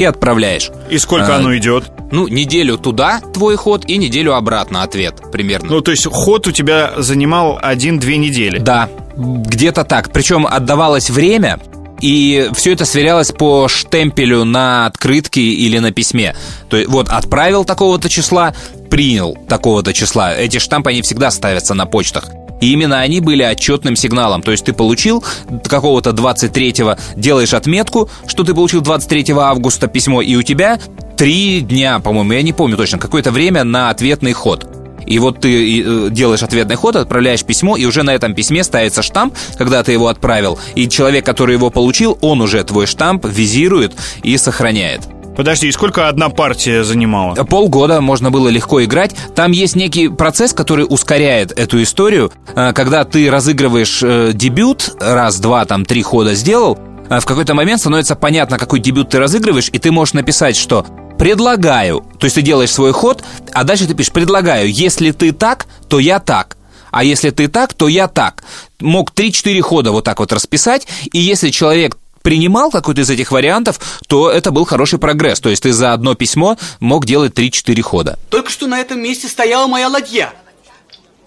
И 0.00 0.04
отправляешь. 0.04 0.70
И 0.88 0.96
сколько 0.96 1.34
А, 1.34 1.36
оно 1.36 1.54
идет? 1.58 1.92
Ну, 2.10 2.26
неделю 2.26 2.78
туда 2.78 3.20
твой 3.34 3.56
ход 3.56 3.84
и 3.84 3.98
неделю 3.98 4.34
обратно 4.34 4.82
ответ 4.82 5.16
примерно. 5.30 5.68
Ну, 5.68 5.80
то 5.82 5.90
есть 5.90 6.06
ход 6.06 6.46
у 6.46 6.52
тебя 6.52 6.92
занимал 6.96 7.58
один-две 7.60 8.16
недели. 8.16 8.58
Да, 8.58 8.88
где-то 9.14 9.84
так. 9.84 10.10
Причем 10.10 10.46
отдавалось 10.46 11.10
время, 11.10 11.60
и 12.00 12.48
все 12.54 12.72
это 12.72 12.86
сверялось 12.86 13.30
по 13.30 13.68
штемпелю 13.68 14.44
на 14.44 14.86
открытке 14.86 15.42
или 15.42 15.78
на 15.78 15.92
письме. 15.92 16.34
То 16.70 16.78
есть 16.78 16.88
вот 16.88 17.10
отправил 17.10 17.66
такого-то 17.66 18.08
числа, 18.08 18.54
принял 18.88 19.36
такого-то 19.50 19.92
числа. 19.92 20.34
Эти 20.34 20.58
штампы, 20.58 20.90
они 20.90 21.02
всегда 21.02 21.30
ставятся 21.30 21.74
на 21.74 21.84
почтах. 21.84 22.24
И 22.60 22.72
именно 22.72 23.00
они 23.00 23.20
были 23.20 23.42
отчетным 23.42 23.96
сигналом. 23.96 24.42
То 24.42 24.50
есть 24.52 24.64
ты 24.64 24.72
получил 24.72 25.24
какого-то 25.64 26.10
23-го, 26.10 26.96
делаешь 27.16 27.54
отметку, 27.54 28.08
что 28.26 28.44
ты 28.44 28.54
получил 28.54 28.80
23 28.80 29.32
августа 29.32 29.86
письмо, 29.86 30.22
и 30.22 30.36
у 30.36 30.42
тебя 30.42 30.78
три 31.16 31.60
дня, 31.60 32.00
по-моему, 32.00 32.32
я 32.32 32.42
не 32.42 32.52
помню 32.52 32.76
точно, 32.76 32.98
какое-то 32.98 33.30
время 33.30 33.64
на 33.64 33.90
ответный 33.90 34.32
ход. 34.32 34.66
И 35.06 35.18
вот 35.18 35.40
ты 35.40 35.82
э, 35.82 36.10
делаешь 36.10 36.42
ответный 36.42 36.76
ход, 36.76 36.96
отправляешь 36.96 37.44
письмо, 37.44 37.76
и 37.76 37.84
уже 37.84 38.02
на 38.02 38.14
этом 38.14 38.34
письме 38.34 38.62
ставится 38.62 39.02
штамп, 39.02 39.34
когда 39.58 39.82
ты 39.82 39.92
его 39.92 40.08
отправил. 40.08 40.58
И 40.74 40.88
человек, 40.88 41.26
который 41.26 41.56
его 41.56 41.70
получил, 41.70 42.16
он 42.20 42.40
уже 42.40 42.62
твой 42.64 42.86
штамп 42.86 43.26
визирует 43.26 43.92
и 44.22 44.36
сохраняет. 44.36 45.02
Подожди, 45.36 45.68
и 45.68 45.72
сколько 45.72 46.08
одна 46.08 46.28
партия 46.28 46.84
занимала? 46.84 47.34
Полгода 47.34 48.00
можно 48.00 48.30
было 48.30 48.48
легко 48.48 48.84
играть. 48.84 49.14
Там 49.34 49.52
есть 49.52 49.76
некий 49.76 50.08
процесс, 50.08 50.52
который 50.52 50.84
ускоряет 50.88 51.52
эту 51.52 51.82
историю. 51.82 52.32
Э, 52.54 52.72
Когда 52.72 53.04
ты 53.04 53.30
разыгрываешь 53.30 54.00
э, 54.02 54.32
дебют, 54.34 54.94
раз, 55.00 55.38
два, 55.40 55.64
там, 55.64 55.84
три 55.84 56.02
хода 56.02 56.34
сделал, 56.34 56.78
э, 57.08 57.20
в 57.20 57.24
какой-то 57.24 57.54
момент 57.54 57.80
становится 57.80 58.16
понятно, 58.16 58.58
какой 58.58 58.80
дебют 58.80 59.10
ты 59.10 59.18
разыгрываешь, 59.18 59.70
и 59.72 59.78
ты 59.78 59.92
можешь 59.92 60.14
написать, 60.14 60.56
что 60.56 60.84
предлагаю, 61.18 62.04
то 62.18 62.24
есть 62.24 62.36
ты 62.36 62.42
делаешь 62.42 62.72
свой 62.72 62.92
ход, 62.92 63.22
а 63.52 63.64
дальше 63.64 63.86
ты 63.86 63.94
пишешь 63.94 64.12
предлагаю, 64.12 64.70
если 64.70 65.10
ты 65.10 65.32
так, 65.32 65.66
то 65.88 65.98
я 65.98 66.18
так. 66.18 66.56
А 66.90 67.04
если 67.04 67.30
ты 67.30 67.46
так, 67.48 67.72
то 67.74 67.88
я 67.88 68.08
так. 68.08 68.42
Мог 68.80 69.12
3-4 69.12 69.60
хода 69.60 69.92
вот 69.92 70.04
так 70.04 70.18
вот 70.18 70.32
расписать, 70.32 70.88
и 71.12 71.18
если 71.18 71.50
человек 71.50 71.98
принимал 72.22 72.70
какой-то 72.70 73.00
из 73.02 73.10
этих 73.10 73.32
вариантов, 73.32 73.80
то 74.06 74.30
это 74.30 74.50
был 74.50 74.64
хороший 74.64 74.98
прогресс. 74.98 75.40
То 75.40 75.48
есть 75.48 75.62
ты 75.62 75.72
за 75.72 75.92
одно 75.92 76.14
письмо 76.14 76.56
мог 76.80 77.06
делать 77.06 77.32
3-4 77.32 77.80
хода. 77.82 78.18
Только 78.28 78.50
что 78.50 78.66
на 78.66 78.78
этом 78.78 79.00
месте 79.00 79.28
стояла 79.28 79.66
моя 79.66 79.88
ладья. 79.88 80.32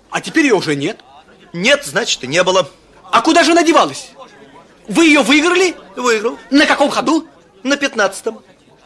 А 0.09 0.21
теперь 0.21 0.45
ее 0.45 0.55
уже 0.55 0.75
нет. 0.75 0.99
Нет, 1.53 1.85
значит, 1.85 2.23
и 2.23 2.27
не 2.27 2.43
было. 2.43 2.69
А 3.11 3.21
куда 3.21 3.43
же 3.43 3.51
она 3.51 3.63
девалась? 3.63 4.09
Вы 4.87 5.05
ее 5.05 5.21
выиграли? 5.21 5.75
Выиграл. 5.95 6.37
На 6.51 6.65
каком 6.65 6.89
ходу? 6.89 7.27
На 7.63 7.77
пятнадцатом. 7.77 8.39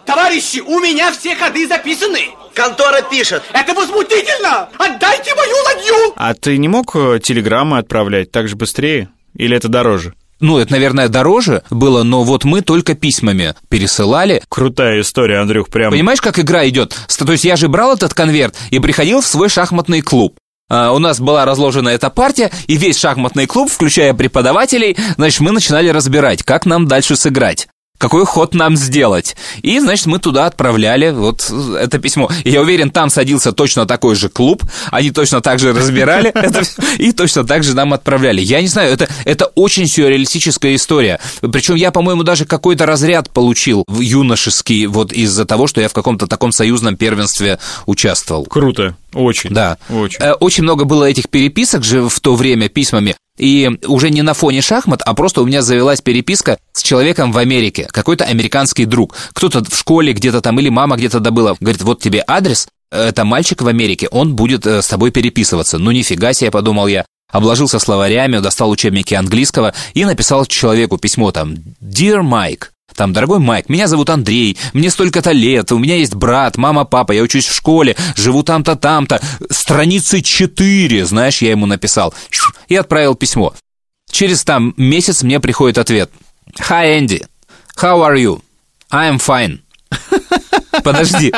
Товарищи, 0.05 0.60
у 0.60 0.80
меня 0.80 1.12
все 1.12 1.36
ходы 1.36 1.68
записаны. 1.68 2.30
Контора 2.53 3.01
пишет. 3.01 3.43
Это 3.51 3.74
возмутительно! 3.74 4.70
Отдайте 4.78 5.36
мою 5.36 5.55
ладью! 5.66 6.14
А 6.16 6.34
ты 6.34 6.58
не 6.58 6.70
мог 6.70 6.95
э, 6.95 7.20
телеграммы 7.22 7.78
отправлять 7.78 8.32
так 8.32 8.47
же 8.47 8.55
быстрее? 8.55 9.10
Или 9.36 9.58
это 9.58 9.68
дороже? 9.68 10.14
Ну, 10.39 10.59
это, 10.59 10.71
наверное, 10.71 11.07
дороже 11.07 11.63
было, 11.69 12.03
но 12.03 12.23
вот 12.23 12.43
мы 12.43 12.61
только 12.61 12.93
письмами 12.93 13.55
пересылали. 13.69 14.41
Крутая 14.49 15.01
история, 15.01 15.39
Андрюх, 15.39 15.69
прям. 15.69 15.91
Понимаешь, 15.91 16.21
как 16.21 16.39
игра 16.39 16.67
идет? 16.67 16.95
То 17.17 17.31
есть 17.31 17.43
я 17.43 17.55
же 17.55 17.67
брал 17.67 17.93
этот 17.95 18.13
конверт 18.13 18.55
и 18.69 18.79
приходил 18.79 19.21
в 19.21 19.25
свой 19.27 19.49
шахматный 19.49 20.01
клуб. 20.01 20.38
А, 20.69 20.91
У 20.91 20.99
нас 20.99 21.19
была 21.19 21.45
разложена 21.45 21.89
эта 21.89 22.09
партия, 22.09 22.51
и 22.67 22.75
весь 22.75 22.99
шахматный 22.99 23.47
клуб, 23.47 23.71
включая 23.71 24.13
преподавателей, 24.13 24.97
значит, 25.15 25.39
мы 25.39 25.51
начинали 25.51 25.89
разбирать, 25.89 26.43
как 26.43 26.65
нам 26.65 26.88
дальше 26.88 27.15
сыграть. 27.15 27.67
Какой 27.98 28.26
ход 28.26 28.54
нам 28.54 28.78
сделать? 28.78 29.36
И, 29.64 29.80
значит, 29.80 30.06
мы 30.06 30.20
туда 30.20 30.45
отправляли 30.45 31.10
вот 31.10 31.52
это 31.80 31.98
письмо. 31.98 32.30
И 32.43 32.52
я 32.52 32.62
уверен, 32.62 32.91
там 32.91 33.10
садился 33.10 33.52
точно 33.52 33.86
такой 33.86 34.16
же 34.16 34.30
клуб, 34.30 34.64
они 34.91 35.12
точно 35.12 35.41
так 35.41 35.60
же 35.60 35.74
разбирали 35.74 36.30
это 36.34 36.62
и 36.98 37.12
точно 37.12 37.43
так 37.43 37.64
же 37.64 37.76
нам 37.76 37.93
отправляли. 37.93 38.41
Я 38.41 38.62
не 38.62 38.68
знаю, 38.68 38.93
это, 38.93 39.08
это 39.26 39.45
очень 39.56 39.88
сюрреалистическая 39.88 40.76
история. 40.76 41.20
Причем 41.41 41.76
я, 41.76 41.91
по-моему, 41.91 42.24
даже 42.24 42.45
какой-то 42.45 42.86
разряд 42.86 43.32
получил 43.32 43.84
юношеский 43.89 44.86
вот 44.86 45.12
из-за 45.12 45.45
того, 45.45 45.68
что 45.68 45.82
я 45.82 45.89
в 45.89 45.93
каком-то 45.93 46.28
таком 46.28 46.52
союзном 46.52 46.98
первенстве 46.98 47.58
участвовал. 47.86 48.45
Круто, 48.45 48.95
очень. 49.18 49.49
Да. 49.51 49.78
Очень. 49.89 50.22
Э, 50.22 50.34
Очень 50.34 50.63
много 50.63 50.86
было 50.86 51.05
этих 51.05 51.30
переписок 51.30 51.84
же 51.84 52.07
в 52.07 52.20
то 52.20 52.36
время 52.36 52.70
письмами. 52.70 53.15
И 53.38 53.70
уже 53.86 54.09
не 54.09 54.24
на 54.24 54.34
фоне 54.34 54.61
шахмат, 54.61 55.01
а 55.05 55.13
просто 55.13 55.41
у 55.41 55.45
меня 55.45 55.61
завелась 55.61 56.01
переписка 56.01 56.57
с 56.72 56.82
человеком 56.82 57.32
в 57.32 57.38
Америке, 57.38 57.88
какой-то 57.91 58.24
американский 58.26 58.86
друг. 58.86 59.15
Кто-то 59.34 59.63
в 59.63 59.78
школе 59.78 60.13
где-то 60.13 60.41
там 60.41 60.59
или 60.59 60.70
мама 60.70 60.97
где-то 60.97 61.20
добыла. 61.20 61.55
Говорит, 61.59 61.84
вот 61.84 62.01
тебе 62.01 62.24
адрес, 62.28 62.68
это 62.91 63.26
мальчик 63.26 63.61
в 63.61 63.68
Америке, 63.68 64.07
он 64.09 64.36
будет 64.36 64.65
э, 64.65 64.82
с 64.82 64.88
тобой 64.88 65.11
переписываться. 65.11 65.78
Ну 65.78 65.91
нифига 65.91 66.34
себе, 66.34 66.49
подумал 66.49 66.88
я. 66.88 67.05
Обложился 67.32 67.78
словарями, 67.80 68.39
достал 68.39 68.70
учебники 68.70 69.13
английского 69.13 69.74
и 69.93 70.05
написал 70.05 70.45
человеку 70.45 70.97
письмо 70.97 71.32
там 71.32 71.55
«Dear 71.84 72.22
Mike». 72.22 72.68
Там, 72.95 73.13
дорогой 73.13 73.39
Майк, 73.39 73.69
меня 73.69 73.88
зовут 73.88 74.09
Андрей, 74.09 74.57
мне 74.73 74.89
столько-то 74.89 75.31
лет, 75.31 75.71
у 75.71 75.77
меня 75.77 75.97
есть 75.97 76.15
брат, 76.15 76.57
мама, 76.57 76.83
папа, 76.83 77.11
я 77.11 77.21
учусь 77.21 77.45
в 77.45 77.53
школе, 77.53 77.95
живу 78.15 78.43
там-то, 78.43 78.75
там-то. 78.75 79.21
Страницы 79.49 80.21
4, 80.21 81.05
знаешь, 81.05 81.41
я 81.41 81.51
ему 81.51 81.65
написал. 81.65 82.13
И 82.67 82.75
отправил 82.75 83.15
письмо. 83.15 83.53
Через 84.09 84.43
там 84.43 84.73
месяц 84.77 85.21
мне 85.21 85.39
приходит 85.39 85.77
ответ. 85.77 86.09
Hi, 86.69 86.99
Andy. 86.99 87.25
How 87.79 87.99
are 88.07 88.17
you? 88.17 88.41
I 88.89 89.11
am 89.11 89.19
fine. 89.19 89.59
Подожди. 90.83 91.33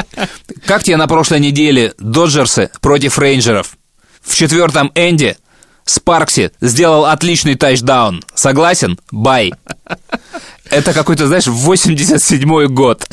Как 0.65 0.83
тебе 0.83 0.97
на 0.97 1.07
прошлой 1.07 1.39
неделе 1.39 1.93
Доджерсы 1.97 2.69
против 2.79 3.17
Рейнджеров? 3.17 3.77
В 4.21 4.35
четвертом 4.35 4.91
энде 4.95 5.37
Спаркси 5.85 6.51
сделал 6.61 7.05
отличный 7.05 7.55
тачдаун. 7.55 8.23
Согласен? 8.35 8.99
Бай. 9.11 9.53
Это 10.69 10.93
какой-то, 10.93 11.27
знаешь, 11.27 11.47
87-й 11.47 12.67
год. 12.67 13.05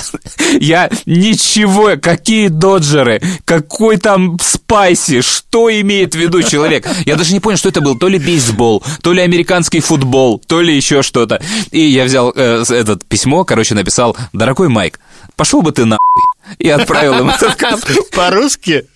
Я 0.61 0.91
ничего, 1.07 1.93
какие 2.01 2.49
доджеры, 2.49 3.21
какой 3.45 3.97
там 3.97 4.39
спайси, 4.41 5.21
что 5.23 5.71
имеет 5.81 6.15
в 6.15 6.19
виду 6.19 6.43
человек. 6.43 6.87
Я 7.05 7.17
даже 7.17 7.33
не 7.33 7.41
понял, 7.41 7.57
что 7.57 7.69
это 7.69 7.81
был, 7.81 7.97
то 7.97 8.09
ли 8.09 8.19
бейсбол, 8.19 8.83
то 9.03 9.13
ли 9.13 9.23
американский 9.23 9.81
футбол, 9.81 10.41
то 10.47 10.61
ли 10.61 10.75
еще 10.75 11.03
что-то. 11.03 11.41
И 11.71 11.81
я 11.81 12.05
взял 12.05 12.33
э, 12.35 12.65
этот 12.69 13.05
письмо, 13.05 13.45
короче, 13.45 13.75
написал, 13.75 14.17
дорогой 14.33 14.69
Майк, 14.69 15.01
пошел 15.37 15.63
бы 15.63 15.73
ты 15.73 15.85
нахуй. 15.85 16.01
И 16.59 16.69
отправил 16.69 17.19
ему. 17.19 17.33
По-русски? 18.15 18.87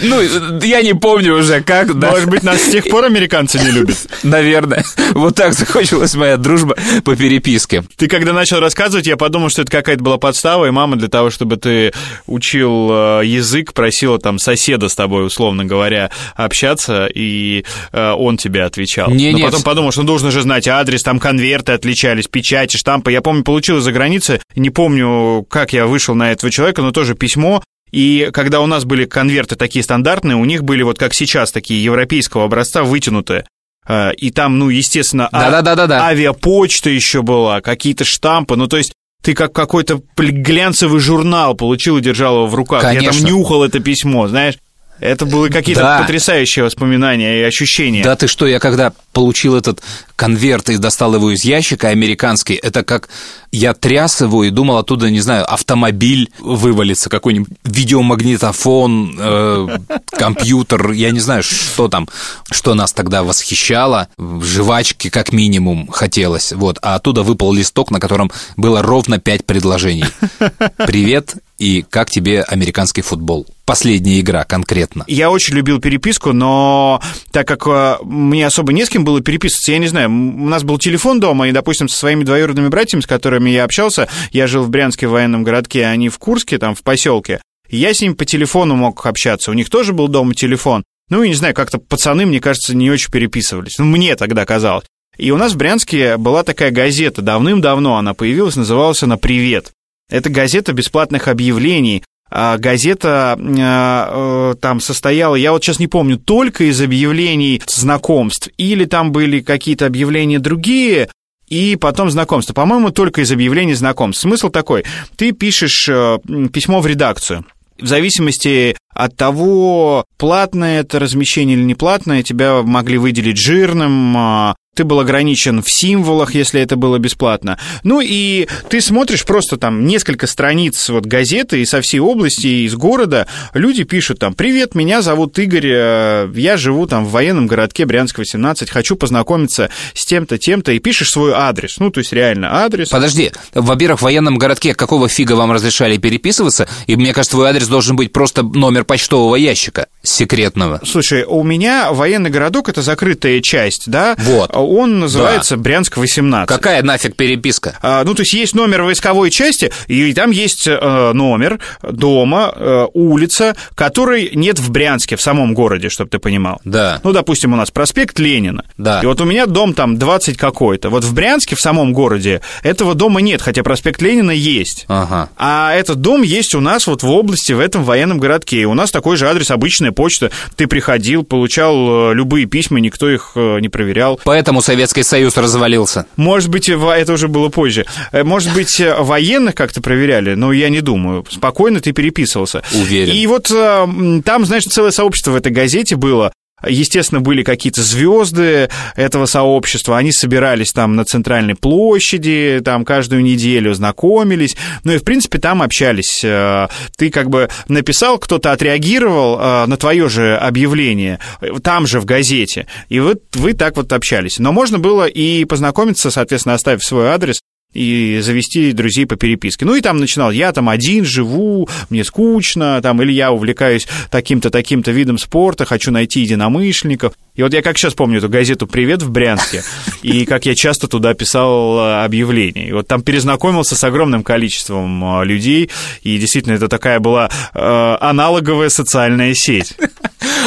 Ну, 0.00 0.20
я 0.62 0.82
не 0.82 0.94
помню 0.94 1.38
уже, 1.38 1.60
как, 1.60 1.98
да. 1.98 2.10
Может 2.10 2.28
быть, 2.28 2.42
нас 2.42 2.60
с 2.62 2.70
тех 2.70 2.88
пор 2.88 3.04
американцы 3.04 3.58
не 3.58 3.70
любят? 3.70 3.96
Наверное. 4.22 4.84
Вот 5.12 5.34
так 5.34 5.52
закончилась 5.52 6.14
моя 6.14 6.36
дружба 6.36 6.76
по 7.04 7.16
переписке. 7.16 7.84
Ты 7.96 8.08
когда 8.08 8.32
начал 8.32 8.60
рассказывать, 8.60 9.06
я 9.06 9.16
подумал, 9.16 9.48
что 9.48 9.62
это 9.62 9.70
какая-то 9.70 10.02
была 10.02 10.18
подстава, 10.18 10.66
и 10.66 10.70
мама 10.70 10.96
для 10.96 11.08
того, 11.08 11.30
чтобы 11.30 11.56
ты 11.56 11.92
учил 12.26 12.88
э, 12.90 13.22
язык, 13.24 13.72
просила 13.72 14.18
там 14.18 14.38
соседа 14.38 14.88
с 14.88 14.94
тобой, 14.94 15.26
условно 15.26 15.64
говоря, 15.64 16.10
общаться, 16.34 17.06
и 17.12 17.64
э, 17.92 18.12
он 18.12 18.36
тебе 18.36 18.64
отвечал. 18.64 19.10
Не, 19.10 19.32
Но 19.32 19.38
нет. 19.38 19.46
потом 19.46 19.62
подумал, 19.62 19.92
что 19.92 20.02
нужно 20.02 20.30
же 20.30 20.42
знать 20.42 20.68
адрес, 20.68 21.02
там 21.02 21.18
конверты 21.18 21.72
отличались, 21.72 22.28
печати, 22.28 22.76
штампы. 22.76 23.12
Я 23.12 23.22
помню, 23.22 23.44
получил 23.44 23.78
из-за 23.78 23.92
границы, 23.92 24.40
не 24.54 24.70
помню, 24.70 25.46
как 25.48 25.72
я 25.72 25.86
вышел 25.86 26.14
на 26.14 26.32
этого 26.32 26.50
человека, 26.50 26.82
но 26.82 26.90
тоже 26.90 27.14
письмо, 27.14 27.62
и 27.90 28.30
когда 28.32 28.60
у 28.60 28.66
нас 28.66 28.84
были 28.84 29.04
конверты 29.04 29.56
такие 29.56 29.82
стандартные, 29.82 30.36
у 30.36 30.44
них 30.44 30.64
были 30.64 30.82
вот 30.82 30.98
как 30.98 31.14
сейчас 31.14 31.52
такие 31.52 31.82
европейского 31.82 32.44
образца 32.44 32.82
вытянутые. 32.84 33.46
Э, 33.88 34.12
И 34.14 34.30
там, 34.30 34.58
ну, 34.58 34.68
естественно, 34.68 35.28
а- 35.32 35.50
Да-да-да-да-да. 35.50 36.06
авиапочта 36.06 36.90
еще 36.90 37.22
была, 37.22 37.60
какие-то 37.60 38.04
штампы. 38.04 38.56
Ну, 38.56 38.66
то 38.66 38.76
есть 38.76 38.92
ты 39.22 39.34
как 39.34 39.52
какой-то 39.52 40.00
глянцевый 40.16 41.00
журнал 41.00 41.54
получил 41.54 41.96
и 41.98 42.00
держал 42.00 42.36
его 42.36 42.46
в 42.46 42.54
руках. 42.54 42.82
Я 42.82 42.90
Конечно. 42.94 43.22
там 43.26 43.30
нюхал 43.30 43.64
это 43.64 43.80
письмо, 43.80 44.28
знаешь. 44.28 44.54
Это 45.00 45.26
были 45.26 45.52
какие-то 45.52 45.82
Да. 45.82 45.98
потрясающие 46.00 46.64
воспоминания 46.64 47.40
и 47.40 47.42
ощущения. 47.42 48.02
Да 48.02 48.16
ты 48.16 48.26
что, 48.26 48.46
я 48.46 48.58
когда 48.58 48.92
получил 49.12 49.56
этот 49.56 49.80
конверт 50.16 50.68
и 50.70 50.76
достал 50.76 51.14
его 51.14 51.30
из 51.30 51.44
ящика 51.44 51.88
американский, 51.88 52.54
это 52.54 52.82
как 52.84 53.08
я 53.52 53.74
тряс 53.74 54.20
его 54.20 54.44
и 54.44 54.50
думал 54.50 54.78
оттуда, 54.78 55.10
не 55.10 55.20
знаю, 55.20 55.50
автомобиль 55.52 56.30
вывалится, 56.38 57.08
какой-нибудь 57.08 57.48
видеомагнитофон, 57.64 59.16
э, 59.18 59.78
компьютер, 60.10 60.92
я 60.92 61.10
не 61.10 61.20
знаю, 61.20 61.42
что 61.42 61.88
там, 61.88 62.08
что 62.50 62.74
нас 62.74 62.92
тогда 62.92 63.22
восхищало, 63.22 64.08
жвачки 64.18 65.08
как 65.10 65.32
минимум 65.32 65.88
хотелось, 65.88 66.52
вот, 66.52 66.78
а 66.82 66.96
оттуда 66.96 67.22
выпал 67.22 67.52
листок, 67.52 67.90
на 67.90 68.00
котором 68.00 68.30
было 68.56 68.82
ровно 68.82 69.18
пять 69.18 69.44
предложений. 69.46 70.06
Привет, 70.78 71.36
и 71.58 71.84
как 71.88 72.10
тебе 72.10 72.42
американский 72.42 73.02
футбол? 73.02 73.46
Последняя 73.64 74.20
игра 74.20 74.44
конкретно. 74.44 75.04
Я 75.08 75.30
очень 75.30 75.54
любил 75.54 75.80
переписку, 75.80 76.32
но 76.32 77.02
так 77.32 77.46
как 77.46 77.66
э, 77.66 77.96
мне 78.04 78.46
особо 78.46 78.72
не 78.72 78.86
с 78.86 78.88
кем 78.88 79.04
было 79.04 79.20
переписываться, 79.20 79.72
я 79.72 79.78
не 79.78 79.88
знаю, 79.88 80.08
у 80.08 80.48
нас 80.48 80.62
был 80.62 80.78
телефон 80.78 81.20
дома, 81.20 81.48
и, 81.48 81.52
допустим, 81.52 81.88
со 81.88 81.98
своими 81.98 82.24
двоюродными 82.24 82.68
братьями, 82.68 83.02
с 83.02 83.06
которыми 83.06 83.50
я 83.50 83.64
общался, 83.64 84.08
я 84.30 84.46
жил 84.46 84.62
в 84.62 84.70
Брянске 84.70 85.08
в 85.08 85.10
военном 85.10 85.42
городке, 85.42 85.84
а 85.84 85.90
они 85.90 86.08
в 86.08 86.18
Курске, 86.18 86.58
там, 86.58 86.74
в 86.74 86.82
поселке, 86.82 87.40
я 87.68 87.92
с 87.92 88.00
ними 88.00 88.14
по 88.14 88.24
телефону 88.24 88.76
мог 88.76 89.04
общаться, 89.04 89.50
у 89.50 89.54
них 89.54 89.68
тоже 89.68 89.92
был 89.92 90.08
дома 90.08 90.34
телефон. 90.34 90.84
Ну, 91.10 91.22
и 91.22 91.28
не 91.28 91.34
знаю, 91.34 91.54
как-то 91.54 91.78
пацаны, 91.78 92.26
мне 92.26 92.40
кажется, 92.40 92.76
не 92.76 92.90
очень 92.90 93.10
переписывались. 93.10 93.78
Ну, 93.78 93.86
мне 93.86 94.14
тогда 94.14 94.44
казалось. 94.44 94.84
И 95.16 95.30
у 95.30 95.36
нас 95.36 95.52
в 95.52 95.56
Брянске 95.56 96.16
была 96.16 96.44
такая 96.44 96.70
газета, 96.70 97.22
давным-давно 97.22 97.96
она 97.96 98.14
появилась, 98.14 98.56
называлась 98.56 99.02
она 99.02 99.16
«Привет». 99.16 99.72
Это 100.10 100.30
газета 100.30 100.72
бесплатных 100.72 101.28
объявлений, 101.28 102.02
а 102.30 102.58
газета 102.58 103.38
э, 103.38 103.42
э, 103.46 104.54
там 104.60 104.80
состояла, 104.80 105.34
я 105.34 105.52
вот 105.52 105.64
сейчас 105.64 105.78
не 105.78 105.86
помню, 105.86 106.18
только 106.18 106.64
из 106.64 106.80
объявлений 106.80 107.62
знакомств, 107.66 108.48
или 108.58 108.84
там 108.84 109.12
были 109.12 109.40
какие-то 109.40 109.86
объявления 109.86 110.38
другие, 110.38 111.08
и 111.48 111.76
потом 111.76 112.10
знакомства. 112.10 112.52
По-моему, 112.52 112.90
только 112.90 113.22
из 113.22 113.32
объявлений 113.32 113.74
знакомств. 113.74 114.22
Смысл 114.22 114.50
такой, 114.50 114.84
ты 115.16 115.32
пишешь 115.32 115.88
э, 115.88 116.18
письмо 116.52 116.80
в 116.80 116.86
редакцию, 116.86 117.46
в 117.80 117.86
зависимости 117.86 118.76
от 118.92 119.16
того, 119.16 120.04
платное 120.16 120.80
это 120.80 120.98
размещение 120.98 121.56
или 121.56 121.64
не 121.64 121.74
платное, 121.74 122.22
тебя 122.22 122.62
могли 122.62 122.98
выделить 122.98 123.38
жирным, 123.38 124.16
а, 124.16 124.56
ты 124.78 124.84
был 124.84 125.00
ограничен 125.00 125.60
в 125.60 125.68
символах, 125.68 126.36
если 126.36 126.60
это 126.60 126.76
было 126.76 126.98
бесплатно. 126.98 127.58
Ну 127.82 128.00
и 128.00 128.46
ты 128.68 128.80
смотришь 128.80 129.24
просто 129.24 129.56
там 129.56 129.84
несколько 129.84 130.28
страниц 130.28 130.88
вот 130.88 131.04
газеты 131.04 131.60
и 131.60 131.64
со 131.64 131.80
всей 131.80 131.98
области, 131.98 132.46
и 132.46 132.64
из 132.64 132.76
города 132.76 133.26
люди 133.54 133.82
пишут 133.82 134.20
там 134.20 134.34
«Привет, 134.34 134.76
меня 134.76 135.02
зовут 135.02 135.36
Игорь, 135.36 135.66
э, 135.66 136.32
я 136.32 136.56
живу 136.56 136.86
там 136.86 137.04
в 137.04 137.10
военном 137.10 137.48
городке 137.48 137.86
Брянск 137.86 138.18
18, 138.18 138.70
хочу 138.70 138.94
познакомиться 138.94 139.68
с 139.94 140.06
тем-то, 140.06 140.38
тем-то», 140.38 140.70
и 140.70 140.78
пишешь 140.78 141.10
свой 141.10 141.32
адрес. 141.32 141.80
Ну, 141.80 141.90
то 141.90 141.98
есть 141.98 142.12
реально 142.12 142.62
адрес. 142.62 142.90
Подожди, 142.90 143.32
во-первых, 143.54 143.98
в 143.98 144.04
военном 144.04 144.38
городке 144.38 144.74
какого 144.74 145.08
фига 145.08 145.32
вам 145.32 145.50
разрешали 145.50 145.96
переписываться? 145.96 146.68
И 146.86 146.94
мне 146.94 147.12
кажется, 147.12 147.32
твой 147.32 147.48
адрес 147.48 147.66
должен 147.66 147.96
быть 147.96 148.12
просто 148.12 148.44
номер 148.44 148.84
почтового 148.84 149.34
ящика 149.34 149.88
секретного. 150.08 150.80
Слушай, 150.84 151.24
у 151.24 151.42
меня 151.42 151.92
военный 151.92 152.30
городок 152.30 152.68
это 152.68 152.82
закрытая 152.82 153.40
часть, 153.40 153.90
да? 153.90 154.14
Вот. 154.18 154.50
Он 154.54 155.00
называется 155.00 155.56
Брянск 155.56 155.96
18. 155.96 156.48
Какая 156.48 156.82
нафиг 156.82 157.14
переписка? 157.16 157.78
А, 157.82 158.04
ну, 158.04 158.14
то 158.14 158.22
есть 158.22 158.32
есть 158.32 158.54
номер 158.54 158.82
войсковой 158.82 159.30
части, 159.30 159.70
и 159.86 160.12
там 160.14 160.30
есть 160.30 160.66
э, 160.66 161.12
номер 161.12 161.58
дома, 161.82 162.52
э, 162.54 162.86
улица, 162.94 163.54
которой 163.74 164.30
нет 164.34 164.58
в 164.58 164.70
Брянске, 164.70 165.16
в 165.16 165.22
самом 165.22 165.54
городе, 165.54 165.88
чтобы 165.88 166.10
ты 166.10 166.18
понимал. 166.18 166.60
Да. 166.64 167.00
Ну, 167.04 167.12
допустим, 167.12 167.52
у 167.52 167.56
нас 167.56 167.70
проспект 167.70 168.18
Ленина. 168.18 168.64
Да. 168.78 169.00
И 169.02 169.06
вот 169.06 169.20
у 169.20 169.24
меня 169.24 169.46
дом 169.46 169.74
там 169.74 169.98
20 169.98 170.36
какой-то. 170.36 170.90
Вот 170.90 171.04
в 171.04 171.14
Брянске, 171.14 171.54
в 171.54 171.60
самом 171.60 171.92
городе, 171.92 172.40
этого 172.62 172.94
дома 172.94 173.20
нет, 173.20 173.42
хотя 173.42 173.62
проспект 173.62 174.00
Ленина 174.00 174.30
есть. 174.30 174.86
Ага. 174.88 175.28
А 175.36 175.74
этот 175.74 176.00
дом 176.00 176.22
есть 176.22 176.54
у 176.54 176.60
нас 176.60 176.86
вот 176.86 177.02
в 177.02 177.10
области, 177.10 177.52
в 177.52 177.60
этом 177.60 177.84
военном 177.84 178.18
городке. 178.18 178.62
И 178.62 178.64
у 178.64 178.74
нас 178.74 178.90
такой 178.90 179.16
же 179.16 179.28
адрес, 179.28 179.50
обычная 179.50 179.92
почта. 179.98 180.30
Ты 180.54 180.68
приходил, 180.68 181.24
получал 181.24 182.12
э, 182.12 182.14
любые 182.14 182.46
письма, 182.46 182.78
никто 182.78 183.10
их 183.10 183.32
э, 183.34 183.58
не 183.58 183.68
проверял. 183.68 184.20
Поэтому 184.22 184.62
Советский 184.62 185.02
Союз 185.02 185.36
развалился. 185.36 186.06
Может 186.16 186.50
быть, 186.50 186.68
это 186.68 187.12
уже 187.12 187.26
было 187.26 187.48
позже. 187.48 187.84
Э, 188.12 188.22
Может 188.22 188.54
быть, 188.54 188.80
военных 188.80 189.56
как-то 189.56 189.80
проверяли, 189.80 190.34
но 190.34 190.52
я 190.52 190.68
не 190.68 190.82
думаю. 190.82 191.26
Спокойно 191.28 191.80
ты 191.80 191.90
переписывался. 191.90 192.62
Уверен. 192.72 193.12
И 193.12 193.26
вот 193.26 193.48
там, 193.48 194.44
знаешь, 194.44 194.66
целое 194.66 194.92
сообщество 194.92 195.32
в 195.32 195.36
этой 195.36 195.50
газете 195.50 195.96
было. 195.96 196.32
Естественно, 196.66 197.20
были 197.20 197.42
какие-то 197.42 197.82
звезды 197.82 198.68
этого 198.96 199.26
сообщества, 199.26 199.96
они 199.96 200.12
собирались 200.12 200.72
там 200.72 200.96
на 200.96 201.04
центральной 201.04 201.54
площади, 201.54 202.60
там 202.64 202.84
каждую 202.84 203.22
неделю 203.22 203.74
знакомились, 203.74 204.56
ну 204.84 204.92
и, 204.92 204.98
в 204.98 205.04
принципе, 205.04 205.38
там 205.38 205.62
общались. 205.62 206.22
Э, 206.24 206.68
Ты 206.96 207.10
как 207.10 207.30
бы 207.30 207.48
написал, 207.68 208.18
кто-то 208.18 208.52
отреагировал 208.52 209.38
э, 209.38 209.66
на 209.66 209.76
твое 209.76 210.08
же 210.08 210.36
объявление, 210.36 211.20
э, 211.40 211.50
там 211.62 211.86
же 211.86 212.00
в 212.00 212.04
газете, 212.04 212.66
и 212.88 212.98
вот 213.00 213.22
вы 213.34 213.52
так 213.52 213.76
вот 213.76 213.92
общались. 213.92 214.38
Но 214.38 214.52
можно 214.52 214.78
было 214.78 215.06
и 215.06 215.44
познакомиться, 215.44 216.10
соответственно, 216.10 216.54
оставив 216.54 216.82
свой 216.82 217.08
адрес, 217.08 217.40
и 217.74 218.20
завести 218.22 218.72
друзей 218.72 219.06
по 219.06 219.16
переписке. 219.16 219.64
Ну 219.64 219.74
и 219.74 219.80
там 219.80 219.98
начинал, 219.98 220.30
я 220.30 220.52
там 220.52 220.68
один 220.68 221.04
живу, 221.04 221.68
мне 221.90 222.02
скучно, 222.02 222.80
там, 222.82 223.02
или 223.02 223.12
я 223.12 223.30
увлекаюсь 223.30 223.86
таким-то, 224.10 224.50
таким-то 224.50 224.90
видом 224.90 225.18
спорта, 225.18 225.64
хочу 225.64 225.90
найти 225.90 226.20
единомышленников. 226.20 227.12
И 227.34 227.42
вот 227.42 227.52
я 227.52 227.62
как 227.62 227.78
сейчас 227.78 227.94
помню 227.94 228.18
эту 228.18 228.28
газету 228.28 228.66
«Привет» 228.66 229.02
в 229.02 229.10
Брянске, 229.10 229.62
и 230.02 230.24
как 230.24 230.46
я 230.46 230.54
часто 230.54 230.88
туда 230.88 231.14
писал 231.14 231.78
э, 231.78 232.04
объявления. 232.04 232.68
И 232.68 232.72
вот 232.72 232.88
там 232.88 233.02
перезнакомился 233.02 233.76
с 233.76 233.84
огромным 233.84 234.24
количеством 234.24 235.20
э, 235.20 235.24
людей, 235.24 235.70
и 236.02 236.18
действительно 236.18 236.54
это 236.54 236.68
такая 236.68 236.98
была 237.00 237.30
э, 237.54 237.96
аналоговая 238.00 238.70
социальная 238.70 239.34
сеть. 239.34 239.76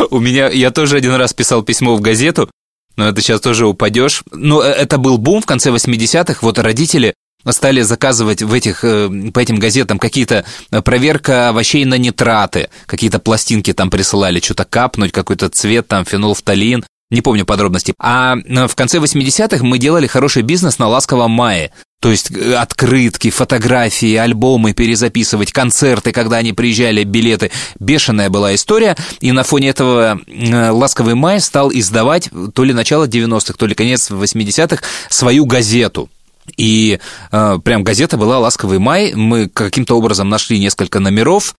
У 0.09 0.19
меня, 0.19 0.49
я 0.49 0.71
тоже 0.71 0.97
один 0.97 1.13
раз 1.13 1.33
писал 1.33 1.63
письмо 1.63 1.95
в 1.95 2.01
газету, 2.01 2.49
но 2.95 3.07
это 3.07 3.21
сейчас 3.21 3.41
тоже 3.41 3.67
упадешь. 3.67 4.23
Но 4.31 4.63
э, 4.63 4.67
это 4.67 4.97
был 4.97 5.17
бум 5.17 5.41
в 5.41 5.45
конце 5.45 5.69
80-х, 5.69 6.39
вот 6.41 6.59
родители 6.59 7.13
стали 7.49 7.81
заказывать 7.81 8.43
в 8.43 8.53
этих, 8.53 8.83
э, 8.83 9.09
по 9.33 9.39
этим 9.39 9.57
газетам 9.57 9.99
какие-то 9.99 10.45
э, 10.71 10.81
проверка 10.81 11.49
овощей 11.49 11.85
на 11.85 11.97
нитраты, 11.97 12.69
какие-то 12.85 13.19
пластинки 13.19 13.73
там 13.73 13.89
присылали, 13.89 14.39
что-то 14.39 14.65
капнуть, 14.65 15.11
какой-то 15.11 15.49
цвет, 15.49 15.87
там 15.87 16.05
фенолфталин, 16.05 16.85
не 17.09 17.21
помню 17.21 17.45
подробностей. 17.45 17.93
А 17.99 18.35
в 18.35 18.75
конце 18.75 18.99
80-х 18.99 19.63
мы 19.63 19.77
делали 19.77 20.07
хороший 20.07 20.43
бизнес 20.43 20.79
на 20.79 20.87
ласковом 20.87 21.31
мае. 21.31 21.71
То 22.01 22.09
есть 22.09 22.31
э, 22.31 22.55
открытки, 22.55 23.29
фотографии, 23.29 24.15
альбомы 24.15 24.73
перезаписывать, 24.73 25.51
концерты, 25.51 26.11
когда 26.11 26.37
они 26.37 26.51
приезжали, 26.51 27.03
билеты. 27.03 27.51
Бешеная 27.79 28.29
была 28.31 28.55
история. 28.55 28.97
И 29.19 29.31
на 29.31 29.43
фоне 29.43 29.69
этого 29.69 30.19
э, 30.25 30.69
«Ласковый 30.71 31.13
май» 31.13 31.39
стал 31.39 31.71
издавать 31.71 32.29
то 32.55 32.63
ли 32.63 32.73
начало 32.73 33.07
90-х, 33.07 33.53
то 33.53 33.65
ли 33.67 33.75
конец 33.75 34.09
80-х 34.09 34.83
свою 35.09 35.45
газету. 35.45 36.09
И 36.57 36.99
э, 37.31 37.59
прям 37.63 37.83
газета 37.83 38.17
была 38.17 38.39
«Ласковый 38.39 38.79
май». 38.79 39.13
Мы 39.13 39.47
каким-то 39.47 39.95
образом 39.95 40.27
нашли 40.27 40.57
несколько 40.57 40.99
номеров, 40.99 41.53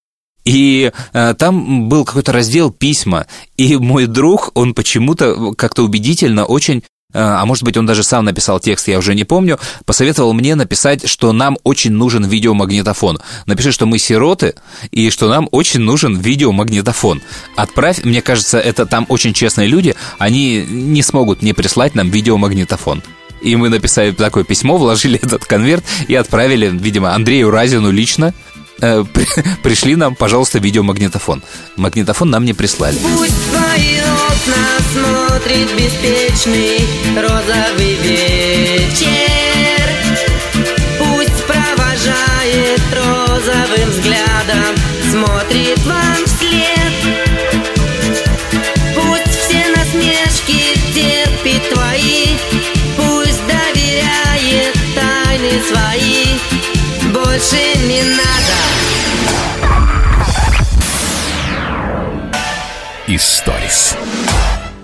и 0.45 0.91
э, 1.13 1.35
там 1.39 1.89
был 1.89 2.05
какой-то 2.05 2.33
раздел 2.33 2.73
«Письма». 2.73 3.27
И 3.57 3.77
мой 3.77 4.07
друг, 4.07 4.51
он 4.55 4.75
почему-то 4.75 5.55
как-то 5.55 5.85
убедительно 5.85 6.47
очень 6.47 6.79
э, 6.79 6.83
а 7.13 7.45
может 7.45 7.65
быть, 7.65 7.77
он 7.77 7.87
даже 7.87 8.03
сам 8.03 8.25
написал 8.25 8.61
текст, 8.61 8.89
я 8.89 8.99
уже 8.99 9.15
не 9.15 9.25
помню, 9.25 9.59
посоветовал 9.85 10.33
мне 10.33 10.55
написать, 10.55 11.09
что 11.09 11.33
нам 11.33 11.59
очень 11.65 11.93
нужен 11.93 12.25
видеомагнитофон. 12.25 13.21
Напиши, 13.47 13.73
что 13.73 13.87
мы 13.87 13.99
сироты, 13.99 14.55
и 14.91 15.11
что 15.11 15.29
нам 15.29 15.49
очень 15.51 15.81
нужен 15.81 16.19
видеомагнитофон. 16.19 17.23
Отправь, 17.57 18.05
мне 18.05 18.23
кажется, 18.23 18.59
это 18.59 18.87
там 18.87 19.07
очень 19.09 19.33
честные 19.33 19.69
люди, 19.69 19.95
они 20.19 20.65
не 20.69 21.03
смогут 21.03 21.43
не 21.43 21.53
прислать 21.53 21.95
нам 21.95 22.11
видеомагнитофон. 22.11 23.03
И 23.43 23.57
мы 23.57 23.69
написали 23.69 24.13
такое 24.13 24.45
письмо, 24.45 24.79
вложили 24.79 25.19
этот 25.23 25.45
конверт 25.45 25.85
и 26.09 26.15
отправили, 26.15 26.69
видимо, 26.73 27.15
Андрею 27.15 27.51
Разину 27.51 27.91
лично. 27.91 28.33
Э, 28.83 29.05
при- 29.13 29.27
Пришли 29.63 29.97
нам, 29.97 30.15
пожалуйста, 30.15 30.59
видеомагнитофон. 30.59 31.43
Магнитофон 31.77 32.31
нам 32.31 32.45
не 32.45 32.53
прислали. 32.53 32.97
Пусть 32.99 33.51
твои 33.51 33.99
окна 34.01 34.67
смотрит 34.93 35.69
беспечный 35.77 36.81
розовый 37.17 37.95
вечер 38.03 39.09
Пусть 40.99 41.45
провожает 41.45 42.83
розовым 42.93 43.91
взглядом, 43.91 44.75
смотрит 45.11 45.79
вам 45.85 46.17
вслед 46.27 46.93
Пусть 48.97 49.39
все 49.39 49.65
насмешки 49.77 50.75
терпит 50.95 51.69
твои, 51.73 52.27
пусть 52.97 53.41
доверяет 53.47 54.75
тайны 54.95 55.63
свои 55.69 56.12
больше 57.13 57.57
не 57.87 58.03
надо. 58.03 58.23
Историс. 63.07 63.97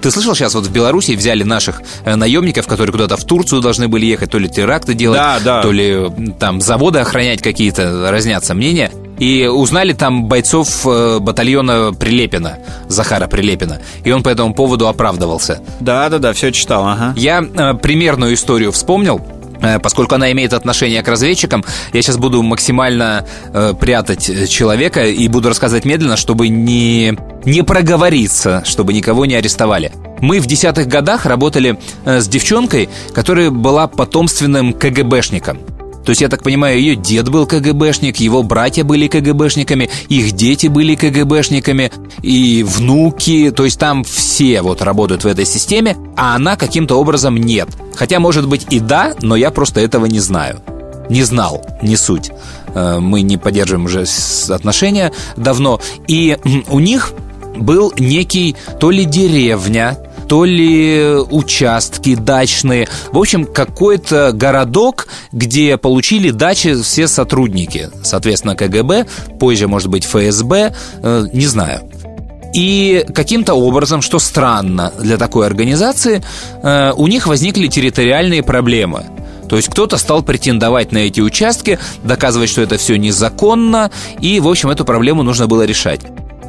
Ты 0.00 0.10
слышал, 0.12 0.34
сейчас 0.34 0.54
вот 0.54 0.66
в 0.66 0.72
Беларуси 0.72 1.12
взяли 1.12 1.42
наших 1.42 1.82
э, 2.04 2.14
наемников, 2.14 2.66
которые 2.66 2.92
куда-то 2.92 3.16
в 3.16 3.24
Турцию 3.24 3.60
должны 3.60 3.88
были 3.88 4.06
ехать, 4.06 4.30
то 4.30 4.38
ли 4.38 4.48
теракты 4.48 4.94
делать, 4.94 5.18
да, 5.18 5.40
да. 5.40 5.62
то 5.62 5.72
ли 5.72 6.06
там 6.38 6.60
заводы 6.60 7.00
охранять 7.00 7.42
какие-то, 7.42 8.10
разнятся 8.10 8.54
мнения. 8.54 8.92
И 9.18 9.46
узнали 9.46 9.94
там 9.94 10.26
бойцов 10.26 10.86
э, 10.86 11.18
батальона 11.18 11.92
Прилепина, 11.92 12.58
Захара 12.86 13.26
Прилепина. 13.26 13.80
И 14.04 14.12
он 14.12 14.22
по 14.22 14.28
этому 14.28 14.54
поводу 14.54 14.86
оправдывался. 14.86 15.60
Да, 15.80 16.08
да, 16.08 16.18
да, 16.18 16.32
все 16.32 16.52
читал, 16.52 16.86
ага. 16.86 17.14
Я 17.16 17.42
э, 17.42 17.74
примерную 17.74 18.34
историю 18.34 18.70
вспомнил. 18.70 19.20
Э, 19.60 19.78
Поскольку 19.78 20.14
она 20.14 20.30
имеет 20.32 20.52
отношение 20.52 21.02
к 21.02 21.08
разведчикам, 21.08 21.64
я 21.92 22.02
сейчас 22.02 22.16
буду 22.16 22.42
максимально 22.42 23.26
э, 23.52 23.74
прятать 23.78 24.28
э, 24.28 24.46
человека 24.46 25.04
и 25.04 25.28
буду 25.28 25.48
рассказывать 25.48 25.84
медленно, 25.84 26.16
чтобы 26.16 26.48
не, 26.48 27.16
не 27.44 27.62
проговориться, 27.62 28.62
чтобы 28.64 28.92
никого 28.92 29.26
не 29.26 29.34
арестовали. 29.34 29.92
Мы 30.20 30.40
в 30.40 30.46
десятых 30.46 30.88
годах 30.88 31.26
работали 31.26 31.78
э, 32.04 32.20
с 32.20 32.28
девчонкой, 32.28 32.88
которая 33.14 33.50
была 33.50 33.86
потомственным 33.86 34.72
КГБшником. 34.72 35.77
То 36.08 36.12
есть, 36.12 36.22
я 36.22 36.30
так 36.30 36.42
понимаю, 36.42 36.80
ее 36.80 36.96
дед 36.96 37.28
был 37.28 37.44
КГБшник, 37.44 38.16
его 38.16 38.42
братья 38.42 38.82
были 38.82 39.08
КГБшниками, 39.08 39.90
их 40.08 40.32
дети 40.32 40.66
были 40.66 40.94
КГБшниками, 40.94 41.92
и 42.22 42.64
внуки, 42.66 43.50
то 43.50 43.66
есть 43.66 43.78
там 43.78 44.04
все 44.04 44.62
вот 44.62 44.80
работают 44.80 45.24
в 45.24 45.26
этой 45.26 45.44
системе, 45.44 45.98
а 46.16 46.34
она 46.34 46.56
каким-то 46.56 46.98
образом 46.98 47.36
нет. 47.36 47.68
Хотя, 47.94 48.20
может 48.20 48.48
быть, 48.48 48.66
и 48.70 48.80
да, 48.80 49.16
но 49.20 49.36
я 49.36 49.50
просто 49.50 49.82
этого 49.82 50.06
не 50.06 50.20
знаю. 50.20 50.62
Не 51.10 51.24
знал, 51.24 51.62
не 51.82 51.98
суть. 51.98 52.30
Э, 52.74 53.00
Мы 53.00 53.20
не 53.20 53.36
поддерживаем 53.36 53.84
уже 53.84 54.06
отношения 54.48 55.12
давно. 55.36 55.78
И 56.06 56.38
у 56.70 56.80
них 56.80 57.12
был 57.54 57.92
некий 57.98 58.56
то 58.80 58.90
ли 58.90 59.04
деревня, 59.04 59.98
то 60.28 60.44
ли 60.44 61.16
участки 61.30 62.14
дачные. 62.14 62.88
В 63.12 63.18
общем, 63.18 63.46
какой-то 63.46 64.32
городок, 64.32 65.08
где 65.32 65.76
получили 65.76 66.30
дачи 66.30 66.80
все 66.82 67.08
сотрудники. 67.08 67.90
Соответственно, 68.02 68.54
КГБ, 68.54 69.06
позже, 69.40 69.68
может 69.68 69.88
быть, 69.88 70.04
ФСБ, 70.04 70.74
э, 71.02 71.26
не 71.32 71.46
знаю. 71.46 71.90
И 72.54 73.04
каким-то 73.14 73.54
образом, 73.54 74.02
что 74.02 74.18
странно 74.18 74.92
для 74.98 75.16
такой 75.16 75.46
организации, 75.46 76.22
э, 76.62 76.92
у 76.96 77.06
них 77.06 77.26
возникли 77.26 77.66
территориальные 77.66 78.42
проблемы. 78.42 79.04
То 79.48 79.56
есть 79.56 79.68
кто-то 79.68 79.96
стал 79.96 80.22
претендовать 80.22 80.92
на 80.92 80.98
эти 80.98 81.20
участки, 81.20 81.78
доказывать, 82.04 82.50
что 82.50 82.60
это 82.60 82.76
все 82.76 82.96
незаконно, 82.96 83.90
и, 84.20 84.40
в 84.40 84.48
общем, 84.48 84.70
эту 84.70 84.84
проблему 84.84 85.22
нужно 85.22 85.46
было 85.46 85.64
решать. 85.64 86.00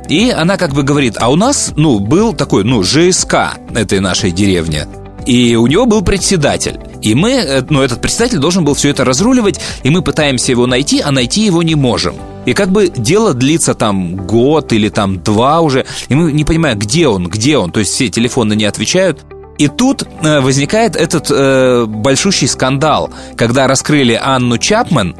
И 0.10 0.32
она 0.32 0.58
как 0.58 0.74
бы 0.74 0.82
говорит, 0.82 1.16
а 1.20 1.30
у 1.30 1.36
нас, 1.36 1.72
ну, 1.76 2.00
был 2.00 2.34
такой, 2.34 2.64
ну, 2.64 2.84
ЖСК 2.84 3.60
этой 3.76 4.00
нашей 4.00 4.32
деревни. 4.32 4.88
И 5.28 5.56
у 5.56 5.68
него 5.68 5.86
был 5.86 6.02
председатель. 6.02 6.80
И 7.04 7.14
мы, 7.14 7.34
э, 7.34 7.62
ну, 7.70 7.84
этот 7.84 8.02
председатель 8.02 8.40
должен 8.40 8.66
был 8.66 8.74
все 8.74 8.90
это 8.90 9.06
разруливать, 9.06 9.62
и 9.84 9.92
мы 9.92 10.02
пытаемся 10.02 10.52
его 10.52 10.66
найти, 10.66 11.00
а 11.02 11.12
найти 11.12 11.46
его 11.46 11.62
не 11.62 11.76
можем. 11.76 12.16
И 12.48 12.54
как 12.54 12.72
бы 12.72 12.90
дело 12.90 13.36
длится 13.36 13.76
там 13.76 14.16
год 14.16 14.74
или 14.74 14.90
там 14.90 15.22
два 15.22 15.62
уже, 15.62 15.86
и 16.08 16.16
мы 16.16 16.32
не 16.32 16.44
понимаем, 16.44 16.80
где 16.80 17.08
он, 17.08 17.28
где 17.28 17.58
он. 17.58 17.72
То 17.72 17.80
есть 17.80 17.94
все 17.94 18.10
телефоны 18.10 18.56
не 18.56 18.66
отвечают. 18.66 19.24
И 19.60 19.68
тут 19.68 20.08
э, 20.24 20.40
возникает 20.40 20.96
этот 20.96 21.28
э, 21.30 21.86
большущий 21.86 22.48
скандал, 22.48 23.12
когда 23.36 23.68
раскрыли 23.68 24.20
Анну 24.20 24.58
Чапман, 24.58 25.16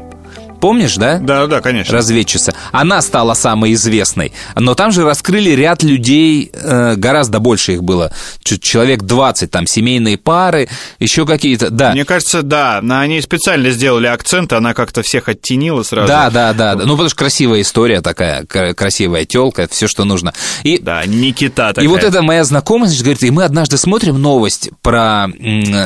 Помнишь, 0.60 0.96
да? 0.96 1.18
Да, 1.18 1.46
да, 1.46 1.60
конечно. 1.60 1.94
Разведчица. 1.94 2.54
Она 2.72 3.00
стала 3.02 3.34
самой 3.34 3.72
известной. 3.74 4.32
Но 4.54 4.74
там 4.74 4.92
же 4.92 5.04
раскрыли 5.04 5.50
ряд 5.50 5.82
людей, 5.82 6.50
э, 6.52 6.94
гораздо 6.96 7.38
больше 7.38 7.72
их 7.72 7.82
было. 7.82 8.12
Человек 8.42 9.02
20, 9.02 9.50
там 9.50 9.66
семейные 9.66 10.18
пары, 10.18 10.68
еще 10.98 11.26
какие-то. 11.26 11.70
Да. 11.70 11.92
Мне 11.92 12.04
кажется, 12.04 12.42
да, 12.42 12.80
на 12.82 13.06
ней 13.06 13.22
специально 13.22 13.70
сделали 13.70 14.06
акцент, 14.06 14.52
она 14.52 14.74
как-то 14.74 15.02
всех 15.02 15.28
оттенила 15.28 15.82
сразу. 15.82 16.08
Да, 16.08 16.30
да, 16.30 16.52
да. 16.52 16.74
Ну, 16.74 16.90
потому 16.92 17.08
что 17.08 17.16
красивая 17.18 17.62
история 17.62 18.00
такая, 18.00 18.44
красивая 18.44 19.24
телка, 19.24 19.68
все, 19.70 19.88
что 19.88 20.04
нужно. 20.04 20.34
И, 20.62 20.78
Да, 20.78 21.04
Никита 21.06 21.68
такая. 21.68 21.84
и 21.84 21.88
вот 21.88 22.04
эта 22.04 22.22
моя 22.22 22.44
знакомая, 22.44 22.88
значит, 22.88 23.04
говорит, 23.04 23.22
и 23.22 23.30
мы 23.30 23.44
однажды 23.44 23.76
смотрим 23.76 24.20
новость 24.20 24.70
про 24.82 25.28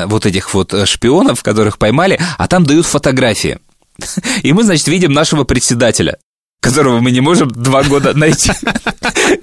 вот 0.07 0.27
этих 0.27 0.53
вот 0.55 0.75
э, 0.75 0.87
шпионов, 0.87 1.43
которых 1.43 1.79
поймали, 1.79 2.21
а 2.39 2.49
там 2.49 2.65
дают 2.65 2.87
фотографии. 2.87 3.59
И 4.43 4.53
мы, 4.53 4.65
значит, 4.65 4.87
видим 4.89 5.13
нашего 5.13 5.45
председателя 5.45 6.19
которого 6.65 6.99
мы 7.01 7.11
не 7.11 7.21
можем 7.21 7.51
два 7.51 7.83
года 7.83 8.15
найти. 8.15 8.51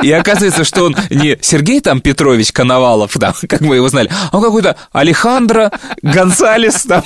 И 0.01 0.11
оказывается, 0.11 0.63
что 0.63 0.85
он 0.85 0.95
не 1.11 1.37
Сергей 1.39 1.79
там 1.79 2.01
Петрович 2.01 2.51
Коновалов, 2.51 3.13
там, 3.13 3.33
как 3.47 3.61
мы 3.61 3.75
его 3.75 3.89
знали, 3.89 4.09
а 4.31 4.37
он 4.37 4.43
какой-то 4.43 4.75
Алехандро 4.91 5.71
Гонсалес, 6.01 6.83
там, 6.83 7.03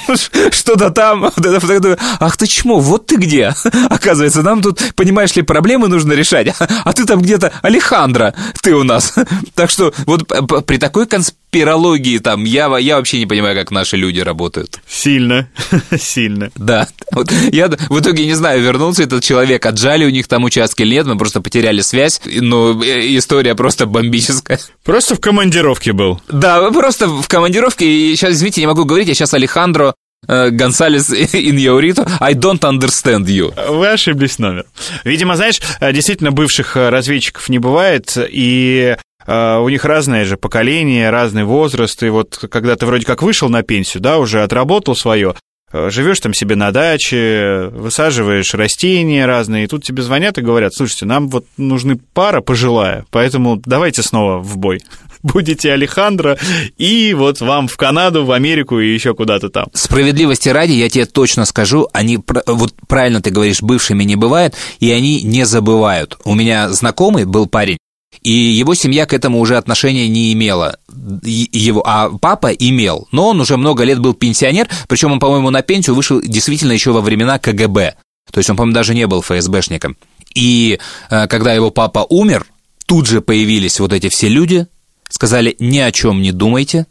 что-то 0.52 0.92
там. 0.92 1.26
Ах 1.26 2.38
ты 2.38 2.48
чмо, 2.48 2.80
вот 2.80 3.08
ты 3.08 3.18
где. 3.18 3.54
Оказывается, 3.90 4.42
нам 4.42 4.62
тут, 4.62 4.80
понимаешь 4.96 5.36
ли, 5.36 5.42
проблемы 5.42 5.90
нужно 5.90 6.14
решать, 6.14 6.48
а 6.60 6.94
ты 6.94 7.06
там 7.06 7.22
где-то 7.22 7.52
Алехандро, 7.62 8.34
ты 8.64 8.74
у 8.74 8.84
нас. 8.84 9.14
Так 9.54 9.70
что 9.70 9.94
вот 10.06 10.32
при 10.66 10.78
такой 10.78 11.08
конспирологии 11.56 12.18
там 12.18 12.44
я, 12.44 12.78
я 12.78 12.98
вообще 12.98 13.18
не 13.18 13.26
понимаю, 13.26 13.56
как 13.56 13.72
наши 13.72 13.96
люди 13.96 14.20
работают. 14.20 14.80
Сильно, 14.88 15.48
сильно. 15.98 16.52
Да, 16.56 16.88
вот 17.12 17.32
я 17.52 17.68
в 17.68 18.00
итоге 18.00 18.26
не 18.26 18.34
знаю, 18.34 18.62
вернулся 18.62 19.04
этот 19.04 19.24
человек, 19.24 19.66
отжали 19.66 20.06
у 20.06 20.10
них 20.10 20.28
там 20.28 20.44
участки 20.44 20.82
или 20.82 20.96
нет, 20.96 21.06
мы 21.06 21.18
просто 21.18 21.40
потеряли 21.40 21.82
связь, 21.82 22.20
но 22.26 22.84
э, 22.84 23.18
история 23.18 23.56
просто 23.56 23.86
бомбическая. 23.86 24.60
Просто 24.84 25.16
в 25.16 25.22
командировке 25.22 25.94
был. 25.94 26.20
Да, 26.28 26.70
просто 26.72 27.08
в 27.08 27.28
командировке, 27.30 27.86
и 27.86 28.16
сейчас, 28.16 28.34
извините, 28.34 28.60
не 28.60 28.68
могу 28.68 28.84
говорить, 28.84 29.08
я 29.08 29.14
сейчас 29.14 29.34
Алехандро 29.34 29.96
э, 30.28 30.50
Гонсалес 30.50 31.10
Иньяурито, 31.34 32.06
I 32.20 32.34
don't 32.34 32.60
understand 32.60 33.26
you. 33.28 33.54
Вы 33.72 33.88
ошиблись 33.88 34.40
номер. 34.40 34.66
Видимо, 35.06 35.38
знаешь, 35.38 35.62
э, 35.80 35.94
действительно 35.94 36.32
бывших 36.32 36.76
разведчиков 36.76 37.48
не 37.48 37.60
бывает, 37.60 38.18
и 38.18 38.98
у 39.28 39.70
них 39.70 39.86
разное 39.86 40.26
же 40.26 40.38
поколение, 40.38 41.10
разный 41.10 41.44
возраст, 41.44 42.02
и 42.04 42.10
вот 42.10 42.46
когда 42.50 42.76
ты 42.76 42.86
вроде 42.86 43.06
как 43.06 43.24
вышел 43.24 43.50
на 43.50 43.64
пенсию, 43.64 44.02
да, 44.02 44.18
уже 44.18 44.44
отработал 44.44 44.96
свое, 44.96 45.36
живешь 45.72 46.20
там 46.20 46.34
себе 46.34 46.56
на 46.56 46.72
даче, 46.72 47.70
высаживаешь 47.72 48.54
растения 48.54 49.26
разные, 49.26 49.66
и 49.66 49.68
тут 49.68 49.84
тебе 49.84 50.04
звонят 50.04 50.38
и 50.38 50.42
говорят, 50.42 50.74
слушайте, 50.74 51.06
нам 51.06 51.30
вот 51.30 51.46
нужны 51.58 51.98
пара 52.14 52.42
пожилая, 52.42 53.06
поэтому 53.12 53.62
давайте 53.66 54.04
снова 54.04 54.40
в 54.40 54.58
бой. 54.58 54.82
Будете 55.24 55.74
Алехандро, 55.74 56.38
и 56.78 57.14
вот 57.16 57.42
вам 57.42 57.68
в 57.68 57.78
Канаду, 57.78 58.26
в 58.26 58.32
Америку 58.32 58.80
и 58.80 58.94
еще 58.94 59.16
куда-то 59.16 59.50
там. 59.50 59.68
Справедливости 59.74 60.50
ради, 60.50 60.74
я 60.74 60.90
тебе 60.90 61.06
точно 61.06 61.46
скажу, 61.46 61.88
они, 61.94 62.20
вот 62.46 62.74
правильно 62.88 63.22
ты 63.22 63.32
говоришь, 63.32 63.62
бывшими 63.62 64.04
не 64.04 64.16
бывает, 64.16 64.56
и 64.80 64.92
они 64.92 65.24
не 65.24 65.46
забывают. 65.46 66.18
У 66.26 66.36
меня 66.36 66.70
знакомый 66.70 67.26
был 67.26 67.48
парень, 67.48 67.78
и 68.26 68.32
его 68.32 68.74
семья 68.74 69.06
к 69.06 69.14
этому 69.14 69.40
уже 69.40 69.56
отношения 69.56 70.08
не 70.08 70.34
имела. 70.34 70.80
Его, 71.24 71.84
а 71.86 72.10
папа 72.10 72.48
имел, 72.48 73.08
но 73.12 73.30
он 73.30 73.40
уже 73.40 73.56
много 73.56 73.84
лет 73.84 74.00
был 74.00 74.16
пенсионер, 74.16 74.68
причем 74.88 75.12
он, 75.12 75.20
по-моему, 75.20 75.52
на 75.52 75.62
пенсию 75.62 75.96
вышел 75.96 76.20
действительно 76.20 76.72
еще 76.72 76.92
во 76.92 77.02
времена 77.02 77.38
КГБ. 77.38 77.94
То 78.32 78.40
есть 78.40 78.50
он, 78.50 78.56
по-моему, 78.56 78.74
даже 78.74 78.96
не 78.96 79.06
был 79.06 79.22
ФСБшником. 79.22 79.96
И 80.34 80.80
э, 81.12 81.28
когда 81.28 81.54
его 81.54 81.70
папа 81.70 82.08
умер, 82.10 82.48
тут 82.88 83.06
же 83.06 83.22
появились 83.22 83.80
вот 83.80 83.94
эти 83.94 84.10
все 84.10 84.28
люди, 84.28 84.66
сказали, 85.08 85.56
ни 85.60 85.78
о 85.78 85.92
чем 85.92 86.24
не 86.24 86.32
думайте, 86.32 86.88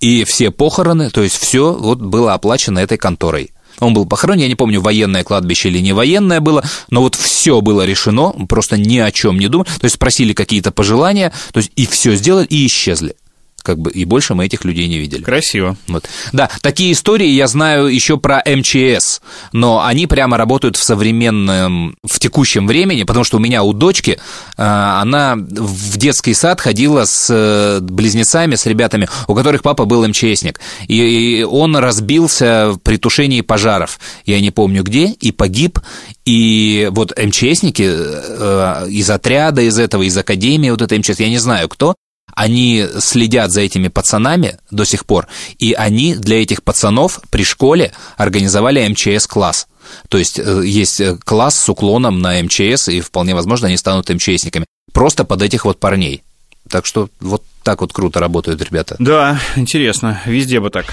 и 0.00 0.24
все 0.24 0.50
похороны, 0.50 1.08
то 1.10 1.22
есть 1.22 1.36
все 1.36 1.72
вот 1.72 2.00
было 2.00 2.34
оплачено 2.34 2.80
этой 2.80 2.98
конторой. 2.98 3.52
Он 3.80 3.94
был 3.94 4.06
похоронен, 4.06 4.42
я 4.42 4.48
не 4.48 4.54
помню, 4.54 4.80
военное 4.80 5.24
кладбище 5.24 5.68
или 5.68 5.78
не 5.78 5.92
военное 5.92 6.40
было, 6.40 6.64
но 6.90 7.02
вот 7.02 7.14
все 7.14 7.60
было 7.60 7.84
решено, 7.84 8.32
просто 8.48 8.76
ни 8.76 8.98
о 8.98 9.10
чем 9.10 9.38
не 9.38 9.48
думали. 9.48 9.68
То 9.68 9.84
есть 9.84 9.96
спросили 9.96 10.32
какие-то 10.32 10.72
пожелания, 10.72 11.32
то 11.52 11.58
есть 11.58 11.72
и 11.76 11.86
все 11.86 12.14
сделали, 12.14 12.46
и 12.46 12.66
исчезли. 12.66 13.14
Как 13.62 13.78
бы, 13.78 13.90
и 13.90 14.04
больше 14.04 14.34
мы 14.34 14.46
этих 14.46 14.64
людей 14.64 14.88
не 14.88 14.98
видели. 14.98 15.22
Красиво. 15.22 15.76
Вот. 15.88 16.08
Да, 16.32 16.48
такие 16.62 16.92
истории 16.92 17.28
я 17.28 17.46
знаю 17.46 17.86
еще 17.86 18.16
про 18.16 18.42
МЧС, 18.44 19.20
но 19.52 19.84
они 19.84 20.06
прямо 20.06 20.36
работают 20.36 20.76
в 20.76 20.82
современном, 20.82 21.96
в 22.04 22.18
текущем 22.18 22.66
времени, 22.66 23.02
потому 23.02 23.24
что 23.24 23.36
у 23.36 23.40
меня 23.40 23.62
у 23.62 23.72
дочки, 23.72 24.12
э, 24.12 24.62
она 24.62 25.36
в 25.36 25.96
детский 25.96 26.34
сад 26.34 26.60
ходила 26.60 27.04
с 27.04 27.28
э, 27.30 27.80
близнецами, 27.80 28.54
с 28.54 28.66
ребятами, 28.66 29.08
у 29.26 29.34
которых 29.34 29.62
папа 29.62 29.84
был 29.84 30.06
МЧСник, 30.06 30.60
и 30.86 31.46
он 31.48 31.76
разбился 31.76 32.76
при 32.82 32.96
тушении 32.96 33.40
пожаров, 33.40 33.98
я 34.24 34.40
не 34.40 34.50
помню 34.50 34.82
где, 34.82 35.06
и 35.06 35.32
погиб, 35.32 35.78
и 36.24 36.88
вот 36.92 37.16
МЧСники 37.16 37.86
э, 37.86 38.86
из 38.88 39.10
отряда, 39.10 39.62
из 39.62 39.78
этого, 39.78 40.02
из 40.02 40.16
академии 40.16 40.70
вот 40.70 40.82
этой 40.82 40.98
МЧС, 40.98 41.20
я 41.20 41.28
не 41.28 41.38
знаю 41.38 41.68
кто, 41.68 41.94
они 42.38 42.86
следят 43.00 43.50
за 43.50 43.62
этими 43.62 43.88
пацанами 43.88 44.58
до 44.70 44.84
сих 44.84 45.06
пор, 45.06 45.26
и 45.58 45.72
они 45.72 46.14
для 46.14 46.40
этих 46.40 46.62
пацанов 46.62 47.20
при 47.30 47.42
школе 47.42 47.92
организовали 48.16 48.86
МЧС-класс. 48.86 49.66
То 50.08 50.18
есть 50.18 50.38
э, 50.38 50.62
есть 50.64 51.00
э, 51.00 51.16
класс 51.24 51.58
с 51.58 51.68
уклоном 51.68 52.20
на 52.20 52.40
МЧС, 52.40 52.90
и 52.90 53.00
вполне 53.00 53.34
возможно 53.34 53.66
они 53.66 53.76
станут 53.76 54.08
МЧСниками. 54.08 54.66
Просто 54.92 55.24
под 55.24 55.42
этих 55.42 55.64
вот 55.64 55.80
парней. 55.80 56.22
Так 56.70 56.86
что 56.86 57.08
вот 57.18 57.42
так 57.64 57.80
вот 57.80 57.92
круто 57.92 58.20
работают 58.20 58.62
ребята. 58.62 58.94
Да, 59.00 59.40
интересно, 59.56 60.20
везде 60.24 60.60
бы 60.60 60.70
так. 60.70 60.86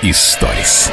Историс. 0.00 0.90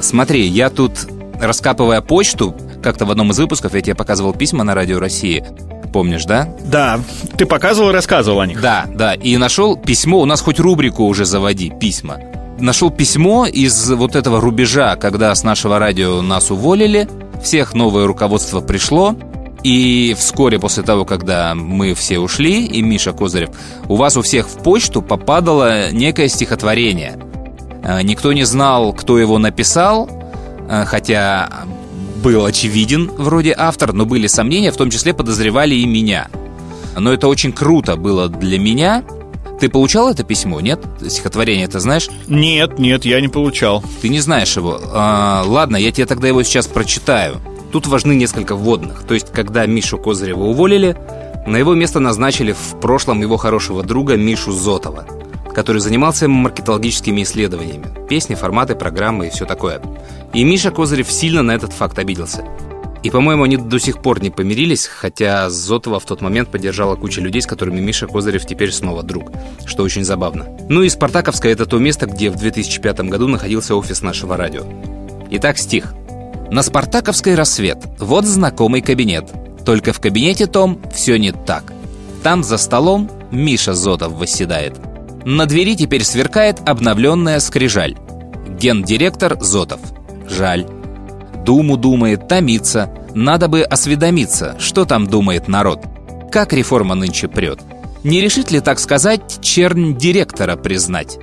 Смотри, 0.00 0.46
я 0.46 0.70
тут, 0.70 0.92
раскапывая 1.38 2.00
почту, 2.00 2.56
как-то 2.86 3.04
в 3.04 3.10
одном 3.10 3.32
из 3.32 3.38
выпусков 3.40 3.74
я 3.74 3.80
тебе 3.80 3.96
показывал 3.96 4.32
письма 4.32 4.62
на 4.62 4.72
Радио 4.72 5.00
России. 5.00 5.44
Помнишь, 5.92 6.24
да? 6.24 6.48
Да, 6.66 7.00
ты 7.36 7.44
показывал 7.44 7.90
и 7.90 7.92
рассказывал 7.92 8.38
о 8.38 8.46
них. 8.46 8.60
Да, 8.60 8.86
да. 8.94 9.14
И 9.14 9.36
нашел 9.38 9.76
письмо, 9.76 10.20
у 10.20 10.24
нас 10.24 10.40
хоть 10.40 10.60
рубрику 10.60 11.02
уже 11.02 11.24
заводи, 11.24 11.70
письма. 11.70 12.18
Нашел 12.60 12.90
письмо 12.92 13.44
из 13.44 13.90
вот 13.90 14.14
этого 14.14 14.40
рубежа, 14.40 14.94
когда 14.94 15.34
с 15.34 15.42
нашего 15.42 15.80
радио 15.80 16.22
нас 16.22 16.52
уволили, 16.52 17.08
всех 17.42 17.74
новое 17.74 18.06
руководство 18.06 18.60
пришло, 18.60 19.16
и 19.64 20.14
вскоре 20.16 20.60
после 20.60 20.84
того, 20.84 21.04
когда 21.04 21.56
мы 21.56 21.92
все 21.94 22.20
ушли, 22.20 22.66
и 22.66 22.82
Миша 22.82 23.12
Козырев, 23.12 23.50
у 23.88 23.96
вас 23.96 24.16
у 24.16 24.22
всех 24.22 24.46
в 24.46 24.62
почту 24.62 25.02
попадало 25.02 25.90
некое 25.90 26.28
стихотворение. 26.28 27.18
Э, 27.82 28.00
Никто 28.02 28.32
не 28.32 28.44
знал, 28.44 28.92
кто 28.92 29.18
его 29.18 29.38
написал, 29.38 30.08
э, 30.68 30.84
хотя 30.84 31.48
был 32.22 32.44
очевиден 32.44 33.10
вроде 33.16 33.54
автор, 33.56 33.92
но 33.92 34.06
были 34.06 34.26
сомнения, 34.26 34.70
в 34.70 34.76
том 34.76 34.90
числе 34.90 35.14
подозревали 35.14 35.74
и 35.74 35.86
меня. 35.86 36.28
Но 36.98 37.12
это 37.12 37.28
очень 37.28 37.52
круто 37.52 37.96
было 37.96 38.28
для 38.28 38.58
меня. 38.58 39.04
Ты 39.60 39.68
получал 39.68 40.10
это 40.10 40.22
письмо, 40.22 40.60
нет? 40.60 40.80
Стихотворение, 41.06 41.66
ты 41.68 41.80
знаешь? 41.80 42.08
Нет, 42.28 42.78
нет, 42.78 43.04
я 43.04 43.20
не 43.20 43.28
получал. 43.28 43.82
Ты 44.02 44.08
не 44.08 44.20
знаешь 44.20 44.56
его. 44.56 44.78
А, 44.92 45.44
ладно, 45.46 45.76
я 45.76 45.92
тебе 45.92 46.06
тогда 46.06 46.28
его 46.28 46.42
сейчас 46.42 46.66
прочитаю. 46.66 47.40
Тут 47.72 47.86
важны 47.86 48.14
несколько 48.14 48.54
вводных. 48.54 49.04
То 49.04 49.14
есть, 49.14 49.32
когда 49.32 49.66
Мишу 49.66 49.98
Козырева 49.98 50.44
уволили, 50.44 50.96
на 51.46 51.56
его 51.56 51.74
место 51.74 52.00
назначили 52.00 52.52
в 52.52 52.80
прошлом 52.80 53.20
его 53.20 53.36
хорошего 53.36 53.82
друга 53.82 54.16
Мишу 54.16 54.52
Зотова, 54.52 55.06
который 55.56 55.80
занимался 55.80 56.28
маркетологическими 56.28 57.22
исследованиями. 57.22 57.86
Песни, 58.10 58.34
форматы, 58.34 58.74
программы 58.74 59.28
и 59.28 59.30
все 59.30 59.46
такое. 59.46 59.80
И 60.34 60.44
Миша 60.44 60.70
Козырев 60.70 61.10
сильно 61.10 61.42
на 61.42 61.52
этот 61.52 61.72
факт 61.72 61.98
обиделся. 61.98 62.44
И, 63.02 63.08
по-моему, 63.08 63.44
они 63.44 63.56
до 63.56 63.78
сих 63.78 64.02
пор 64.02 64.22
не 64.22 64.28
помирились, 64.28 64.84
хотя 64.84 65.48
Зотова 65.48 65.98
в 65.98 66.04
тот 66.04 66.20
момент 66.20 66.50
поддержала 66.50 66.94
куча 66.94 67.22
людей, 67.22 67.40
с 67.40 67.46
которыми 67.46 67.80
Миша 67.80 68.06
Козырев 68.06 68.44
теперь 68.44 68.70
снова 68.70 69.02
друг, 69.02 69.30
что 69.64 69.82
очень 69.82 70.04
забавно. 70.04 70.46
Ну 70.68 70.82
и 70.82 70.90
Спартаковская– 70.90 71.52
это 71.54 71.64
то 71.64 71.78
место, 71.78 72.04
где 72.04 72.28
в 72.28 72.36
2005 72.36 73.00
году 73.08 73.26
находился 73.26 73.76
офис 73.76 74.02
нашего 74.02 74.36
радио. 74.36 74.62
Итак, 75.30 75.56
стих. 75.56 75.94
На 76.50 76.62
Спартаковской 76.62 77.34
рассвет. 77.34 77.78
Вот 77.98 78.26
знакомый 78.26 78.82
кабинет. 78.82 79.32
Только 79.64 79.94
в 79.94 80.00
кабинете 80.00 80.46
том 80.48 80.82
все 80.94 81.16
не 81.16 81.32
так. 81.32 81.72
Там 82.22 82.44
за 82.44 82.58
столом 82.58 83.10
Миша 83.30 83.72
Зотов 83.72 84.12
восседает. 84.12 84.74
На 85.26 85.46
двери 85.46 85.74
теперь 85.74 86.04
сверкает 86.04 86.60
обновленная 86.68 87.40
скрижаль. 87.40 87.96
Гендиректор 88.60 89.36
Зотов. 89.42 89.80
Жаль. 90.30 90.68
Думу 91.44 91.76
думает, 91.76 92.28
томится. 92.28 92.94
Надо 93.12 93.48
бы 93.48 93.62
осведомиться, 93.62 94.54
что 94.60 94.84
там 94.84 95.08
думает 95.08 95.48
народ. 95.48 95.80
Как 96.30 96.52
реформа 96.52 96.94
нынче 96.94 97.26
прет. 97.26 97.58
Не 98.04 98.20
решит 98.20 98.52
ли, 98.52 98.60
так 98.60 98.78
сказать, 98.78 99.40
чернь 99.42 99.96
директора 99.96 100.54
признать? 100.54 101.18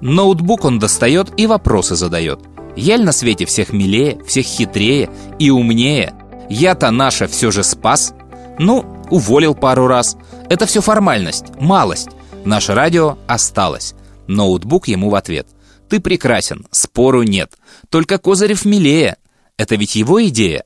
Ноутбук 0.00 0.64
он 0.64 0.78
достает 0.78 1.32
и 1.36 1.48
вопросы 1.48 1.96
задает. 1.96 2.38
Яль 2.76 3.02
на 3.02 3.10
свете 3.10 3.46
всех 3.46 3.72
милее, 3.72 4.22
всех 4.28 4.46
хитрее 4.46 5.10
и 5.40 5.50
умнее. 5.50 6.14
Я-то 6.48 6.92
наша 6.92 7.26
все 7.26 7.50
же 7.50 7.64
спас. 7.64 8.14
Ну, 8.60 8.84
уволил 9.10 9.56
пару 9.56 9.88
раз. 9.88 10.16
Это 10.48 10.66
все 10.66 10.80
формальность, 10.80 11.46
малость. 11.58 12.10
Наше 12.44 12.74
радио 12.74 13.18
осталось. 13.26 13.94
Ноутбук 14.26 14.88
ему 14.88 15.10
в 15.10 15.14
ответ. 15.14 15.46
Ты 15.88 16.00
прекрасен, 16.00 16.66
спору 16.70 17.22
нет. 17.22 17.52
Только 17.90 18.18
Козырев 18.18 18.64
милее. 18.64 19.16
Это 19.58 19.76
ведь 19.76 19.94
его 19.94 20.26
идея. 20.28 20.64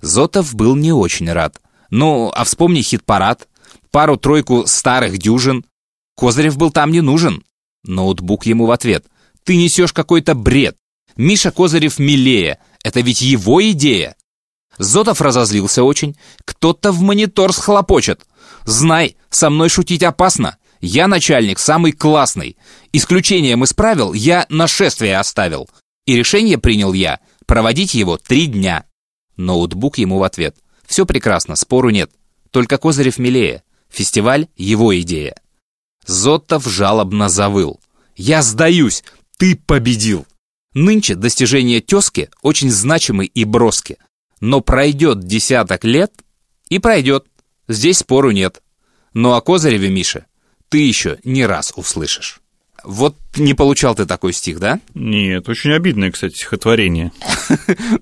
Зотов 0.00 0.54
был 0.54 0.76
не 0.76 0.92
очень 0.92 1.30
рад. 1.30 1.60
Ну, 1.90 2.32
а 2.34 2.44
вспомни 2.44 2.80
хит-парад. 2.80 3.48
Пару-тройку 3.90 4.64
старых 4.66 5.18
дюжин. 5.18 5.64
Козырев 6.16 6.56
был 6.56 6.70
там 6.70 6.90
не 6.90 7.02
нужен. 7.02 7.42
Ноутбук 7.84 8.46
ему 8.46 8.66
в 8.66 8.70
ответ. 8.70 9.04
Ты 9.44 9.56
несешь 9.56 9.92
какой-то 9.92 10.34
бред. 10.34 10.76
Миша 11.16 11.50
Козырев 11.50 11.98
милее. 11.98 12.58
Это 12.82 13.00
ведь 13.00 13.20
его 13.20 13.62
идея. 13.70 14.16
Зотов 14.78 15.20
разозлился 15.20 15.82
очень. 15.82 16.16
Кто-то 16.46 16.92
в 16.92 17.02
монитор 17.02 17.52
схлопочет. 17.52 18.22
Знай, 18.64 19.16
со 19.28 19.50
мной 19.50 19.68
шутить 19.68 20.02
опасно. 20.02 20.56
Я 20.80 21.08
начальник 21.08 21.58
самый 21.58 21.92
классный. 21.92 22.56
Исключением 22.92 23.64
из 23.64 23.72
правил 23.72 24.12
я 24.12 24.46
нашествие 24.48 25.18
оставил. 25.18 25.68
И 26.06 26.16
решение 26.16 26.58
принял 26.58 26.92
я 26.92 27.20
проводить 27.46 27.94
его 27.94 28.16
три 28.16 28.46
дня. 28.46 28.84
Ноутбук 29.36 29.98
ему 29.98 30.18
в 30.18 30.22
ответ. 30.22 30.56
Все 30.86 31.04
прекрасно, 31.04 31.56
спору 31.56 31.90
нет. 31.90 32.10
Только 32.50 32.78
Козырев 32.78 33.18
милее. 33.18 33.62
Фестиваль— 33.90 34.48
его 34.56 34.98
идея. 35.00 35.36
Зотов 36.06 36.66
жалобно 36.66 37.28
завыл. 37.28 37.80
«Я 38.16 38.42
сдаюсь! 38.42 39.02
Ты 39.38 39.56
победил!» 39.56 40.26
Нынче 40.74 41.14
достижения 41.14 41.80
тезки 41.80 42.30
очень 42.42 42.70
значимы 42.70 43.24
и 43.26 43.44
броски. 43.44 43.96
Но 44.40 44.60
пройдет 44.60 45.20
десяток 45.20 45.84
лет 45.84 46.12
и 46.68 46.78
пройдет. 46.78 47.26
Здесь 47.66 47.98
спору 47.98 48.30
нет. 48.30 48.62
Но 49.12 49.34
о 49.34 49.40
Козыреве, 49.40 49.88
Миша, 49.88 50.26
ты 50.70 50.78
еще 50.78 51.18
не 51.24 51.44
раз 51.44 51.72
услышишь. 51.76 52.40
Вот 52.82 53.16
не 53.36 53.54
получал 53.54 53.94
ты 53.94 54.06
такой 54.06 54.32
стих, 54.32 54.58
да? 54.58 54.80
Нет, 54.94 55.48
очень 55.48 55.72
обидное, 55.72 56.10
кстати, 56.10 56.34
стихотворение. 56.34 57.12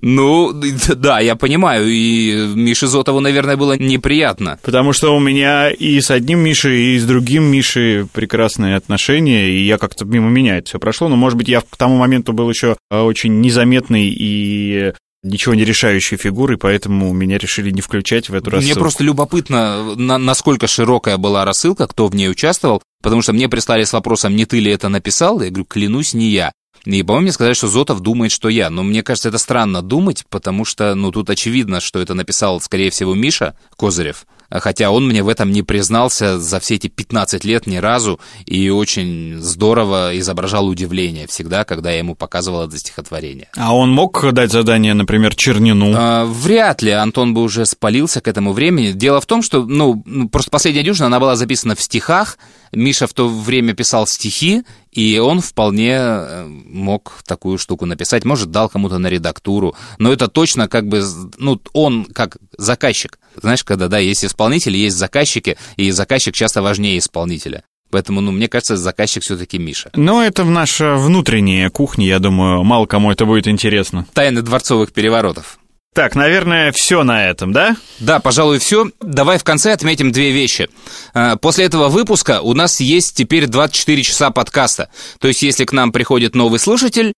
Ну, 0.00 0.52
да, 0.94 1.20
я 1.20 1.34
понимаю, 1.34 1.86
и 1.88 2.52
Мише 2.54 2.86
Зотову, 2.86 3.20
наверное, 3.20 3.56
было 3.56 3.76
неприятно. 3.76 4.58
Потому 4.62 4.92
что 4.92 5.16
у 5.16 5.20
меня 5.20 5.70
и 5.70 6.00
с 6.00 6.10
одним 6.10 6.40
Мишей, 6.40 6.94
и 6.94 6.98
с 6.98 7.04
другим 7.04 7.44
Мишей 7.44 8.06
прекрасные 8.06 8.76
отношения, 8.76 9.48
и 9.48 9.64
я 9.64 9.78
как-то 9.78 10.04
мимо 10.04 10.28
меня 10.28 10.58
это 10.58 10.68
все 10.68 10.78
прошло, 10.78 11.08
но, 11.08 11.16
может 11.16 11.38
быть, 11.38 11.48
я 11.48 11.60
к 11.62 11.76
тому 11.76 11.96
моменту 11.96 12.32
был 12.32 12.48
еще 12.50 12.76
очень 12.90 13.40
незаметный 13.40 14.08
и 14.08 14.92
ничего 15.22 15.54
не 15.54 15.64
решающей 15.64 16.16
фигурой, 16.16 16.58
поэтому 16.58 17.12
меня 17.12 17.38
решили 17.38 17.70
не 17.70 17.80
включать 17.80 18.28
в 18.28 18.34
эту 18.34 18.50
рассылку. 18.50 18.74
Мне 18.74 18.80
просто 18.80 19.04
любопытно, 19.04 19.94
на, 19.96 20.18
насколько 20.18 20.66
широкая 20.66 21.16
была 21.16 21.44
рассылка, 21.44 21.86
кто 21.86 22.06
в 22.06 22.14
ней 22.14 22.30
участвовал, 22.30 22.82
потому 23.02 23.22
что 23.22 23.32
мне 23.32 23.48
прислали 23.48 23.84
с 23.84 23.92
вопросом, 23.92 24.36
не 24.36 24.44
ты 24.44 24.60
ли 24.60 24.70
это 24.70 24.88
написал, 24.88 25.40
я 25.40 25.50
говорю, 25.50 25.64
клянусь, 25.64 26.14
не 26.14 26.28
я. 26.28 26.52
И, 26.84 27.02
по-моему, 27.02 27.24
мне 27.24 27.32
сказали, 27.32 27.54
что 27.54 27.68
Зотов 27.68 28.00
думает, 28.00 28.32
что 28.32 28.48
я. 28.48 28.70
Но 28.70 28.82
мне 28.82 29.02
кажется, 29.02 29.28
это 29.28 29.38
странно 29.38 29.82
думать, 29.82 30.24
потому 30.30 30.64
что, 30.64 30.94
ну, 30.94 31.10
тут 31.10 31.28
очевидно, 31.28 31.80
что 31.80 32.00
это 32.00 32.14
написал, 32.14 32.60
скорее 32.60 32.90
всего, 32.90 33.14
Миша 33.14 33.56
Козырев. 33.76 34.26
Хотя 34.50 34.90
он 34.90 35.06
мне 35.06 35.22
в 35.22 35.28
этом 35.28 35.52
не 35.52 35.62
признался 35.62 36.38
за 36.38 36.58
все 36.60 36.76
эти 36.76 36.86
15 36.86 37.44
лет 37.44 37.66
ни 37.66 37.76
разу 37.76 38.18
и 38.46 38.70
очень 38.70 39.36
здорово 39.40 40.18
изображал 40.18 40.66
удивление 40.66 41.26
всегда, 41.26 41.64
когда 41.64 41.90
я 41.90 41.98
ему 41.98 42.14
показывал 42.14 42.66
это 42.66 42.78
стихотворение. 42.78 43.48
А 43.56 43.74
он 43.74 43.90
мог 43.90 44.32
дать 44.32 44.50
задание, 44.50 44.94
например, 44.94 45.34
Чернину? 45.34 45.92
А, 45.94 46.24
вряд 46.24 46.80
ли 46.80 46.92
Антон 46.92 47.34
бы 47.34 47.42
уже 47.42 47.66
спалился 47.66 48.20
к 48.20 48.28
этому 48.28 48.52
времени. 48.52 48.92
Дело 48.92 49.20
в 49.20 49.26
том, 49.26 49.42
что, 49.42 49.64
ну, 49.64 50.02
просто 50.30 50.50
последняя 50.50 50.82
дюжина, 50.82 51.06
она 51.06 51.20
была 51.20 51.36
записана 51.36 51.74
в 51.74 51.82
стихах. 51.82 52.38
Миша 52.72 53.06
в 53.06 53.14
то 53.14 53.28
время 53.28 53.74
писал 53.74 54.06
стихи, 54.06 54.62
и 54.90 55.18
он 55.18 55.40
вполне 55.40 55.92
э, 55.94 56.46
мог 56.46 57.22
такую 57.26 57.58
штуку 57.58 57.86
написать. 57.86 58.24
Может, 58.24 58.50
дал 58.50 58.68
кому-то 58.68 58.98
на 58.98 59.08
редактуру. 59.08 59.74
Но 59.98 60.12
это 60.12 60.28
точно 60.28 60.68
как 60.68 60.88
бы, 60.88 61.02
ну, 61.38 61.60
он 61.72 62.04
как 62.06 62.38
заказчик. 62.56 63.18
Знаешь, 63.40 63.64
когда, 63.64 63.88
да, 63.88 63.98
есть 63.98 64.24
исполнители, 64.24 64.76
есть 64.76 64.96
заказчики, 64.96 65.56
и 65.76 65.90
заказчик 65.90 66.34
часто 66.34 66.62
важнее 66.62 66.98
исполнителя. 66.98 67.62
Поэтому, 67.90 68.20
ну, 68.20 68.32
мне 68.32 68.48
кажется, 68.48 68.76
заказчик 68.76 69.22
все-таки 69.22 69.58
Миша. 69.58 69.90
Но 69.94 70.22
это 70.22 70.44
в 70.44 70.50
наша 70.50 70.96
внутренняя 70.96 71.70
кухня, 71.70 72.06
я 72.06 72.18
думаю, 72.18 72.62
мало 72.62 72.86
кому 72.86 73.10
это 73.10 73.24
будет 73.24 73.48
интересно. 73.48 74.06
Тайны 74.12 74.42
дворцовых 74.42 74.92
переворотов. 74.92 75.57
Так, 75.94 76.14
наверное, 76.14 76.70
все 76.70 77.02
на 77.02 77.28
этом, 77.28 77.52
да? 77.52 77.76
Да, 77.98 78.20
пожалуй, 78.20 78.58
все. 78.58 78.90
Давай 79.00 79.38
в 79.38 79.44
конце 79.44 79.72
отметим 79.72 80.12
две 80.12 80.30
вещи. 80.30 80.68
А, 81.14 81.36
После 81.36 81.64
этого 81.64 81.88
выпуска 81.88 82.40
у 82.40 82.54
нас 82.54 82.80
есть 82.80 83.16
теперь 83.16 83.46
24 83.46 84.02
часа 84.02 84.30
подкаста. 84.30 84.90
То 85.18 85.28
есть, 85.28 85.42
если 85.42 85.64
к 85.64 85.72
нам 85.72 85.90
приходит 85.90 86.34
новый 86.34 86.60
слушатель, 86.60 87.12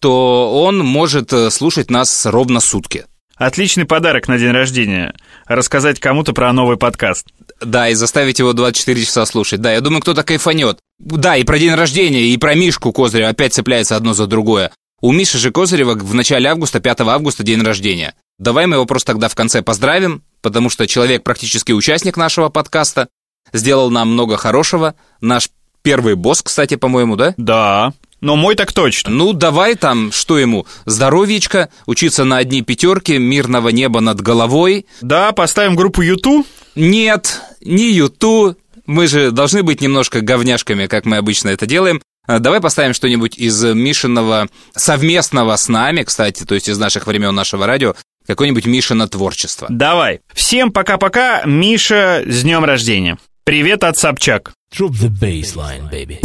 то 0.00 0.62
он 0.62 0.78
может 0.78 1.32
э, 1.32 1.50
слушать 1.50 1.90
нас 1.90 2.24
ровно 2.26 2.60
сутки. 2.60 3.04
Отличный 3.36 3.86
подарок 3.86 4.28
на 4.28 4.38
день 4.38 4.50
рождения. 4.50 5.14
Рассказать 5.46 5.98
кому-то 5.98 6.32
про 6.32 6.52
новый 6.52 6.76
подкаст. 6.76 7.26
Да, 7.60 7.88
и 7.88 7.94
заставить 7.94 8.38
его 8.38 8.52
24 8.52 9.02
часа 9.04 9.24
слушать. 9.26 9.60
Да, 9.60 9.72
я 9.72 9.80
думаю, 9.80 10.02
кто-то 10.02 10.22
кайфанет. 10.22 10.78
Да, 10.98 11.36
и 11.36 11.44
про 11.44 11.58
день 11.58 11.74
рождения, 11.74 12.22
и 12.22 12.36
про 12.36 12.54
Мишку 12.54 12.92
Козыря 12.92 13.28
опять 13.28 13.54
цепляется 13.54 13.96
одно 13.96 14.12
за 14.12 14.26
другое. 14.26 14.72
У 15.00 15.12
Миши 15.12 15.38
же 15.38 15.50
Козырева 15.50 15.94
в 15.94 16.14
начале 16.14 16.50
августа, 16.50 16.78
5 16.78 17.00
августа, 17.00 17.42
день 17.42 17.62
рождения. 17.62 18.14
Давай 18.38 18.66
мы 18.66 18.76
его 18.76 18.84
просто 18.84 19.12
тогда 19.12 19.28
в 19.28 19.34
конце 19.34 19.62
поздравим, 19.62 20.22
потому 20.42 20.68
что 20.68 20.86
человек 20.86 21.22
практически 21.22 21.72
участник 21.72 22.16
нашего 22.16 22.50
подкаста, 22.50 23.08
сделал 23.52 23.90
нам 23.90 24.12
много 24.12 24.36
хорошего. 24.36 24.94
Наш 25.20 25.50
первый 25.82 26.16
босс, 26.16 26.42
кстати, 26.42 26.76
по-моему, 26.76 27.16
да? 27.16 27.34
Да. 27.38 27.92
Но 28.20 28.36
мой 28.36 28.54
так 28.54 28.72
точно. 28.72 29.10
Ну, 29.10 29.32
давай 29.32 29.74
там, 29.74 30.12
что 30.12 30.38
ему, 30.38 30.66
здоровьечко, 30.84 31.70
учиться 31.86 32.24
на 32.24 32.36
одни 32.36 32.60
пятерки, 32.60 33.16
мирного 33.16 33.70
неба 33.70 34.00
над 34.00 34.20
головой. 34.20 34.86
Да, 35.00 35.32
поставим 35.32 35.76
группу 35.76 36.02
Юту. 36.02 36.44
Нет, 36.74 37.40
не 37.62 37.90
Юту. 37.92 38.56
Мы 38.84 39.06
же 39.06 39.30
должны 39.30 39.62
быть 39.62 39.80
немножко 39.80 40.20
говняшками, 40.20 40.86
как 40.86 41.06
мы 41.06 41.16
обычно 41.16 41.48
это 41.48 41.64
делаем. 41.64 42.02
А, 42.30 42.38
Давай 42.38 42.60
поставим 42.60 42.94
что-нибудь 42.94 43.36
из 43.36 43.60
Мишиного 43.64 44.46
совместного 44.76 45.56
с 45.56 45.68
нами, 45.68 46.04
кстати, 46.04 46.44
то 46.44 46.54
есть 46.54 46.68
из 46.68 46.78
наших 46.78 47.08
времен 47.08 47.34
нашего 47.34 47.66
радио, 47.66 47.96
какое-нибудь 48.24 48.66
Мишино 48.66 49.08
творчество. 49.08 49.66
Давай. 49.68 50.20
Всем 50.32 50.70
пока-пока. 50.70 51.42
Миша, 51.44 52.22
с 52.24 52.42
днем 52.42 52.64
рождения. 52.64 53.18
Привет 53.42 53.82
от 53.82 53.96
Собчак. 53.96 54.52
Drop 54.72 54.90
the 54.90 55.08
baseline, 55.08 55.90
baby. 55.90 56.18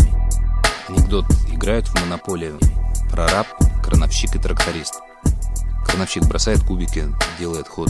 Анекдот. 0.88 1.26
Играют 1.52 1.88
в 1.88 2.00
монополию. 2.00 2.60
Прораб, 3.10 3.48
крановщик 3.84 4.36
и 4.36 4.40
тракторист. 4.40 5.00
Крановщик 5.88 6.28
бросает 6.28 6.60
кубики, 6.60 7.06
делает 7.40 7.68
ход. 7.68 7.90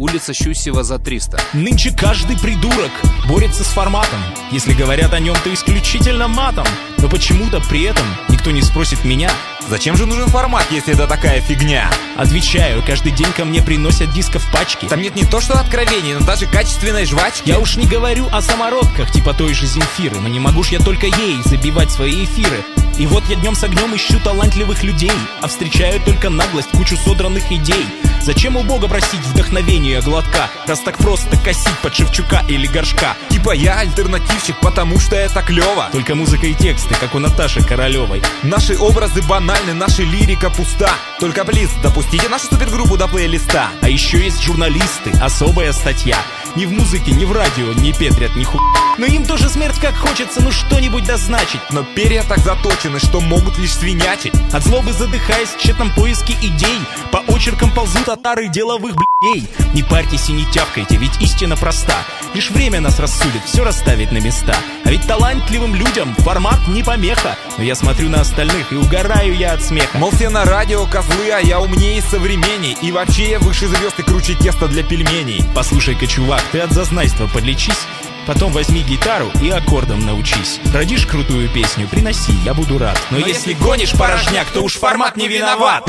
Улица 0.00 0.32
Щусева 0.32 0.82
за 0.82 0.98
300. 0.98 1.38
Нынче 1.52 1.94
каждый 1.94 2.38
придурок 2.38 2.90
борется 3.28 3.64
с 3.64 3.66
форматом. 3.66 4.18
Если 4.50 4.72
говорят 4.72 5.12
о 5.12 5.20
нем, 5.20 5.36
то 5.44 5.52
исключительно 5.52 6.26
матом. 6.26 6.64
Но 6.96 7.08
почему-то 7.10 7.60
при 7.68 7.82
этом 7.82 8.06
никто 8.30 8.50
не 8.50 8.62
спросит 8.62 9.04
меня. 9.04 9.30
Зачем 9.68 9.98
же 9.98 10.06
нужен 10.06 10.26
формат, 10.28 10.64
если 10.70 10.94
это 10.94 11.06
такая 11.06 11.42
фигня? 11.42 11.90
Отвечаю, 12.16 12.82
каждый 12.82 13.12
день 13.12 13.30
ко 13.36 13.44
мне 13.44 13.60
приносят 13.60 14.10
дисков 14.14 14.50
пачки. 14.50 14.86
Там 14.86 15.02
нет 15.02 15.16
не 15.16 15.24
то 15.24 15.38
что 15.42 15.60
откровений, 15.60 16.14
но 16.14 16.24
даже 16.24 16.46
качественной 16.46 17.04
жвачки. 17.04 17.50
Я 17.50 17.58
уж 17.58 17.76
не 17.76 17.84
говорю 17.84 18.26
о 18.32 18.40
самородках, 18.40 19.12
типа 19.12 19.34
той 19.34 19.52
же 19.52 19.66
Земфиры, 19.66 20.18
но 20.18 20.28
не 20.28 20.40
могу 20.40 20.62
ж 20.62 20.68
я 20.68 20.78
только 20.78 21.08
ей 21.08 21.42
забивать 21.44 21.90
свои 21.90 22.24
эфиры. 22.24 22.64
И 22.98 23.06
вот 23.06 23.24
я 23.28 23.36
днем 23.36 23.54
с 23.54 23.64
огнем 23.64 23.94
ищу 23.96 24.18
талантливых 24.22 24.82
людей, 24.82 25.12
а 25.40 25.48
встречаю 25.48 26.00
только 26.00 26.28
наглость, 26.28 26.68
кучу 26.70 26.96
содранных 26.96 27.50
идей. 27.50 27.86
Зачем 28.20 28.56
у 28.56 28.62
Бога 28.62 28.88
просить 28.88 29.20
вдохновения 29.20 29.89
глотка, 29.98 30.48
раз 30.66 30.80
так 30.80 30.96
просто 30.98 31.36
косить 31.38 31.78
под 31.82 31.94
Шевчука 31.94 32.44
или 32.48 32.66
Горшка? 32.68 33.16
Типа 33.30 33.50
я 33.52 33.78
альтернативщик, 33.80 34.56
потому 34.60 35.00
что 35.00 35.16
это 35.16 35.42
клево. 35.42 35.88
Только 35.90 36.14
музыка 36.14 36.46
и 36.46 36.54
тексты, 36.54 36.94
как 36.94 37.14
у 37.14 37.18
Наташи 37.18 37.62
Королевой. 37.62 38.22
Наши 38.44 38.78
образы 38.78 39.22
банальны, 39.22 39.74
наша 39.74 40.02
лирика 40.02 40.50
пуста. 40.50 40.90
Только, 41.18 41.44
плиз, 41.44 41.70
допустите 41.82 42.28
нашу 42.28 42.46
супергруппу 42.46 42.96
до 42.96 43.08
плейлиста. 43.08 43.68
А 43.82 43.88
еще 43.88 44.18
есть 44.18 44.42
журналисты, 44.42 45.10
особая 45.20 45.72
статья. 45.72 46.16
Ни 46.56 46.66
в 46.66 46.72
музыке, 46.72 47.12
ни 47.12 47.24
в 47.24 47.32
радио 47.32 47.72
не 47.72 47.92
петрят 47.92 48.34
ни 48.36 48.44
ху... 48.44 48.58
Но 48.98 49.06
им 49.06 49.24
тоже 49.24 49.48
смерть 49.48 49.78
как 49.80 49.96
хочется, 49.96 50.42
ну 50.42 50.50
что-нибудь 50.50 51.04
дозначить. 51.04 51.60
Но 51.70 51.84
перья 51.84 52.22
так 52.22 52.38
заточены, 52.38 52.98
что 52.98 53.20
могут 53.20 53.56
лишь 53.56 53.74
свинячить. 53.74 54.34
От 54.52 54.64
злобы 54.64 54.92
задыхаясь 54.92 55.48
в 55.48 55.58
тщетном 55.58 55.90
поиске 55.94 56.34
идей, 56.42 56.78
по 57.10 57.18
очеркам 57.32 57.70
ползут 57.70 58.08
отары 58.08 58.48
деловых 58.48 58.96
блядей. 58.96 59.48
Не 59.72 59.82
парьтесь 59.82 60.28
и 60.28 60.32
не 60.32 60.44
тявкайте, 60.46 60.96
ведь 60.96 61.20
истина 61.20 61.56
проста. 61.56 61.94
Лишь 62.34 62.50
время 62.50 62.80
нас 62.80 62.98
рассудит, 62.98 63.44
все 63.44 63.64
расставить 63.64 64.10
на 64.10 64.18
места. 64.18 64.54
А 64.84 64.90
ведь 64.90 65.06
талантливым 65.06 65.74
людям 65.74 66.14
формат 66.18 66.66
не 66.68 66.82
помеха. 66.82 67.36
Но 67.56 67.64
я 67.64 67.74
смотрю 67.74 68.08
на 68.08 68.20
остальных 68.20 68.72
и 68.72 68.76
угораю 68.76 69.36
я 69.36 69.52
от 69.52 69.62
смеха. 69.62 69.96
Мол, 69.98 70.10
все 70.10 70.28
на 70.28 70.44
радио 70.44 70.86
козлы, 70.86 71.30
а 71.32 71.38
я 71.38 71.60
умнее 71.60 71.98
и 71.98 72.02
современней. 72.02 72.76
И 72.82 72.90
вообще 72.90 73.30
я 73.30 73.38
выше 73.38 73.68
звезд 73.68 73.98
и 73.98 74.02
круче 74.02 74.34
теста 74.34 74.66
для 74.66 74.82
пельменей. 74.82 75.44
Послушай-ка, 75.54 76.06
чувак, 76.06 76.42
ты 76.50 76.60
от 76.60 76.72
зазнайства 76.72 77.26
подлечись. 77.28 77.86
Потом 78.26 78.52
возьми 78.52 78.82
гитару 78.82 79.30
и 79.42 79.50
аккордом 79.50 80.00
научись. 80.04 80.60
Родишь 80.72 81.06
крутую 81.06 81.48
песню, 81.48 81.88
приноси, 81.88 82.32
я 82.44 82.54
буду 82.54 82.78
рад. 82.78 83.00
Но, 83.10 83.18
Но 83.18 83.26
если 83.26 83.54
гонишь 83.54 83.92
порожняк, 83.92 84.46
то 84.48 84.62
уж 84.62 84.74
формат 84.74 85.16
не 85.16 85.28
виноват. 85.28 85.88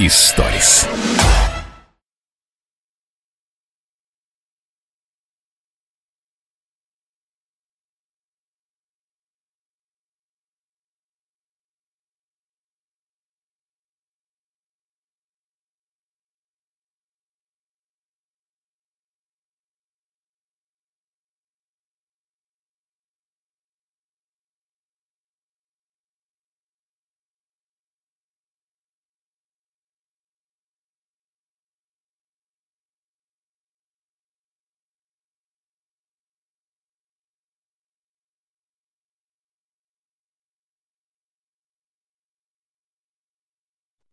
Историс. 0.00 0.88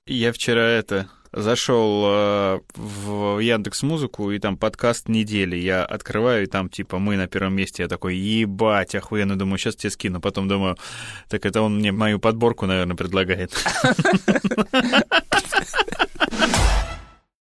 Я 0.09 0.31
вчера 0.31 0.61
это 0.61 1.09
зашел 1.33 2.05
э, 2.05 2.59
в 2.75 3.39
Яндекс 3.39 3.83
Музыку 3.83 4.31
и 4.31 4.39
там 4.39 4.57
подкаст 4.57 5.09
недели. 5.09 5.57
Я 5.57 5.83
открываю 5.83 6.43
и 6.43 6.47
там 6.47 6.69
типа 6.69 6.97
мы 6.97 7.17
на 7.17 7.27
первом 7.27 7.55
месте. 7.55 7.83
Я 7.83 7.89
такой 7.89 8.15
ебать 8.15 8.95
охуенно 8.95 9.37
думаю, 9.37 9.57
сейчас 9.57 9.75
тебе 9.75 9.91
скину. 9.91 10.21
Потом 10.21 10.47
думаю, 10.47 10.77
так 11.27 11.45
это 11.45 11.61
он 11.61 11.79
мне 11.79 11.91
мою 11.91 12.19
подборку, 12.19 12.67
наверное, 12.67 12.95
предлагает. 12.95 13.51